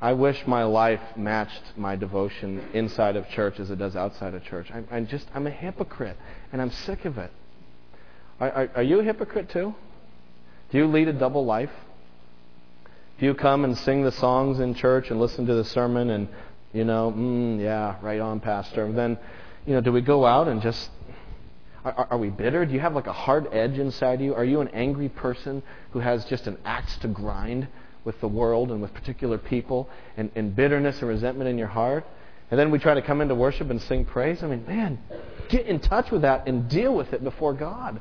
I 0.00 0.14
wish 0.14 0.46
my 0.46 0.64
life 0.64 1.00
matched 1.16 1.62
my 1.76 1.96
devotion 1.96 2.62
inside 2.72 3.16
of 3.16 3.28
church 3.28 3.60
as 3.60 3.70
it 3.70 3.78
does 3.78 3.94
outside 3.94 4.34
of 4.34 4.42
church. 4.44 4.70
I'm, 4.72 4.88
I'm 4.90 5.06
just, 5.06 5.26
I'm 5.34 5.46
a 5.46 5.50
hypocrite, 5.50 6.16
and 6.52 6.62
I'm 6.62 6.70
sick 6.70 7.04
of 7.04 7.18
it. 7.18 7.30
Are, 8.40 8.50
are, 8.50 8.70
are 8.76 8.82
you 8.82 9.00
a 9.00 9.04
hypocrite 9.04 9.50
too? 9.50 9.74
Do 10.70 10.78
you 10.78 10.86
lead 10.86 11.08
a 11.08 11.12
double 11.12 11.44
life? 11.44 11.70
Do 13.18 13.26
you 13.26 13.34
come 13.34 13.64
and 13.64 13.78
sing 13.78 14.02
the 14.02 14.12
songs 14.12 14.58
in 14.58 14.74
church 14.74 15.10
and 15.10 15.20
listen 15.20 15.46
to 15.46 15.54
the 15.54 15.64
sermon 15.64 16.10
and, 16.10 16.28
you 16.72 16.84
know, 16.84 17.12
mm, 17.16 17.60
yeah, 17.60 17.96
right 18.02 18.20
on, 18.20 18.40
Pastor? 18.40 18.84
And 18.84 18.98
then, 18.98 19.18
you 19.66 19.74
know, 19.74 19.80
do 19.80 19.92
we 19.92 20.00
go 20.00 20.26
out 20.26 20.48
and 20.48 20.60
just. 20.60 20.90
Are, 21.84 22.08
are 22.10 22.18
we 22.18 22.30
bitter? 22.30 22.64
Do 22.64 22.72
you 22.72 22.80
have 22.80 22.94
like 22.94 23.06
a 23.06 23.12
hard 23.12 23.46
edge 23.52 23.78
inside 23.78 24.20
you? 24.20 24.34
Are 24.34 24.44
you 24.44 24.62
an 24.62 24.68
angry 24.68 25.08
person 25.10 25.62
who 25.92 26.00
has 26.00 26.24
just 26.24 26.46
an 26.46 26.56
axe 26.64 26.96
to 26.98 27.08
grind 27.08 27.68
with 28.04 28.20
the 28.20 28.28
world 28.28 28.70
and 28.70 28.80
with 28.80 28.92
particular 28.94 29.38
people 29.38 29.88
and, 30.16 30.30
and 30.34 30.56
bitterness 30.56 31.00
and 31.00 31.08
resentment 31.08 31.48
in 31.48 31.58
your 31.58 31.68
heart? 31.68 32.06
And 32.50 32.58
then 32.58 32.70
we 32.70 32.78
try 32.78 32.94
to 32.94 33.02
come 33.02 33.20
into 33.20 33.34
worship 33.34 33.70
and 33.70 33.80
sing 33.82 34.06
praise? 34.06 34.42
I 34.42 34.46
mean, 34.46 34.66
man, 34.66 34.98
get 35.48 35.66
in 35.66 35.78
touch 35.78 36.10
with 36.10 36.22
that 36.22 36.48
and 36.48 36.68
deal 36.68 36.94
with 36.94 37.12
it 37.12 37.22
before 37.22 37.52
God 37.52 38.00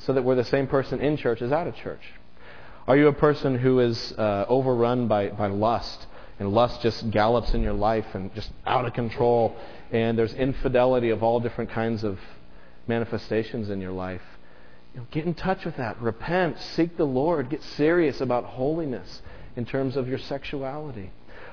so 0.00 0.12
that 0.12 0.22
we're 0.22 0.34
the 0.34 0.44
same 0.44 0.66
person 0.66 1.00
in 1.00 1.16
church 1.16 1.42
as 1.42 1.52
out 1.52 1.66
of 1.66 1.74
church? 1.76 2.02
Are 2.86 2.96
you 2.96 3.08
a 3.08 3.12
person 3.12 3.58
who 3.58 3.80
is 3.80 4.12
uh, 4.12 4.46
overrun 4.48 5.08
by, 5.08 5.28
by 5.28 5.48
lust? 5.48 6.06
And 6.38 6.52
lust 6.52 6.82
just 6.82 7.10
gallops 7.10 7.54
in 7.54 7.62
your 7.62 7.72
life 7.72 8.06
and 8.14 8.32
just 8.34 8.50
out 8.66 8.84
of 8.84 8.92
control. 8.92 9.56
And 9.90 10.18
there's 10.18 10.34
infidelity 10.34 11.10
of 11.10 11.22
all 11.22 11.40
different 11.40 11.70
kinds 11.70 12.04
of 12.04 12.18
manifestations 12.86 13.70
in 13.70 13.80
your 13.80 13.92
life. 13.92 14.22
You 14.94 15.00
know, 15.00 15.06
get 15.10 15.24
in 15.24 15.34
touch 15.34 15.64
with 15.64 15.76
that. 15.78 16.00
Repent. 16.00 16.60
Seek 16.60 16.96
the 16.96 17.06
Lord. 17.06 17.48
Get 17.50 17.62
serious 17.62 18.20
about 18.20 18.44
holiness 18.44 19.22
in 19.56 19.64
terms 19.64 19.96
of 19.96 20.08
your 20.08 20.18
sexuality. 20.18 21.10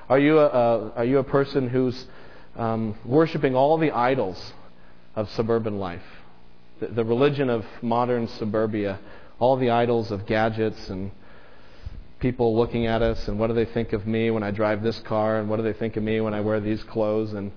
Are 0.08 0.18
you 0.18 0.38
a, 0.38 0.46
a 0.46 0.90
are 0.96 1.04
you 1.04 1.18
a 1.18 1.24
person 1.24 1.68
who's 1.68 2.06
um, 2.56 2.96
worshiping 3.04 3.54
all 3.54 3.78
the 3.78 3.90
idols 3.90 4.52
of 5.16 5.30
suburban 5.30 5.78
life? 5.78 6.02
The, 6.80 6.88
the 6.88 7.04
religion 7.04 7.50
of 7.50 7.64
modern 7.82 8.28
suburbia, 8.28 8.98
all 9.38 9.56
the 9.56 9.70
idols 9.70 10.10
of 10.10 10.26
gadgets 10.26 10.88
and 10.88 11.10
people 12.20 12.56
looking 12.56 12.86
at 12.86 13.02
us 13.02 13.28
and 13.28 13.38
what 13.38 13.48
do 13.48 13.54
they 13.54 13.66
think 13.66 13.92
of 13.92 14.06
me 14.06 14.30
when 14.30 14.42
I 14.42 14.50
drive 14.50 14.82
this 14.82 14.98
car 15.00 15.38
and 15.38 15.48
what 15.48 15.56
do 15.56 15.62
they 15.62 15.72
think 15.72 15.96
of 15.96 16.02
me 16.02 16.20
when 16.20 16.32
I 16.32 16.40
wear 16.40 16.60
these 16.60 16.82
clothes 16.84 17.34
and 17.34 17.52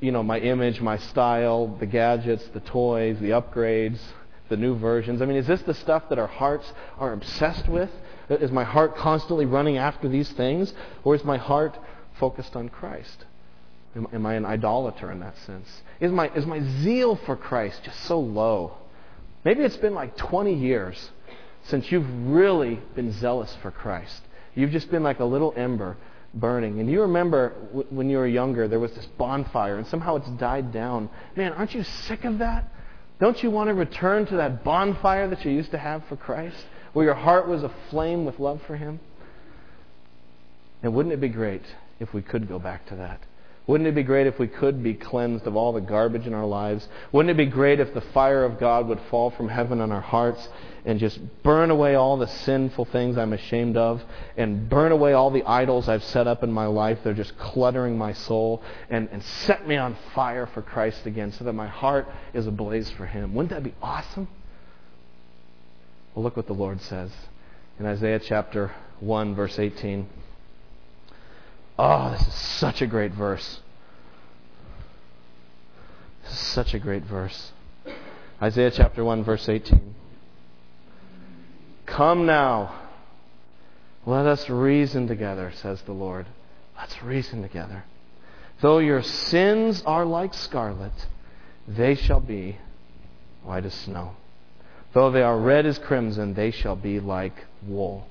you 0.00 0.12
know 0.12 0.22
my 0.22 0.38
image, 0.38 0.80
my 0.80 0.96
style, 0.96 1.66
the 1.78 1.86
gadgets, 1.86 2.46
the 2.48 2.60
toys, 2.60 3.18
the 3.18 3.30
upgrades, 3.30 3.98
the 4.48 4.56
new 4.56 4.76
versions. 4.76 5.22
I 5.22 5.26
mean, 5.26 5.36
is 5.36 5.46
this 5.46 5.62
the 5.62 5.74
stuff 5.74 6.08
that 6.10 6.18
our 6.18 6.26
hearts 6.26 6.72
are 6.98 7.12
obsessed 7.12 7.68
with? 7.68 7.90
Is 8.28 8.52
my 8.52 8.64
heart 8.64 8.96
constantly 8.96 9.44
running 9.44 9.76
after 9.76 10.08
these 10.08 10.30
things 10.30 10.72
or 11.04 11.14
is 11.14 11.24
my 11.24 11.36
heart 11.36 11.76
focused 12.20 12.54
on 12.54 12.68
Christ? 12.68 13.24
Am, 13.94 14.06
am 14.12 14.26
I 14.26 14.34
an 14.34 14.44
idolater 14.44 15.10
in 15.10 15.20
that 15.20 15.36
sense? 15.38 15.82
Is 16.00 16.10
my, 16.10 16.28
is 16.30 16.46
my 16.46 16.60
zeal 16.82 17.16
for 17.16 17.36
Christ 17.36 17.82
just 17.84 18.00
so 18.04 18.18
low? 18.18 18.72
Maybe 19.44 19.62
it's 19.62 19.76
been 19.76 19.94
like 19.94 20.16
20 20.16 20.54
years 20.54 21.10
since 21.64 21.90
you've 21.92 22.08
really 22.28 22.80
been 22.94 23.12
zealous 23.12 23.54
for 23.60 23.70
Christ. 23.70 24.22
You've 24.54 24.70
just 24.70 24.90
been 24.90 25.02
like 25.02 25.20
a 25.20 25.24
little 25.24 25.52
ember 25.56 25.96
burning. 26.34 26.80
And 26.80 26.90
you 26.90 27.02
remember 27.02 27.50
w- 27.68 27.86
when 27.90 28.08
you 28.08 28.18
were 28.18 28.26
younger, 28.26 28.68
there 28.68 28.80
was 28.80 28.92
this 28.92 29.06
bonfire, 29.18 29.76
and 29.76 29.86
somehow 29.86 30.16
it's 30.16 30.28
died 30.30 30.72
down. 30.72 31.08
Man, 31.36 31.52
aren't 31.52 31.74
you 31.74 31.84
sick 31.84 32.24
of 32.24 32.38
that? 32.38 32.70
Don't 33.20 33.42
you 33.42 33.50
want 33.50 33.68
to 33.68 33.74
return 33.74 34.26
to 34.26 34.36
that 34.36 34.64
bonfire 34.64 35.28
that 35.28 35.44
you 35.44 35.52
used 35.52 35.70
to 35.72 35.78
have 35.78 36.04
for 36.06 36.16
Christ, 36.16 36.56
where 36.92 37.04
your 37.04 37.14
heart 37.14 37.46
was 37.46 37.62
aflame 37.62 38.24
with 38.24 38.38
love 38.38 38.60
for 38.66 38.76
Him? 38.76 39.00
And 40.82 40.94
wouldn't 40.94 41.12
it 41.12 41.20
be 41.20 41.28
great 41.28 41.62
if 42.00 42.12
we 42.12 42.22
could 42.22 42.48
go 42.48 42.58
back 42.58 42.86
to 42.86 42.96
that? 42.96 43.20
Wouldn't 43.66 43.88
it 43.88 43.94
be 43.94 44.02
great 44.02 44.26
if 44.26 44.40
we 44.40 44.48
could 44.48 44.82
be 44.82 44.94
cleansed 44.94 45.46
of 45.46 45.54
all 45.54 45.72
the 45.72 45.80
garbage 45.80 46.26
in 46.26 46.34
our 46.34 46.46
lives? 46.46 46.88
Wouldn't 47.12 47.30
it 47.30 47.36
be 47.36 47.46
great 47.46 47.78
if 47.78 47.94
the 47.94 48.00
fire 48.00 48.44
of 48.44 48.58
God 48.58 48.88
would 48.88 49.00
fall 49.08 49.30
from 49.30 49.48
heaven 49.48 49.80
on 49.80 49.92
our 49.92 50.00
hearts 50.00 50.48
and 50.84 50.98
just 50.98 51.20
burn 51.44 51.70
away 51.70 51.94
all 51.94 52.16
the 52.16 52.26
sinful 52.26 52.86
things 52.86 53.16
I'm 53.16 53.32
ashamed 53.32 53.76
of 53.76 54.02
and 54.36 54.68
burn 54.68 54.90
away 54.90 55.12
all 55.12 55.30
the 55.30 55.44
idols 55.44 55.88
I've 55.88 56.02
set 56.02 56.26
up 56.26 56.42
in 56.42 56.50
my 56.50 56.66
life? 56.66 56.98
They're 57.04 57.14
just 57.14 57.38
cluttering 57.38 57.96
my 57.96 58.12
soul 58.14 58.64
and, 58.90 59.08
and 59.12 59.22
set 59.22 59.66
me 59.68 59.76
on 59.76 59.96
fire 60.12 60.46
for 60.46 60.60
Christ 60.60 61.06
again 61.06 61.30
so 61.30 61.44
that 61.44 61.52
my 61.52 61.68
heart 61.68 62.08
is 62.34 62.48
ablaze 62.48 62.90
for 62.90 63.06
Him. 63.06 63.32
Wouldn't 63.32 63.50
that 63.50 63.62
be 63.62 63.74
awesome? 63.80 64.26
Well, 66.16 66.24
look 66.24 66.36
what 66.36 66.48
the 66.48 66.52
Lord 66.52 66.80
says 66.80 67.12
in 67.78 67.86
Isaiah 67.86 68.18
chapter 68.18 68.72
1, 68.98 69.36
verse 69.36 69.56
18. 69.56 70.08
Oh, 71.78 72.10
this 72.10 72.26
is 72.26 72.34
such 72.34 72.82
a 72.82 72.86
great 72.86 73.12
verse. 73.12 73.60
This 76.22 76.32
is 76.32 76.38
such 76.38 76.74
a 76.74 76.78
great 76.78 77.04
verse. 77.04 77.52
Isaiah 78.40 78.70
chapter 78.70 79.04
1, 79.04 79.24
verse 79.24 79.48
18. 79.48 79.94
Come 81.86 82.26
now, 82.26 82.74
let 84.06 84.26
us 84.26 84.48
reason 84.48 85.06
together, 85.06 85.52
says 85.54 85.82
the 85.82 85.92
Lord. 85.92 86.26
Let's 86.76 87.02
reason 87.02 87.42
together. 87.42 87.84
Though 88.60 88.78
your 88.78 89.02
sins 89.02 89.82
are 89.86 90.04
like 90.04 90.34
scarlet, 90.34 90.92
they 91.66 91.94
shall 91.94 92.20
be 92.20 92.58
white 93.44 93.64
as 93.64 93.74
snow. 93.74 94.12
Though 94.92 95.10
they 95.10 95.22
are 95.22 95.38
red 95.38 95.66
as 95.66 95.78
crimson, 95.78 96.34
they 96.34 96.50
shall 96.50 96.76
be 96.76 97.00
like 97.00 97.34
wool. 97.66 98.06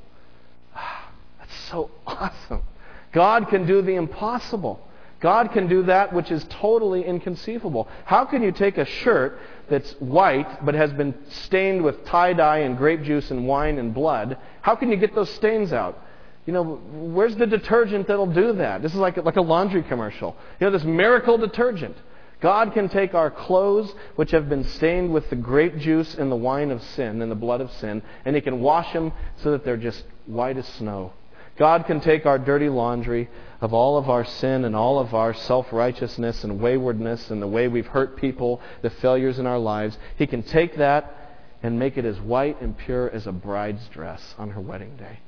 Ah, 0.75 1.11
that's 1.39 1.55
so 1.69 1.91
awesome. 2.07 2.63
God 3.11 3.49
can 3.49 3.65
do 3.65 3.81
the 3.81 3.95
impossible. 3.95 4.79
God 5.19 5.51
can 5.51 5.67
do 5.67 5.83
that 5.83 6.13
which 6.13 6.31
is 6.31 6.43
totally 6.49 7.05
inconceivable. 7.05 7.87
How 8.05 8.25
can 8.25 8.41
you 8.41 8.51
take 8.51 8.77
a 8.77 8.85
shirt 8.85 9.37
that's 9.69 9.91
white 9.99 10.65
but 10.65 10.73
has 10.73 10.91
been 10.93 11.13
stained 11.29 11.83
with 11.83 12.03
tie 12.05 12.33
dye 12.33 12.59
and 12.59 12.75
grape 12.75 13.03
juice 13.03 13.29
and 13.29 13.47
wine 13.47 13.77
and 13.77 13.93
blood? 13.93 14.37
How 14.61 14.75
can 14.75 14.89
you 14.89 14.97
get 14.97 15.13
those 15.13 15.29
stains 15.29 15.71
out? 15.71 16.03
You 16.47 16.53
know, 16.53 16.63
where's 16.63 17.35
the 17.35 17.45
detergent 17.45 18.07
that'll 18.07 18.33
do 18.33 18.53
that? 18.53 18.81
This 18.81 18.93
is 18.93 18.97
like, 18.97 19.17
like 19.17 19.35
a 19.35 19.41
laundry 19.41 19.83
commercial. 19.83 20.35
You 20.59 20.65
know, 20.65 20.71
this 20.71 20.83
miracle 20.83 21.37
detergent. 21.37 21.95
God 22.41 22.73
can 22.73 22.89
take 22.89 23.13
our 23.13 23.29
clothes, 23.29 23.93
which 24.15 24.31
have 24.31 24.49
been 24.49 24.63
stained 24.63 25.13
with 25.13 25.29
the 25.29 25.35
grape 25.35 25.77
juice 25.77 26.15
and 26.15 26.31
the 26.31 26.35
wine 26.35 26.71
of 26.71 26.81
sin 26.81 27.21
and 27.21 27.31
the 27.31 27.35
blood 27.35 27.61
of 27.61 27.71
sin, 27.73 28.01
and 28.25 28.35
He 28.35 28.41
can 28.41 28.59
wash 28.61 28.91
them 28.93 29.13
so 29.43 29.51
that 29.51 29.63
they're 29.63 29.77
just 29.77 30.03
white 30.25 30.57
as 30.57 30.67
snow. 30.67 31.13
God 31.61 31.85
can 31.85 32.01
take 32.01 32.25
our 32.25 32.39
dirty 32.39 32.69
laundry 32.69 33.29
of 33.61 33.71
all 33.71 33.95
of 33.95 34.09
our 34.09 34.25
sin 34.25 34.65
and 34.65 34.75
all 34.75 34.97
of 34.97 35.13
our 35.13 35.31
self 35.31 35.71
righteousness 35.71 36.43
and 36.43 36.59
waywardness 36.59 37.29
and 37.29 37.39
the 37.39 37.45
way 37.45 37.67
we've 37.67 37.85
hurt 37.85 38.17
people, 38.17 38.59
the 38.81 38.89
failures 38.89 39.37
in 39.37 39.45
our 39.45 39.59
lives. 39.59 39.95
He 40.17 40.25
can 40.25 40.41
take 40.41 40.77
that 40.77 41.15
and 41.61 41.77
make 41.77 41.99
it 41.99 42.05
as 42.05 42.19
white 42.19 42.59
and 42.61 42.75
pure 42.75 43.11
as 43.11 43.27
a 43.27 43.31
bride's 43.31 43.87
dress 43.89 44.33
on 44.39 44.49
her 44.49 44.59
wedding 44.59 44.95
day. 44.95 45.19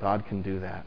God 0.00 0.26
can 0.26 0.42
do 0.42 0.58
that. 0.58 0.84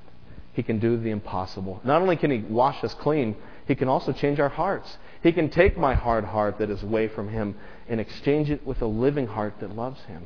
He 0.52 0.62
can 0.62 0.78
do 0.78 0.98
the 0.98 1.12
impossible. 1.12 1.80
Not 1.86 2.02
only 2.02 2.18
can 2.18 2.30
He 2.30 2.40
wash 2.40 2.84
us 2.84 2.94
clean, 2.96 3.38
He 3.70 3.76
can 3.76 3.88
also 3.88 4.12
change 4.12 4.42
our 4.42 4.50
hearts. 4.50 4.98
He 5.24 5.32
can 5.32 5.50
take 5.50 5.78
my 5.78 5.94
hard 5.94 6.26
heart 6.26 6.58
that 6.58 6.70
is 6.70 6.84
away 6.84 7.08
from 7.08 7.30
Him 7.30 7.56
and 7.88 8.02
exchange 8.02 8.50
it 8.50 8.68
with 8.68 8.82
a 8.82 8.88
living 8.88 9.28
heart 9.28 9.54
that 9.62 9.74
loves 9.74 10.02
Him. 10.02 10.26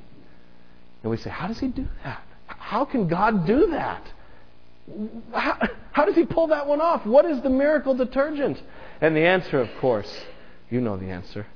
And 1.04 1.12
we 1.12 1.18
say, 1.18 1.30
How 1.30 1.46
does 1.46 1.60
He 1.60 1.68
do 1.68 1.88
that? 2.04 2.24
How 2.48 2.84
can 2.84 3.08
God 3.08 3.46
do 3.46 3.68
that? 3.68 4.02
How, 5.34 5.68
how, 5.92 6.06
does 6.06 6.16
he 6.16 6.26
pull 6.26 6.48
that 6.48 6.68
one 6.68 6.80
off? 6.80 7.06
What 7.06 7.26
is 7.26 7.42
the 7.42 7.50
miracle 7.50 7.96
detergent? 7.96 8.62
And 9.02 9.16
the 9.16 9.26
answer, 9.26 9.60
of 9.60 9.70
course, 9.80 10.26
you 10.70 10.80
know 10.80 10.98
the 10.98 11.10
answer. 11.10 11.48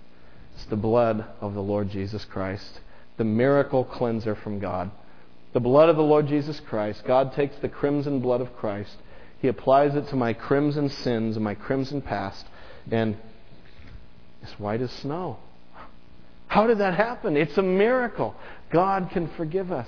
It's 0.55 0.65
the 0.65 0.75
blood 0.75 1.25
of 1.39 1.53
the 1.53 1.61
Lord 1.61 1.89
Jesus 1.89 2.25
Christ, 2.25 2.81
the 3.17 3.23
miracle 3.23 3.83
cleanser 3.83 4.35
from 4.35 4.59
God. 4.59 4.91
The 5.53 5.59
blood 5.59 5.89
of 5.89 5.95
the 5.95 6.03
Lord 6.03 6.27
Jesus 6.27 6.59
Christ. 6.59 7.03
God 7.05 7.33
takes 7.33 7.55
the 7.57 7.69
crimson 7.69 8.19
blood 8.19 8.41
of 8.41 8.55
Christ, 8.55 8.95
He 9.39 9.47
applies 9.47 9.95
it 9.95 10.07
to 10.09 10.15
my 10.15 10.33
crimson 10.33 10.89
sins 10.89 11.35
and 11.35 11.43
my 11.43 11.55
crimson 11.55 12.01
past, 12.01 12.45
and 12.91 13.15
it's 14.41 14.59
white 14.59 14.81
as 14.81 14.91
snow. 14.91 15.37
How 16.47 16.65
did 16.65 16.79
that 16.79 16.95
happen? 16.95 17.37
It's 17.37 17.57
a 17.57 17.63
miracle. 17.63 18.35
God 18.71 19.11
can 19.11 19.27
forgive 19.29 19.71
us. 19.71 19.87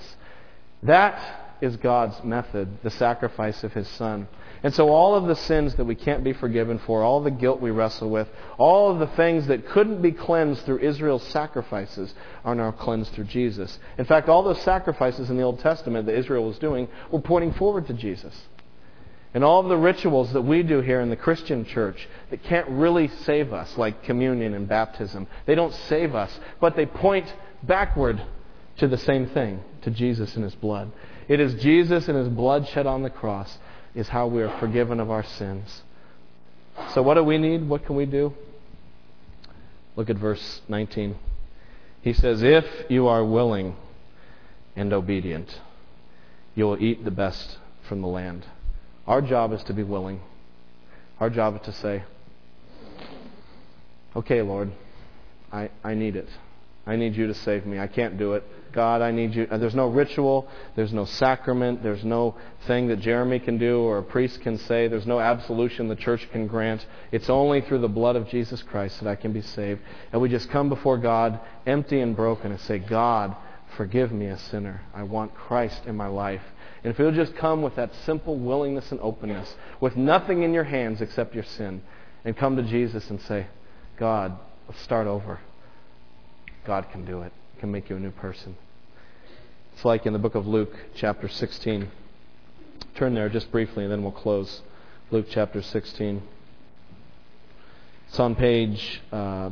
That 0.84 1.41
is 1.62 1.78
God's 1.78 2.24
method, 2.24 2.82
the 2.84 2.90
sacrifice 2.90 3.64
of 3.64 3.74
His 3.74 3.88
Son. 3.88 4.28
And 4.64 4.74
so, 4.74 4.90
all 4.90 5.16
of 5.16 5.26
the 5.26 5.36
sins 5.36 5.76
that 5.76 5.86
we 5.86 5.96
can't 5.96 6.24
be 6.24 6.34
forgiven 6.34 6.80
for, 6.80 7.04
all 7.04 7.22
the 7.22 7.32
guilt 7.32 7.62
we 7.62 7.72
wrestle 7.72 8.10
with, 8.10 8.28
all 8.58 8.92
of 8.92 9.00
the 9.00 9.08
things 9.16 9.48
that 9.48 9.68
couldn't 9.70 10.02
be 10.02 10.12
cleansed 10.12 10.64
through 10.66 10.80
Israel's 10.80 11.26
sacrifices 11.28 12.14
are 12.46 12.54
now 12.54 12.72
cleansed 12.72 13.12
through 13.14 13.26
Jesus. 13.26 13.80
In 13.98 14.06
fact, 14.06 14.30
all 14.30 14.44
those 14.44 14.62
sacrifices 14.62 15.30
in 15.30 15.38
the 15.38 15.44
Old 15.44 15.60
Testament 15.60 16.06
that 16.06 16.18
Israel 16.18 16.46
was 16.46 16.60
doing 16.60 16.88
were 17.12 17.22
pointing 17.22 17.54
forward 17.54 17.88
to 17.88 17.94
Jesus. 17.94 18.36
And 19.34 19.44
all 19.44 19.62
of 19.62 19.70
the 19.70 19.78
rituals 19.78 20.34
that 20.34 20.42
we 20.42 20.62
do 20.62 20.82
here 20.82 21.00
in 21.00 21.10
the 21.10 21.16
Christian 21.16 21.64
church 21.64 22.08
that 22.30 22.44
can't 22.44 22.68
really 22.68 23.08
save 23.08 23.54
us, 23.54 23.78
like 23.78 24.04
communion 24.04 24.54
and 24.54 24.68
baptism, 24.68 25.26
they 25.46 25.56
don't 25.56 25.74
save 25.74 26.14
us, 26.14 26.38
but 26.60 26.76
they 26.76 26.86
point 26.86 27.34
backward 27.64 28.22
to 28.78 28.88
the 28.88 28.98
same 28.98 29.28
thing, 29.28 29.62
to 29.84 29.90
Jesus 29.90 30.36
and 30.36 30.44
His 30.44 30.56
blood. 30.56 30.92
It 31.32 31.40
is 31.40 31.54
Jesus 31.64 32.10
and 32.10 32.18
his 32.18 32.28
blood 32.28 32.68
shed 32.68 32.86
on 32.86 33.04
the 33.04 33.10
cross 33.10 33.58
is 33.96 34.10
how 34.10 34.28
we 34.28 34.42
are 34.42 34.60
forgiven 34.60 35.00
of 35.00 35.10
our 35.10 35.24
sins. 35.24 35.82
So, 36.94 37.02
what 37.02 37.14
do 37.14 37.24
we 37.24 37.38
need? 37.38 37.70
What 37.70 37.86
can 37.86 37.96
we 37.96 38.06
do? 38.06 38.34
Look 39.96 40.10
at 40.10 40.18
verse 40.18 40.60
19. 40.68 41.16
He 42.02 42.12
says, 42.12 42.44
If 42.44 42.66
you 42.90 43.08
are 43.08 43.24
willing 43.24 43.78
and 44.76 44.92
obedient, 44.92 45.58
you 46.54 46.66
will 46.66 46.84
eat 46.84 47.06
the 47.06 47.12
best 47.12 47.60
from 47.88 48.02
the 48.02 48.10
land. 48.10 48.46
Our 49.08 49.22
job 49.22 49.54
is 49.54 49.64
to 49.64 49.74
be 49.74 49.84
willing. 49.84 50.20
Our 51.22 51.30
job 51.30 51.56
is 51.56 51.62
to 51.62 51.72
say, 51.72 52.04
Okay, 54.18 54.42
Lord, 54.42 54.74
I, 55.50 55.70
I 55.82 55.94
need 55.94 56.18
it. 56.18 56.28
I 56.86 56.96
need 56.96 57.16
you 57.16 57.28
to 57.28 57.34
save 57.34 57.66
me. 57.66 57.80
I 57.80 57.88
can't 57.88 58.18
do 58.18 58.34
it. 58.34 58.44
God, 58.74 59.02
I 59.02 59.12
need 59.12 59.36
you. 59.36 59.48
Uh, 59.52 59.58
there's 59.58 59.76
no 59.76 59.88
ritual, 59.88 60.48
there's 60.76 60.94
no 60.94 61.06
sacrament, 61.06 61.84
there's 61.84 62.04
no 62.04 62.36
thing 62.68 62.88
that 62.88 63.00
Jeramie 63.00 63.40
can 63.40 63.58
do 63.58 63.82
or 63.82 64.00
a 64.00 64.04
priest 64.04 64.42
can 64.42 64.58
say, 64.58 64.88
there's 64.88 65.06
no 65.06 65.20
absolution 65.20 65.90
the 65.90 65.96
church 65.96 66.28
can 66.32 66.48
grant. 66.48 66.86
It's 67.12 67.30
only 67.30 67.62
through 67.62 67.80
the 67.80 67.90
blood 67.90 68.16
of 68.16 68.30
Jesus 68.30 68.64
Christ 68.64 69.00
that 69.00 69.10
I 69.10 69.16
can 69.16 69.34
be 69.34 69.42
saved. 69.42 69.82
And 70.12 70.22
we 70.22 70.30
just 70.30 70.50
come 70.50 70.70
before 70.70 70.98
God 70.98 71.40
empty 71.66 72.00
and 72.00 72.16
broken 72.16 72.52
and 72.52 72.62
say, 72.62 72.80
God, 72.80 73.36
forgive 73.76 74.12
me 74.12 74.28
a 74.28 74.38
sinner. 74.38 74.82
I 74.94 75.04
want 75.04 75.36
Christ 75.36 75.82
in 75.86 75.96
my 75.96 76.08
life. 76.08 76.44
And 76.84 76.92
if 76.92 76.98
you'll 76.98 77.12
just 77.12 77.36
come 77.36 77.62
with 77.62 77.76
that 77.76 77.94
simple 78.06 78.38
willingness 78.38 78.92
and 78.92 79.00
openness, 79.02 79.54
with 79.80 79.96
nothing 79.96 80.44
in 80.44 80.54
your 80.54 80.64
hands 80.64 81.02
except 81.02 81.36
your 81.36 81.44
sin, 81.44 81.84
and 82.24 82.38
come 82.38 82.56
to 82.56 82.64
Jesus 82.64 83.10
and 83.10 83.22
say, 83.22 83.48
God, 83.98 84.38
let's 84.68 84.82
start 84.82 85.08
over. 85.08 85.40
God 86.66 86.90
can 86.92 87.06
do 87.06 87.22
it 87.22 87.34
can 87.62 87.72
make 87.72 87.92
you 87.92 87.96
a 87.96 88.00
new 88.00 88.10
person. 88.10 88.58
It's 89.76 89.86
like 89.86 90.08
in 90.08 90.14
the 90.14 90.20
book 90.20 90.34
of 90.34 90.48
Luke, 90.48 90.74
chapter 90.96 91.30
16. 91.30 91.92
Turn 92.96 93.14
there 93.14 93.30
just 93.30 93.52
briefly 93.52 93.84
and 93.84 93.92
then 93.92 94.02
we'll 94.02 94.12
close. 94.12 94.62
Luke 95.12 95.28
chapter 95.30 95.62
16. 95.62 96.24
It's 98.08 98.20
on 98.20 98.34
page 98.34 99.00
uh, 99.12 99.52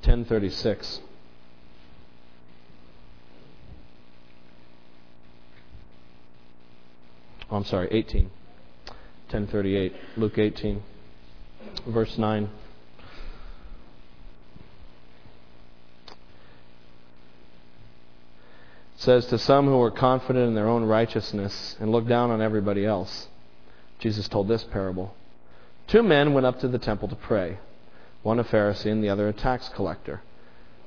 1036. 0.00 1.00
Oh, 7.50 7.56
I'm 7.56 7.64
sorry, 7.64 7.88
18. 7.90 8.30
1038. 9.28 9.92
Luke 10.16 10.38
18, 10.38 10.82
verse 11.86 12.16
9. 12.16 12.48
Says, 18.98 19.26
To 19.26 19.38
some 19.38 19.66
who 19.66 19.78
were 19.78 19.92
confident 19.92 20.48
in 20.48 20.54
their 20.54 20.68
own 20.68 20.84
righteousness 20.84 21.76
and 21.80 21.90
looked 21.90 22.08
down 22.08 22.30
on 22.30 22.42
everybody 22.42 22.84
else, 22.84 23.28
Jesus 24.00 24.28
told 24.28 24.48
this 24.48 24.64
parable. 24.64 25.14
Two 25.86 26.02
men 26.02 26.34
went 26.34 26.46
up 26.46 26.60
to 26.60 26.68
the 26.68 26.78
temple 26.78 27.08
to 27.08 27.14
pray, 27.14 27.58
one 28.22 28.40
a 28.40 28.44
Pharisee 28.44 28.90
and 28.90 29.02
the 29.02 29.08
other 29.08 29.28
a 29.28 29.32
tax 29.32 29.68
collector. 29.70 30.20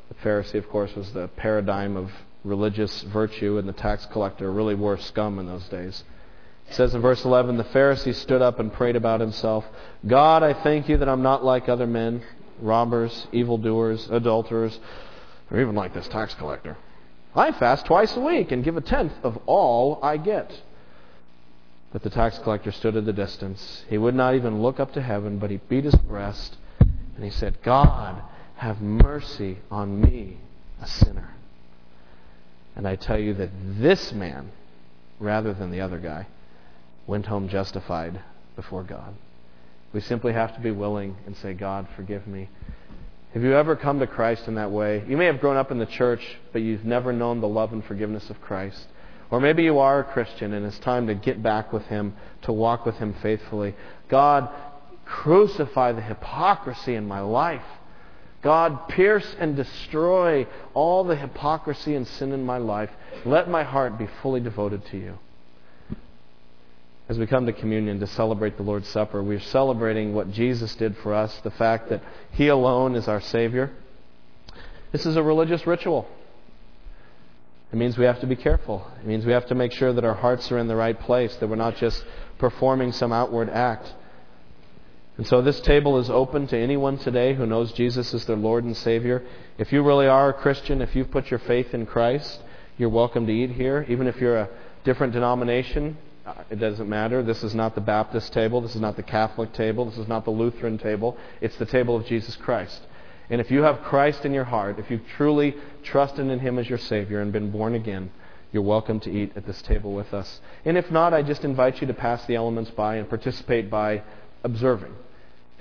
The 0.09 0.15
Pharisee, 0.15 0.57
of 0.57 0.69
course, 0.69 0.93
was 0.93 1.13
the 1.13 1.29
paradigm 1.29 1.95
of 1.95 2.11
religious 2.43 3.01
virtue, 3.03 3.57
and 3.57 3.67
the 3.67 3.73
tax 3.73 4.05
collector 4.07 4.51
really 4.51 4.75
wore 4.75 4.97
scum 4.97 5.39
in 5.39 5.47
those 5.47 5.67
days. 5.69 6.03
It 6.67 6.75
says 6.75 6.93
in 6.93 7.01
verse 7.01 7.23
11 7.23 7.55
The 7.55 7.63
Pharisee 7.63 8.13
stood 8.13 8.41
up 8.41 8.59
and 8.59 8.73
prayed 8.73 8.97
about 8.97 9.21
himself 9.21 9.65
God, 10.05 10.43
I 10.43 10.53
thank 10.53 10.89
you 10.89 10.97
that 10.97 11.07
I'm 11.07 11.23
not 11.23 11.45
like 11.45 11.69
other 11.69 11.87
men, 11.87 12.23
robbers, 12.59 13.27
evildoers, 13.31 14.09
adulterers, 14.09 14.77
or 15.49 15.61
even 15.61 15.75
like 15.75 15.93
this 15.93 16.09
tax 16.09 16.33
collector. 16.33 16.75
I 17.35 17.51
fast 17.51 17.85
twice 17.85 18.15
a 18.15 18.19
week 18.19 18.51
and 18.51 18.63
give 18.63 18.77
a 18.77 18.81
tenth 18.81 19.13
of 19.23 19.37
all 19.45 19.99
I 20.03 20.17
get. 20.17 20.61
But 21.93 22.03
the 22.03 22.09
tax 22.09 22.39
collector 22.39 22.71
stood 22.71 22.95
at 22.95 23.07
a 23.07 23.13
distance. 23.13 23.83
He 23.89 23.97
would 23.97 24.15
not 24.15 24.35
even 24.35 24.61
look 24.61 24.79
up 24.79 24.93
to 24.93 25.01
heaven, 25.01 25.39
but 25.39 25.49
he 25.51 25.57
beat 25.57 25.83
his 25.83 25.95
breast 25.95 26.57
and 26.79 27.23
he 27.23 27.29
said, 27.29 27.61
God, 27.63 28.21
have 28.55 28.81
mercy 28.81 29.57
on 29.69 30.01
me, 30.01 30.37
a 30.81 30.87
sinner. 30.87 31.35
And 32.75 32.87
I 32.87 32.95
tell 32.95 33.19
you 33.19 33.33
that 33.35 33.49
this 33.63 34.13
man, 34.13 34.51
rather 35.19 35.53
than 35.53 35.71
the 35.71 35.81
other 35.81 35.99
guy, 35.99 36.27
went 37.07 37.25
home 37.25 37.49
justified 37.49 38.21
before 38.55 38.83
God. 38.83 39.13
We 39.93 39.99
simply 39.99 40.33
have 40.33 40.55
to 40.55 40.61
be 40.61 40.71
willing 40.71 41.17
and 41.25 41.35
say, 41.35 41.53
God, 41.53 41.87
forgive 41.95 42.25
me. 42.27 42.49
Have 43.33 43.43
you 43.43 43.53
ever 43.53 43.77
come 43.77 43.99
to 43.99 44.07
Christ 44.07 44.47
in 44.47 44.55
that 44.55 44.71
way? 44.71 45.03
You 45.07 45.15
may 45.15 45.25
have 45.25 45.39
grown 45.39 45.55
up 45.55 45.71
in 45.71 45.79
the 45.79 45.85
church, 45.85 46.21
but 46.51 46.61
you've 46.61 46.83
never 46.83 47.13
known 47.13 47.39
the 47.39 47.47
love 47.47 47.71
and 47.71 47.83
forgiveness 47.83 48.29
of 48.29 48.41
Christ. 48.41 48.87
Or 49.29 49.39
maybe 49.39 49.63
you 49.63 49.79
are 49.79 50.01
a 50.01 50.03
Christian 50.03 50.53
and 50.53 50.65
it's 50.65 50.79
time 50.79 51.07
to 51.07 51.15
get 51.15 51.41
back 51.41 51.71
with 51.71 51.85
Him, 51.85 52.13
to 52.41 52.51
walk 52.51 52.85
with 52.85 52.95
Him 52.95 53.15
faithfully. 53.21 53.73
God, 54.09 54.49
crucify 55.05 55.93
the 55.93 56.01
hypocrisy 56.01 56.95
in 56.95 57.07
my 57.07 57.21
life. 57.21 57.63
God, 58.41 58.89
pierce 58.89 59.35
and 59.39 59.55
destroy 59.55 60.45
all 60.73 61.05
the 61.05 61.15
hypocrisy 61.15 61.95
and 61.95 62.05
sin 62.05 62.33
in 62.33 62.43
my 62.43 62.57
life. 62.57 62.89
Let 63.23 63.49
my 63.49 63.63
heart 63.63 63.97
be 63.97 64.09
fully 64.21 64.41
devoted 64.41 64.85
to 64.87 64.97
you. 64.97 65.19
As 67.11 67.19
we 67.19 67.27
come 67.27 67.45
to 67.45 67.51
communion 67.51 67.99
to 67.99 68.07
celebrate 68.07 68.55
the 68.55 68.63
Lord's 68.63 68.87
Supper, 68.87 69.21
we're 69.21 69.41
celebrating 69.41 70.13
what 70.13 70.31
Jesus 70.31 70.73
did 70.75 70.95
for 70.95 71.13
us, 71.13 71.37
the 71.43 71.51
fact 71.51 71.89
that 71.89 72.01
He 72.31 72.47
alone 72.47 72.95
is 72.95 73.09
our 73.09 73.19
Savior. 73.19 73.69
This 74.93 75.05
is 75.05 75.17
a 75.17 75.21
religious 75.21 75.67
ritual. 75.67 76.07
It 77.73 77.75
means 77.75 77.97
we 77.97 78.05
have 78.05 78.21
to 78.21 78.27
be 78.27 78.37
careful. 78.37 78.89
It 79.01 79.05
means 79.05 79.25
we 79.25 79.33
have 79.33 79.45
to 79.47 79.55
make 79.55 79.73
sure 79.73 79.91
that 79.91 80.05
our 80.05 80.13
hearts 80.13 80.53
are 80.53 80.57
in 80.57 80.69
the 80.69 80.75
right 80.77 80.97
place, 80.97 81.35
that 81.35 81.49
we're 81.49 81.57
not 81.57 81.75
just 81.75 82.01
performing 82.37 82.93
some 82.93 83.11
outward 83.11 83.49
act. 83.49 83.93
And 85.17 85.27
so 85.27 85.41
this 85.41 85.59
table 85.59 85.99
is 85.99 86.09
open 86.09 86.47
to 86.47 86.57
anyone 86.57 86.97
today 86.97 87.33
who 87.33 87.45
knows 87.45 87.73
Jesus 87.73 88.13
as 88.13 88.23
their 88.23 88.37
Lord 88.37 88.63
and 88.63 88.77
Savior. 88.77 89.21
If 89.57 89.73
you 89.73 89.83
really 89.83 90.07
are 90.07 90.29
a 90.29 90.33
Christian, 90.33 90.81
if 90.81 90.95
you've 90.95 91.11
put 91.11 91.29
your 91.29 91.39
faith 91.39 91.73
in 91.73 91.87
Christ, 91.87 92.39
you're 92.77 92.87
welcome 92.87 93.27
to 93.27 93.33
eat 93.33 93.51
here. 93.51 93.85
Even 93.89 94.07
if 94.07 94.21
you're 94.21 94.37
a 94.37 94.49
different 94.85 95.11
denomination, 95.11 95.97
it 96.49 96.59
doesn't 96.59 96.87
matter. 96.87 97.23
This 97.23 97.43
is 97.43 97.55
not 97.55 97.75
the 97.75 97.81
Baptist 97.81 98.33
table. 98.33 98.61
This 98.61 98.75
is 98.75 98.81
not 98.81 98.95
the 98.95 99.03
Catholic 99.03 99.53
table. 99.53 99.85
This 99.85 99.97
is 99.97 100.07
not 100.07 100.25
the 100.25 100.31
Lutheran 100.31 100.77
table. 100.77 101.17
It's 101.39 101.57
the 101.57 101.65
table 101.65 101.95
of 101.95 102.05
Jesus 102.05 102.35
Christ. 102.35 102.81
And 103.29 103.39
if 103.39 103.49
you 103.49 103.63
have 103.63 103.81
Christ 103.81 104.25
in 104.25 104.33
your 104.33 104.43
heart, 104.43 104.77
if 104.77 104.91
you've 104.91 105.07
truly 105.15 105.55
trusted 105.83 106.27
in 106.27 106.39
Him 106.39 106.59
as 106.59 106.69
your 106.69 106.77
Savior 106.77 107.21
and 107.21 107.31
been 107.31 107.49
born 107.49 107.75
again, 107.75 108.11
you're 108.51 108.61
welcome 108.61 108.99
to 109.01 109.11
eat 109.11 109.31
at 109.35 109.47
this 109.47 109.61
table 109.61 109.93
with 109.93 110.13
us. 110.13 110.41
And 110.65 110.77
if 110.77 110.91
not, 110.91 111.13
I 111.13 111.21
just 111.21 111.45
invite 111.45 111.79
you 111.79 111.87
to 111.87 111.93
pass 111.93 112.25
the 112.25 112.35
elements 112.35 112.71
by 112.71 112.97
and 112.97 113.07
participate 113.07 113.69
by 113.69 114.03
observing. 114.43 114.93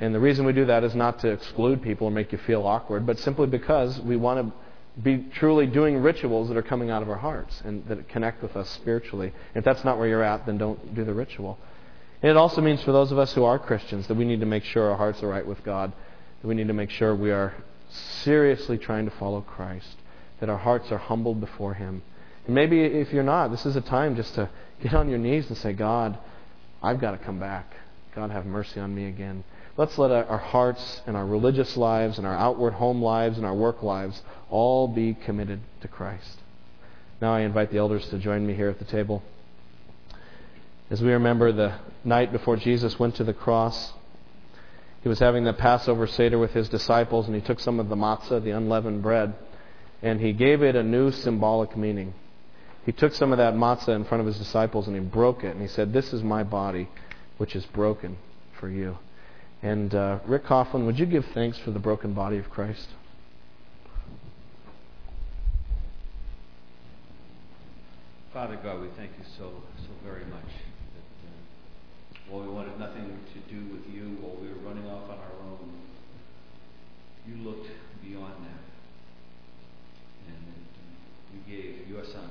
And 0.00 0.14
the 0.14 0.20
reason 0.20 0.44
we 0.44 0.52
do 0.52 0.64
that 0.64 0.82
is 0.82 0.94
not 0.94 1.20
to 1.20 1.28
exclude 1.28 1.82
people 1.82 2.08
or 2.08 2.11
make 2.11 2.32
you 2.32 2.38
feel 2.38 2.66
awkward, 2.66 3.06
but 3.06 3.18
simply 3.18 3.46
because 3.46 4.00
we 4.00 4.16
want 4.16 4.48
to 4.48 4.52
be 5.03 5.26
truly 5.34 5.66
doing 5.66 5.99
rituals 5.99 6.49
that 6.49 6.57
are 6.57 6.62
coming 6.62 6.91
out 6.91 7.03
of 7.03 7.09
our 7.09 7.18
hearts 7.18 7.62
and 7.64 7.86
that 7.86 8.09
connect 8.09 8.43
with 8.43 8.57
us 8.57 8.68
spiritually. 8.70 9.32
If 9.55 9.64
that's 9.64 9.84
not 9.84 9.99
where 9.99 10.09
you're 10.09 10.22
at, 10.22 10.47
then 10.47 10.59
don't 10.59 10.95
do 10.95 11.05
the 11.05 11.14
ritual. 11.14 11.59
And 12.22 12.30
it 12.30 12.36
also 12.36 12.61
means 12.61 12.82
for 12.82 12.93
those 12.93 13.12
of 13.12 13.18
us 13.18 13.32
who 13.32 13.45
are 13.45 13.59
Christians 13.59 14.07
that 14.09 14.16
we 14.16 14.24
need 14.24 14.41
to 14.41 14.47
make 14.47 14.64
sure 14.64 14.91
our 14.91 14.97
hearts 14.97 15.22
are 15.22 15.28
right 15.28 15.47
with 15.47 15.62
God 15.64 15.93
that 16.41 16.49
we 16.49 16.55
need 16.55 16.68
to 16.68 16.74
make 16.74 16.91
sure 16.91 17.14
we 17.14 17.30
are 17.30 17.55
seriously 18.22 18.78
trying 18.78 19.05
to 19.05 19.11
follow 19.12 19.41
Christ, 19.41 19.97
that 20.41 20.49
our 20.49 20.59
hearts 20.59 20.91
are 20.91 20.99
humbled 20.99 21.41
before 21.41 21.74
Him. 21.74 22.03
And 22.47 22.55
maybe 22.55 22.80
if 22.80 23.12
you're 23.12 23.22
not, 23.22 23.49
this 23.49 23.66
is 23.66 23.76
a 23.76 23.80
time 23.80 24.16
just 24.16 24.34
to 24.34 24.49
get 24.82 24.95
on 24.95 25.09
your 25.09 25.18
knees 25.18 25.49
and 25.49 25.57
say, 25.57 25.72
God, 25.72 26.18
I've 26.82 27.01
got 27.01 27.12
to 27.12 27.18
come 27.18 27.38
back. 27.38 27.74
God, 28.14 28.30
have 28.30 28.47
mercy 28.47 28.80
on 28.80 28.95
me 28.95 29.07
again. 29.07 29.45
Let's 29.80 29.96
let 29.96 30.10
our 30.10 30.36
hearts 30.36 31.00
and 31.06 31.16
our 31.16 31.24
religious 31.24 31.74
lives 31.74 32.18
and 32.18 32.26
our 32.26 32.36
outward 32.36 32.74
home 32.74 33.00
lives 33.00 33.38
and 33.38 33.46
our 33.46 33.54
work 33.54 33.82
lives 33.82 34.20
all 34.50 34.86
be 34.86 35.14
committed 35.14 35.58
to 35.80 35.88
Christ. 35.88 36.38
Now 37.22 37.32
I 37.32 37.40
invite 37.40 37.72
the 37.72 37.78
elders 37.78 38.06
to 38.10 38.18
join 38.18 38.46
me 38.46 38.52
here 38.52 38.68
at 38.68 38.78
the 38.78 38.84
table. 38.84 39.22
As 40.90 41.00
we 41.00 41.10
remember 41.12 41.50
the 41.50 41.76
night 42.04 42.30
before 42.30 42.58
Jesus 42.58 42.98
went 42.98 43.14
to 43.14 43.24
the 43.24 43.32
cross, 43.32 43.94
he 45.02 45.08
was 45.08 45.18
having 45.18 45.44
the 45.44 45.54
Passover 45.54 46.06
Seder 46.06 46.38
with 46.38 46.52
his 46.52 46.68
disciples, 46.68 47.26
and 47.26 47.34
he 47.34 47.40
took 47.40 47.58
some 47.58 47.80
of 47.80 47.88
the 47.88 47.96
matzah, 47.96 48.44
the 48.44 48.50
unleavened 48.50 49.02
bread, 49.02 49.32
and 50.02 50.20
he 50.20 50.34
gave 50.34 50.62
it 50.62 50.76
a 50.76 50.82
new 50.82 51.10
symbolic 51.10 51.74
meaning. 51.74 52.12
He 52.84 52.92
took 52.92 53.14
some 53.14 53.32
of 53.32 53.38
that 53.38 53.54
matzah 53.54 53.96
in 53.96 54.04
front 54.04 54.20
of 54.20 54.26
his 54.26 54.36
disciples 54.36 54.88
and 54.88 54.94
he 54.94 55.02
broke 55.02 55.42
it, 55.42 55.52
and 55.52 55.62
he 55.62 55.68
said, 55.68 55.94
This 55.94 56.12
is 56.12 56.22
my 56.22 56.42
body, 56.42 56.90
which 57.38 57.56
is 57.56 57.64
broken 57.64 58.18
for 58.52 58.68
you. 58.68 58.98
And 59.62 59.94
uh, 59.94 60.20
Rick 60.24 60.46
Coughlin, 60.46 60.86
would 60.86 60.98
you 60.98 61.06
give 61.06 61.26
thanks 61.34 61.58
for 61.58 61.70
the 61.70 61.78
broken 61.78 62.14
body 62.14 62.38
of 62.38 62.48
Christ? 62.48 62.88
Father 68.32 68.56
God, 68.62 68.80
we 68.80 68.88
thank 68.96 69.11
you 69.18 69.24
so 69.36 69.50
so 69.76 69.90
very 70.04 70.24
much 70.26 70.48
that 70.94 72.30
while 72.30 72.42
we 72.42 72.48
wanted 72.48 72.78
nothing 72.78 73.18
to 73.34 73.40
do 73.52 73.74
with 73.74 73.84
you, 73.92 74.16
while 74.22 74.36
we 74.40 74.48
were 74.48 74.62
running 74.64 74.86
off 74.86 75.11
on 75.11 75.18
our 75.18 75.36
own, 75.44 75.72
you 77.26 77.42
looked 77.42 77.68
beyond 78.02 78.46
that. 78.46 78.64
And 80.28 80.54
you 81.34 81.40
gave 81.44 81.88
your 81.88 82.04
son 82.04 82.30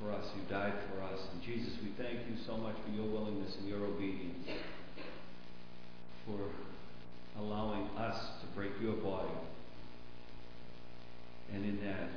for 0.00 0.10
us. 0.10 0.24
You 0.34 0.42
died 0.50 0.74
for 0.90 1.02
us. 1.04 1.20
And 1.32 1.42
Jesus, 1.42 1.74
we 1.82 1.92
thank 2.02 2.20
you 2.26 2.36
so 2.46 2.56
much 2.56 2.74
for 2.84 2.90
your 2.90 3.06
willingness 3.06 3.54
and 3.56 3.68
your 3.68 3.84
obedience, 3.84 4.48
for 6.28 7.40
allowing 7.40 7.88
us 7.96 8.20
to 8.40 8.46
break 8.54 8.72
your 8.80 8.94
body. 8.94 9.32
And 11.52 11.64
in 11.64 11.80
that, 11.84 12.10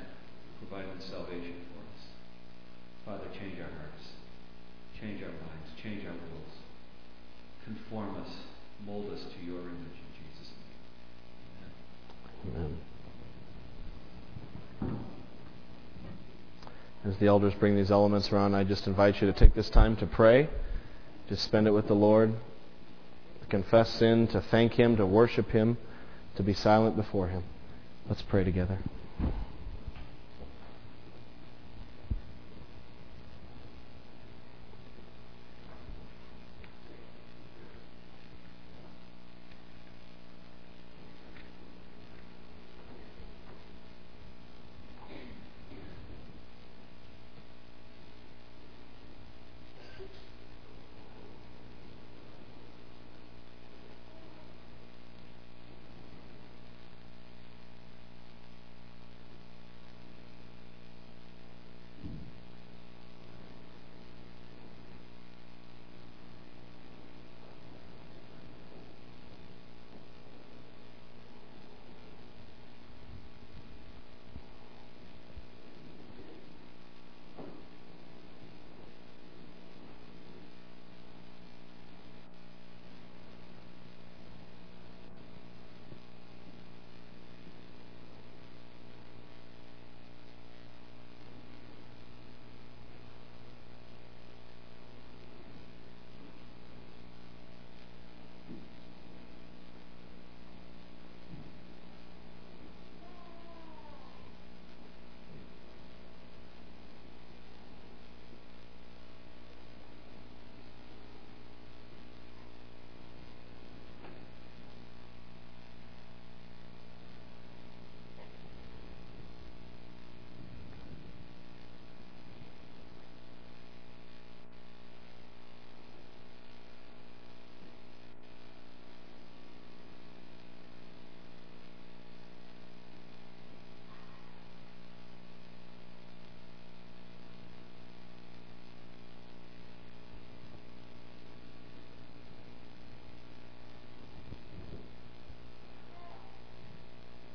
providing 0.60 1.00
salvation 1.00 1.56
for 1.72 1.80
us. 1.80 2.04
Father, 3.04 3.24
change 3.32 3.58
our 3.58 3.64
hearts, 3.64 4.12
change 5.00 5.22
our 5.22 5.28
minds, 5.28 5.72
change 5.82 6.04
our 6.04 6.12
wills 6.12 6.62
conform 7.64 8.16
us, 8.16 8.28
mold 8.86 9.12
us 9.12 9.20
to 9.20 9.44
your 9.44 9.60
image 9.60 9.70
in 9.70 10.10
Jesus' 10.18 10.50
name. 12.54 12.78
Amen. 14.80 14.98
As 17.04 17.16
the 17.18 17.26
elders 17.26 17.54
bring 17.54 17.76
these 17.76 17.90
elements 17.90 18.32
around, 18.32 18.54
I 18.54 18.64
just 18.64 18.86
invite 18.86 19.20
you 19.20 19.26
to 19.26 19.32
take 19.32 19.54
this 19.54 19.68
time 19.70 19.96
to 19.96 20.06
pray, 20.06 20.48
to 21.28 21.36
spend 21.36 21.66
it 21.66 21.72
with 21.72 21.88
the 21.88 21.94
Lord, 21.94 22.32
confess 23.52 23.90
sin, 23.90 24.26
to 24.28 24.40
thank 24.40 24.72
Him, 24.72 24.96
to 24.96 25.04
worship 25.04 25.50
Him, 25.50 25.76
to 26.36 26.42
be 26.42 26.54
silent 26.54 26.96
before 26.96 27.28
Him. 27.28 27.44
Let's 28.08 28.22
pray 28.22 28.44
together. 28.44 28.78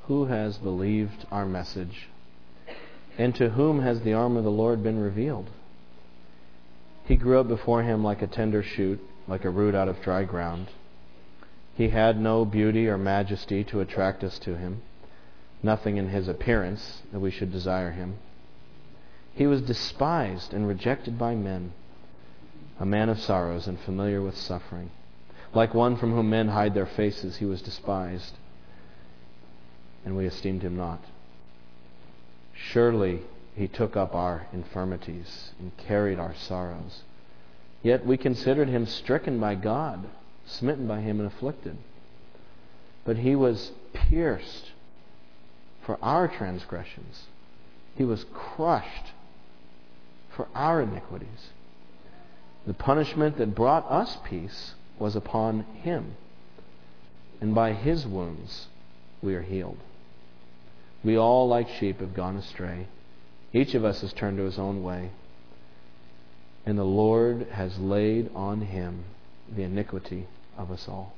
Who 0.07 0.25
has 0.25 0.57
believed 0.57 1.25
our 1.31 1.45
message? 1.45 2.07
And 3.17 3.35
to 3.35 3.49
whom 3.49 3.81
has 3.81 4.01
the 4.01 4.13
arm 4.13 4.37
of 4.37 4.45
the 4.45 4.49
Lord 4.51 4.81
been 4.81 4.99
revealed? 5.01 5.49
He 7.03 7.17
grew 7.17 7.41
up 7.41 7.49
before 7.49 7.83
him 7.83 8.05
like 8.05 8.21
a 8.21 8.27
tender 8.27 8.63
shoot, 8.63 9.01
like 9.27 9.43
a 9.43 9.49
root 9.49 9.75
out 9.75 9.89
of 9.89 10.01
dry 10.01 10.23
ground. 10.23 10.67
He 11.75 11.89
had 11.89 12.21
no 12.21 12.45
beauty 12.45 12.87
or 12.87 12.97
majesty 12.97 13.65
to 13.65 13.81
attract 13.81 14.23
us 14.23 14.39
to 14.39 14.55
him, 14.55 14.81
nothing 15.61 15.97
in 15.97 16.07
his 16.07 16.29
appearance 16.29 17.01
that 17.11 17.19
we 17.19 17.29
should 17.29 17.51
desire 17.51 17.91
him. 17.91 18.15
He 19.33 19.45
was 19.45 19.61
despised 19.61 20.53
and 20.53 20.69
rejected 20.69 21.19
by 21.19 21.35
men, 21.35 21.73
a 22.79 22.85
man 22.85 23.09
of 23.09 23.19
sorrows 23.19 23.67
and 23.67 23.77
familiar 23.77 24.21
with 24.21 24.37
suffering. 24.37 24.89
Like 25.53 25.73
one 25.73 25.97
from 25.97 26.13
whom 26.13 26.29
men 26.29 26.47
hide 26.47 26.73
their 26.73 26.85
faces, 26.85 27.37
he 27.37 27.45
was 27.45 27.61
despised, 27.61 28.35
and 30.05 30.15
we 30.15 30.25
esteemed 30.25 30.61
him 30.61 30.77
not. 30.77 31.03
Surely 32.53 33.21
he 33.55 33.67
took 33.67 33.95
up 33.95 34.15
our 34.15 34.47
infirmities 34.53 35.51
and 35.59 35.75
carried 35.77 36.19
our 36.19 36.35
sorrows. 36.35 37.03
Yet 37.83 38.05
we 38.05 38.17
considered 38.17 38.67
him 38.67 38.85
stricken 38.85 39.39
by 39.39 39.55
God 39.55 40.07
smitten 40.47 40.87
by 40.87 41.01
him 41.01 41.19
and 41.19 41.27
afflicted. 41.27 41.77
But 43.05 43.17
he 43.17 43.35
was 43.35 43.71
pierced 43.93 44.71
for 45.85 45.97
our 46.01 46.27
transgressions, 46.27 47.27
he 47.95 48.03
was 48.03 48.25
crushed 48.33 49.13
for 50.29 50.47
our 50.53 50.81
iniquities. 50.81 51.51
The 52.65 52.73
punishment 52.73 53.37
that 53.37 53.55
brought 53.55 53.89
us 53.89 54.17
peace 54.25 54.73
was 54.99 55.15
upon 55.15 55.61
him, 55.81 56.15
and 57.39 57.55
by 57.55 57.71
his 57.71 58.05
wounds 58.05 58.67
we 59.21 59.35
are 59.35 59.41
healed. 59.41 59.77
We 61.03 61.17
all, 61.17 61.47
like 61.47 61.69
sheep, 61.69 61.99
have 61.99 62.13
gone 62.13 62.37
astray. 62.37 62.87
Each 63.53 63.73
of 63.75 63.85
us 63.85 64.01
has 64.01 64.13
turned 64.13 64.37
to 64.37 64.43
his 64.43 64.59
own 64.59 64.83
way. 64.83 65.11
And 66.65 66.77
the 66.77 66.83
Lord 66.83 67.47
has 67.51 67.79
laid 67.79 68.29
on 68.35 68.61
him 68.61 69.05
the 69.53 69.63
iniquity 69.63 70.27
of 70.57 70.71
us 70.71 70.87
all. 70.87 71.13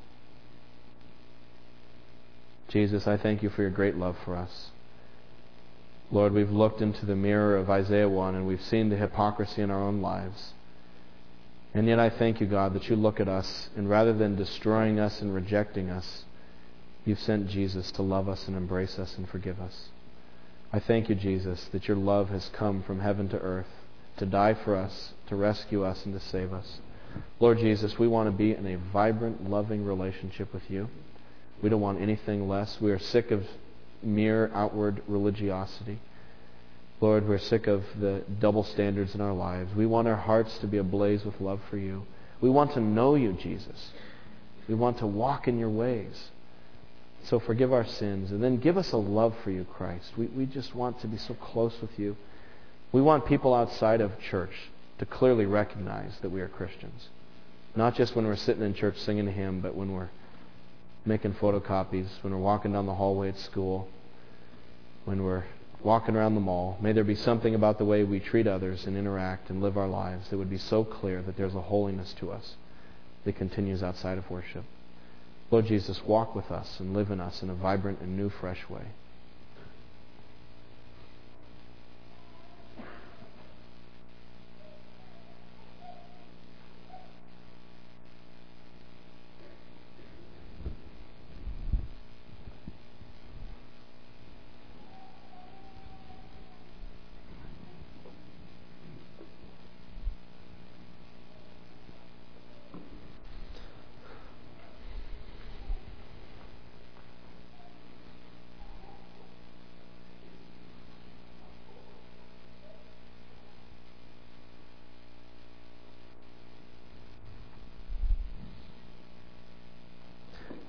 Jesus, 2.68 3.08
I 3.08 3.18
thank 3.18 3.42
you 3.42 3.50
for 3.50 3.64
your 3.64 3.72
great 3.72 3.96
love 3.96 4.16
for 4.24 4.36
us. 4.36 4.70
Lord, 6.12 6.34
we've 6.34 6.52
looked 6.52 6.82
into 6.82 7.06
the 7.06 7.16
mirror 7.16 7.58
of 7.58 7.70
Isaiah 7.70 8.10
1 8.10 8.36
and 8.36 8.48
we've 8.48 8.62
seen 8.62 8.90
the 8.90 8.96
hypocrisy 8.96 9.62
in 9.62 9.72
our 9.72 9.82
own 9.82 10.02
lives. 10.02 10.54
And 11.74 11.88
yet 11.88 12.00
I 12.00 12.10
thank 12.10 12.42
you, 12.42 12.48
God, 12.48 12.74
that 12.74 12.90
you 12.90 12.96
look 12.96 13.20
at 13.20 13.28
us 13.28 13.70
and 13.76 13.90
rather 13.90 14.14
than 14.14 14.36
destroying 14.36 15.00
us 15.00 15.22
and 15.22 15.34
rejecting 15.34 15.90
us, 15.90 16.26
you've 17.10 17.20
sent 17.20 17.50
Jesus 17.50 17.92
to 17.94 18.02
love 18.02 18.30
us 18.30 18.48
and 18.48 18.56
embrace 18.56 18.98
us 18.98 19.18
and 19.18 19.28
forgive 19.28 19.60
us. 19.60 19.90
I 20.72 20.80
thank 20.80 21.10
you, 21.10 21.16
Jesus, 21.16 21.68
that 21.72 21.88
your 21.88 21.98
love 21.98 22.30
has 22.30 22.50
come 22.54 22.84
from 22.84 23.00
heaven 23.00 23.28
to 23.30 23.40
earth 23.40 23.68
to 24.20 24.26
die 24.26 24.54
for 24.54 24.76
us, 24.76 25.14
to 25.28 25.36
rescue 25.36 25.84
us, 25.84 26.06
and 26.06 26.14
to 26.14 26.20
save 26.20 26.54
us. 26.54 26.80
Lord 27.40 27.58
Jesus, 27.58 27.98
we 27.98 28.08
want 28.08 28.28
to 28.28 28.38
be 28.38 28.54
in 28.54 28.68
a 28.68 28.78
vibrant, 28.78 29.50
loving 29.50 29.84
relationship 29.84 30.54
with 30.54 30.70
you. 30.70 30.90
We 31.62 31.70
don't 31.70 31.82
want 31.82 32.02
anything 32.02 32.48
less. 32.48 32.80
We 32.80 32.92
are 32.92 33.00
sick 33.00 33.32
of 33.32 33.46
mere 34.04 34.52
outward 34.54 35.02
religiosity. 35.08 36.00
Lord, 37.02 37.28
we're 37.28 37.40
sick 37.40 37.68
of 37.68 37.84
the 38.00 38.24
double 38.40 38.64
standards 38.64 39.16
in 39.16 39.22
our 39.22 39.34
lives. 39.34 39.74
We 39.74 39.86
want 39.86 40.08
our 40.08 40.18
hearts 40.18 40.58
to 40.60 40.68
be 40.68 40.78
ablaze 40.78 41.24
with 41.24 41.40
love 41.40 41.62
for 41.70 41.78
you. 41.78 42.06
We 42.42 42.50
want 42.50 42.74
to 42.74 42.82
know 42.82 43.16
you, 43.16 43.34
Jesus. 43.34 43.92
We 44.68 44.76
want 44.76 45.00
to 45.00 45.08
walk 45.08 45.48
in 45.48 45.58
your 45.58 45.70
ways. 45.70 46.30
So 47.24 47.40
forgive 47.40 47.74
our 47.74 47.86
sins 47.86 48.32
and 48.32 48.44
then 48.44 48.58
give 48.58 48.78
us 48.78 48.92
a 48.92 48.98
love 48.98 49.36
for 49.44 49.52
you, 49.52 49.66
Christ. 49.66 50.12
We, 50.18 50.28
we 50.28 50.46
just 50.46 50.74
want 50.74 51.00
to 51.02 51.08
be 51.08 51.18
so 51.18 51.34
close 51.36 51.80
with 51.82 51.98
you. 52.00 52.16
We 52.92 53.02
want 53.02 53.26
people 53.26 53.54
outside 53.54 54.02
of 54.02 54.20
church 54.20 54.54
to 54.98 55.06
clearly 55.06 55.46
recognize 55.46 56.18
that 56.22 56.32
we 56.32 56.42
are 56.42 56.48
Christians. 56.48 57.10
Not 57.76 57.96
just 57.96 58.16
when 58.16 58.26
we're 58.26 58.36
sitting 58.36 58.64
in 58.64 58.74
church 58.74 58.98
singing 58.98 59.28
a 59.28 59.32
hymn, 59.32 59.62
but 59.62 59.76
when 59.76 59.94
we're 59.94 60.10
making 61.06 61.34
photocopies, 61.34 62.08
when 62.22 62.34
we're 62.34 62.40
walking 62.40 62.74
down 62.74 62.86
the 62.86 62.96
hallway 62.96 63.30
at 63.30 63.38
school, 63.38 63.88
when 65.06 65.24
we're 65.24 65.46
walking 65.82 66.16
around 66.16 66.36
the 66.36 66.42
mall. 66.42 66.78
May 66.82 66.92
there 66.92 67.04
be 67.04 67.16
something 67.16 67.56
about 67.56 67.78
the 67.78 67.86
way 67.86 68.04
we 68.04 68.20
treat 68.20 68.48
others 68.48 68.86
and 68.86 68.98
interact 68.98 69.50
and 69.50 69.62
live 69.62 69.78
our 69.78 69.88
lives 69.88 70.30
that 70.30 70.38
would 70.38 70.50
be 70.50 70.58
so 70.58 70.84
clear 70.84 71.22
that 71.22 71.38
there's 71.38 71.56
a 71.56 71.62
holiness 71.62 72.14
to 72.20 72.32
us 72.32 72.56
that 73.24 73.36
continues 73.36 73.82
outside 73.82 74.18
of 74.18 74.30
worship. 74.30 74.66
Lord 75.52 75.66
Jesus, 75.66 76.00
walk 76.06 76.36
with 76.36 76.52
us 76.52 76.80
and 76.80 76.94
live 76.94 77.10
in 77.10 77.20
us 77.20 77.42
in 77.42 77.50
a 77.50 77.56
vibrant 77.56 78.02
and 78.02 78.16
new, 78.16 78.30
fresh 78.30 78.70
way. 78.70 78.86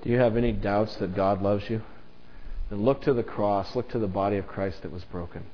you 0.11 0.19
have 0.19 0.37
any 0.37 0.51
doubts 0.51 0.95
that 0.97 1.15
God 1.15 1.41
loves 1.41 1.69
you? 1.69 1.81
Then 2.69 2.83
look 2.83 3.01
to 3.03 3.13
the 3.13 3.23
cross, 3.23 3.75
look 3.75 3.89
to 3.89 3.99
the 3.99 4.07
body 4.07 4.37
of 4.37 4.47
Christ 4.47 4.83
that 4.83 4.91
was 4.91 5.03
broken. 5.05 5.45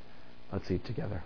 Let's 0.52 0.70
eat 0.70 0.86
together. 0.86 1.24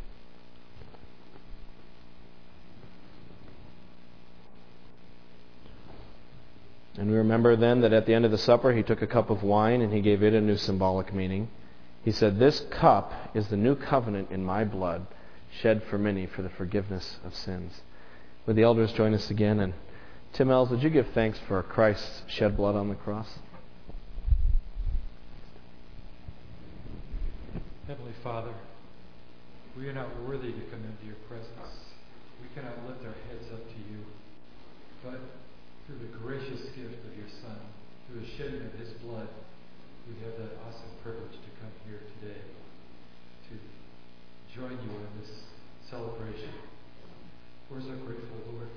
And 6.98 7.10
we 7.10 7.18
remember 7.18 7.56
then 7.56 7.82
that 7.82 7.94
at 7.94 8.06
the 8.06 8.14
end 8.14 8.26
of 8.26 8.32
the 8.32 8.38
supper, 8.38 8.74
he 8.74 8.84
took 8.84 9.02
a 9.02 9.08
cup 9.08 9.30
of 9.30 9.44
wine 9.44 9.82
and 9.82 9.94
he 9.94 10.02
gave 10.02 10.24
it 10.24 10.34
a 10.34 10.42
new 10.42 10.58
symbolic 10.58 11.14
meaning. 11.14 11.50
He 12.04 12.12
said, 12.12 12.38
This 12.38 12.60
cup 12.72 13.14
is 13.34 13.48
the 13.48 13.58
new 13.58 13.76
covenant 13.76 14.32
in 14.32 14.44
my 14.44 14.66
blood, 14.66 15.08
shed 15.62 15.84
for 15.84 15.98
many 15.98 16.26
for 16.26 16.42
the 16.42 16.50
forgiveness 16.50 17.18
of 17.26 17.36
sins. 17.36 17.82
Would 18.46 18.56
the 18.56 18.64
elders 18.64 18.92
join 18.92 19.14
us 19.14 19.30
again? 19.30 19.60
And 19.60 19.74
Tim 20.34 20.50
Els, 20.50 20.70
would 20.70 20.82
you 20.82 20.90
give 20.90 21.08
thanks 21.14 21.38
for 21.46 21.62
Christ's 21.62 22.24
shed 22.28 22.56
blood 22.56 22.76
on 22.76 22.88
the 22.88 22.96
cross? 22.96 23.28
Heavenly 27.86 28.16
Father, 28.24 28.54
we 29.76 29.90
are 29.90 29.94
not 29.94 30.08
worthy 30.24 30.54
to 30.54 30.64
come 30.72 30.88
into 30.88 31.06
your 31.06 31.20
presence. 31.28 31.76
We 32.42 32.48
cannot 32.56 32.80
lift 32.88 33.04
our 33.04 33.16
heads 33.28 33.52
up 33.52 33.60
to 33.60 33.80
you. 33.92 34.08
But 35.04 35.20
through 35.86 36.00
the 36.00 36.16
gracious 36.24 36.64
gift 36.80 37.04
of 37.04 37.12
your 37.12 37.28
Son, 37.44 37.60
through 38.08 38.22
the 38.22 38.32
shedding 38.38 38.64
of 38.64 38.72
his 38.80 38.96
blood, 39.04 39.28
we 40.08 40.16
have 40.24 40.40
that 40.40 40.56
awesome 40.64 40.96
privilege 41.04 41.36
to 41.36 41.52
come 41.60 41.76
here 41.84 42.00
today 42.16 42.40
to 43.52 43.54
join 44.56 44.80
you 44.80 44.96
in 44.96 45.12
this 45.20 45.44
celebration. 45.90 46.56
We're 47.70 47.82
so 47.84 48.00
grateful, 48.08 48.40
Lord, 48.56 48.68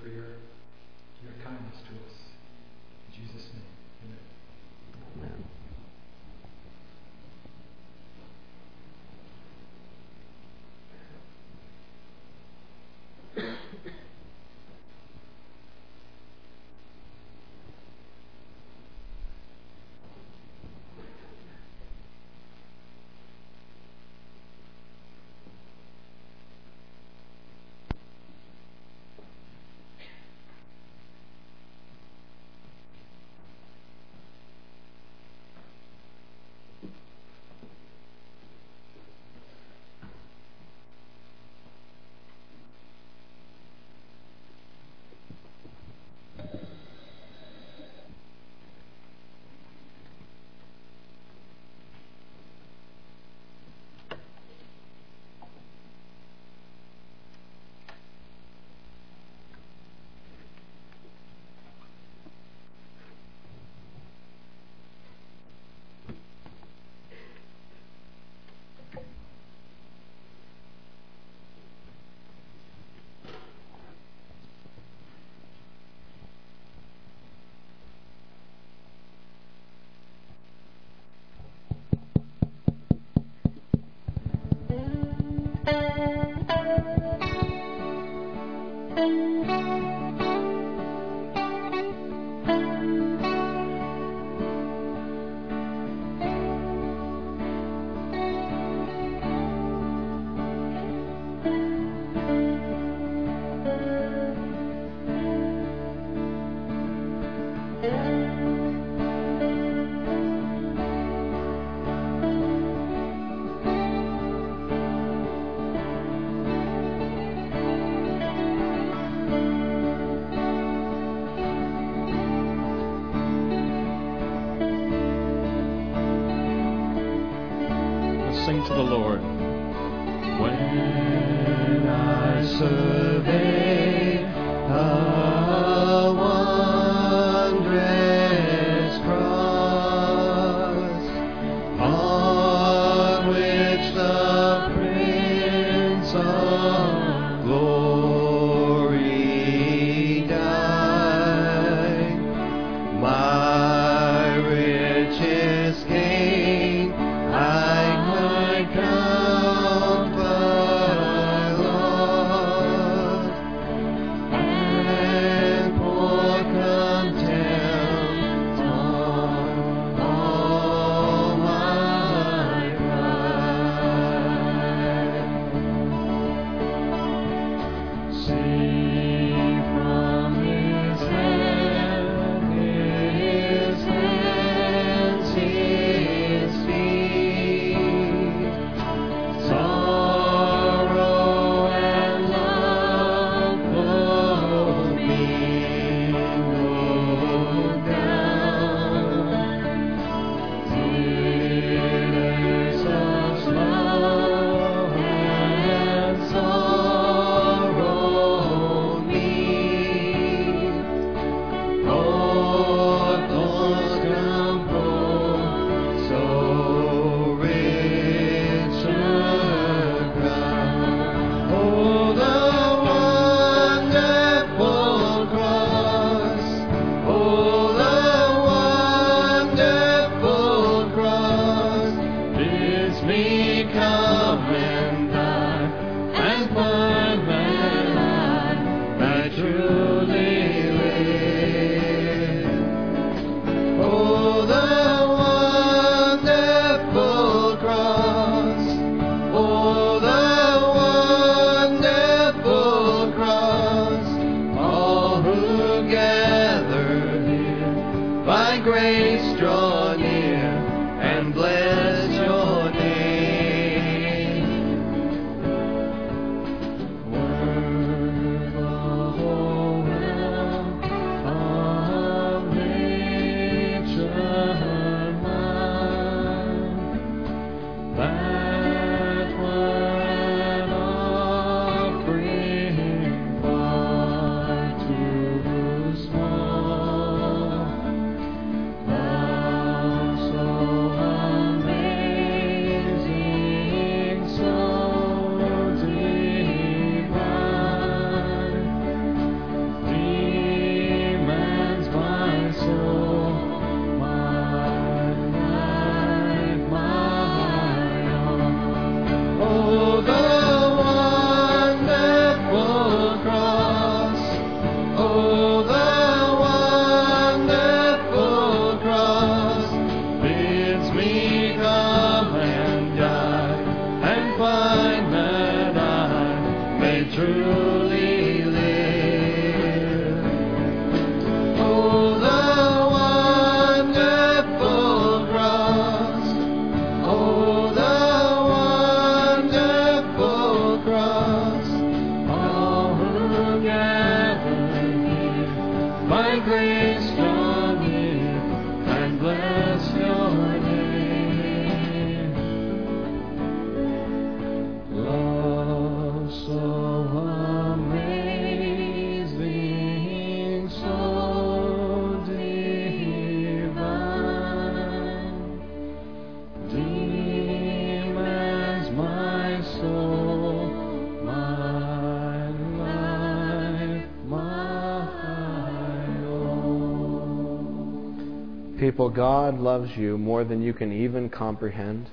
God 379.14 379.58
loves 379.58 379.96
you 379.96 380.18
more 380.18 380.44
than 380.44 380.62
you 380.62 380.72
can 380.72 380.92
even 380.92 381.28
comprehend. 381.28 382.08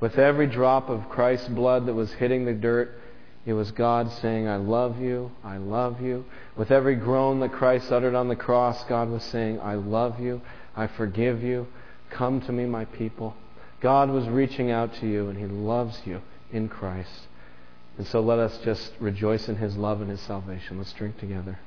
With 0.00 0.18
every 0.18 0.46
drop 0.46 0.88
of 0.88 1.08
Christ's 1.08 1.48
blood 1.48 1.86
that 1.86 1.94
was 1.94 2.12
hitting 2.12 2.44
the 2.44 2.52
dirt, 2.52 3.00
it 3.46 3.52
was 3.54 3.70
God 3.70 4.12
saying, 4.12 4.46
I 4.46 4.56
love 4.56 5.00
you, 5.00 5.32
I 5.42 5.56
love 5.56 6.00
you. 6.00 6.24
With 6.56 6.70
every 6.70 6.96
groan 6.96 7.40
that 7.40 7.52
Christ 7.52 7.90
uttered 7.90 8.14
on 8.14 8.28
the 8.28 8.36
cross, 8.36 8.84
God 8.84 9.08
was 9.08 9.24
saying, 9.24 9.60
I 9.60 9.74
love 9.74 10.20
you, 10.20 10.40
I 10.76 10.86
forgive 10.86 11.42
you. 11.42 11.66
Come 12.10 12.40
to 12.42 12.52
me, 12.52 12.66
my 12.66 12.84
people. 12.84 13.34
God 13.80 14.10
was 14.10 14.28
reaching 14.28 14.70
out 14.70 14.94
to 14.96 15.06
you, 15.06 15.28
and 15.28 15.38
He 15.38 15.46
loves 15.46 16.00
you 16.04 16.20
in 16.52 16.68
Christ. 16.68 17.26
And 17.96 18.06
so 18.06 18.20
let 18.20 18.38
us 18.38 18.58
just 18.64 18.92
rejoice 19.00 19.48
in 19.48 19.56
His 19.56 19.76
love 19.76 20.00
and 20.00 20.10
His 20.10 20.20
salvation. 20.20 20.78
Let's 20.78 20.92
drink 20.92 21.18
together. 21.18 21.58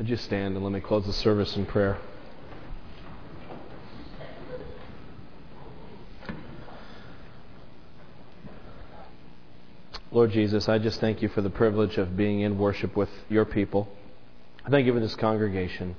Would 0.00 0.08
you 0.08 0.16
stand 0.16 0.54
and 0.54 0.64
let 0.64 0.72
me 0.72 0.80
close 0.80 1.04
the 1.04 1.12
service 1.12 1.56
in 1.56 1.66
prayer? 1.66 1.98
Lord 10.10 10.30
Jesus, 10.30 10.70
I 10.70 10.78
just 10.78 11.00
thank 11.00 11.20
you 11.20 11.28
for 11.28 11.42
the 11.42 11.50
privilege 11.50 11.98
of 11.98 12.16
being 12.16 12.40
in 12.40 12.58
worship 12.58 12.96
with 12.96 13.10
your 13.28 13.44
people. 13.44 13.90
I 14.64 14.70
thank 14.70 14.86
you 14.86 14.94
for 14.94 15.00
this 15.00 15.14
congregation 15.16 15.96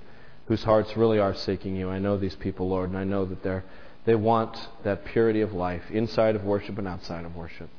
whose 0.47 0.63
hearts 0.63 0.97
really 0.97 1.19
are 1.19 1.35
seeking 1.35 1.75
you. 1.75 1.91
I 1.91 1.99
know 1.99 2.17
these 2.17 2.35
people, 2.35 2.69
Lord, 2.69 2.89
and 2.89 2.97
I 2.97 3.03
know 3.03 3.25
that 3.25 3.43
they're, 3.43 3.63
they 4.05 4.15
want 4.15 4.57
that 4.83 5.05
purity 5.05 5.41
of 5.41 5.53
life 5.53 5.83
inside 5.91 6.35
of 6.35 6.43
worship 6.43 6.79
and 6.79 6.87
outside 6.87 7.23
of 7.23 7.35
worship. 7.35 7.69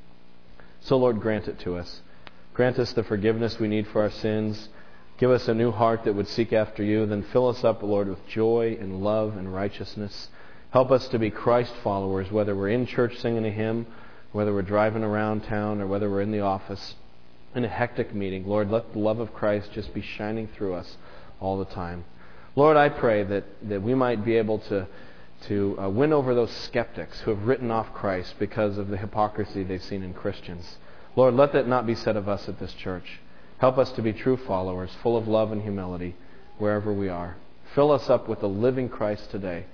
So, 0.83 0.97
Lord, 0.99 1.21
grant 1.21 1.49
it 1.49 1.59
to 1.63 1.75
us. 1.75 2.01
Grant 2.55 2.79
us 2.79 2.93
the 2.93 3.03
forgiveness 3.03 3.59
we 3.59 3.67
need 3.67 3.89
for 3.89 4.03
our 4.03 4.11
sins. 4.13 4.69
Give 5.23 5.31
us 5.31 5.47
a 5.47 5.55
new 5.55 5.71
heart 5.71 6.03
that 6.03 6.15
would 6.15 6.27
seek 6.27 6.53
after 6.53 6.83
you. 6.83 7.07
Then 7.07 7.23
fill 7.23 7.47
us 7.47 7.63
up, 7.63 7.81
Lord, 7.81 8.09
with 8.09 8.27
joy 8.27 8.77
and 8.81 9.05
love 9.05 9.37
and 9.37 9.55
righteousness. 9.55 10.29
Help 10.73 10.91
us 10.91 11.07
to 11.11 11.19
be 11.21 11.31
Christ 11.31 11.73
followers, 11.85 12.33
whether 12.33 12.57
we're 12.57 12.71
in 12.71 12.87
church 12.87 13.17
singing 13.21 13.47
a 13.47 13.51
hymn, 13.51 13.87
whether 14.33 14.53
we're 14.53 14.63
driving 14.63 15.05
around 15.05 15.45
town, 15.45 15.81
or 15.81 15.87
whether 15.87 16.11
we're 16.11 16.23
in 16.23 16.33
the 16.33 16.41
office 16.41 16.97
in 17.55 17.65
a 17.65 17.69
hectic 17.69 18.13
meeting. 18.13 18.49
Lord, 18.49 18.69
let 18.69 18.93
the 18.93 18.99
love 18.99 19.21
of 19.21 19.33
Christ 19.33 19.71
just 19.73 19.95
be 19.95 20.03
shining 20.03 20.49
through 20.49 20.75
us 20.75 20.97
all 21.39 21.57
the 21.57 21.73
time. 21.73 22.05
Lord, 22.57 22.77
I 22.77 22.89
pray 22.89 23.23
that, 23.23 23.45
that 23.69 23.81
we 23.81 23.95
might 23.95 24.25
be 24.25 24.39
able 24.39 24.59
to, 24.59 24.89
to 25.43 25.79
uh, 25.81 25.89
win 25.89 26.13
over 26.13 26.35
those 26.35 26.51
skeptics 26.51 27.21
who 27.21 27.31
have 27.31 27.47
written 27.47 27.71
off 27.71 27.95
Christ 27.95 28.35
because 28.41 28.77
of 28.77 28.89
the 28.89 28.97
hypocrisy 28.97 29.63
they've 29.63 29.81
seen 29.81 30.03
in 30.03 30.15
Christians. 30.15 30.79
Lord, 31.15 31.35
let 31.35 31.53
that 31.53 31.69
not 31.69 31.87
be 31.87 31.95
said 31.95 32.17
of 32.17 32.29
us 32.29 32.49
at 32.49 32.59
this 32.59 32.73
church. 32.73 33.21
Help 33.63 33.79
us 33.79 33.93
to 33.93 34.03
be 34.03 34.13
true 34.13 34.37
followers, 34.37 34.91
full 35.05 35.17
of 35.17 35.29
love 35.29 35.53
and 35.53 35.63
humility, 35.63 36.17
wherever 36.59 36.93
we 36.93 37.09
are. 37.09 37.37
Fill 37.77 37.93
us 37.93 38.11
up 38.11 38.29
with 38.29 38.41
the 38.41 38.49
living 38.49 38.89
Christ 38.89 39.31
today. 39.31 39.67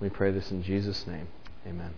We 0.00 0.08
pray 0.08 0.30
this 0.30 0.50
in 0.50 0.62
Jesus' 0.62 1.06
name. 1.06 1.28
Amen. 1.66 1.92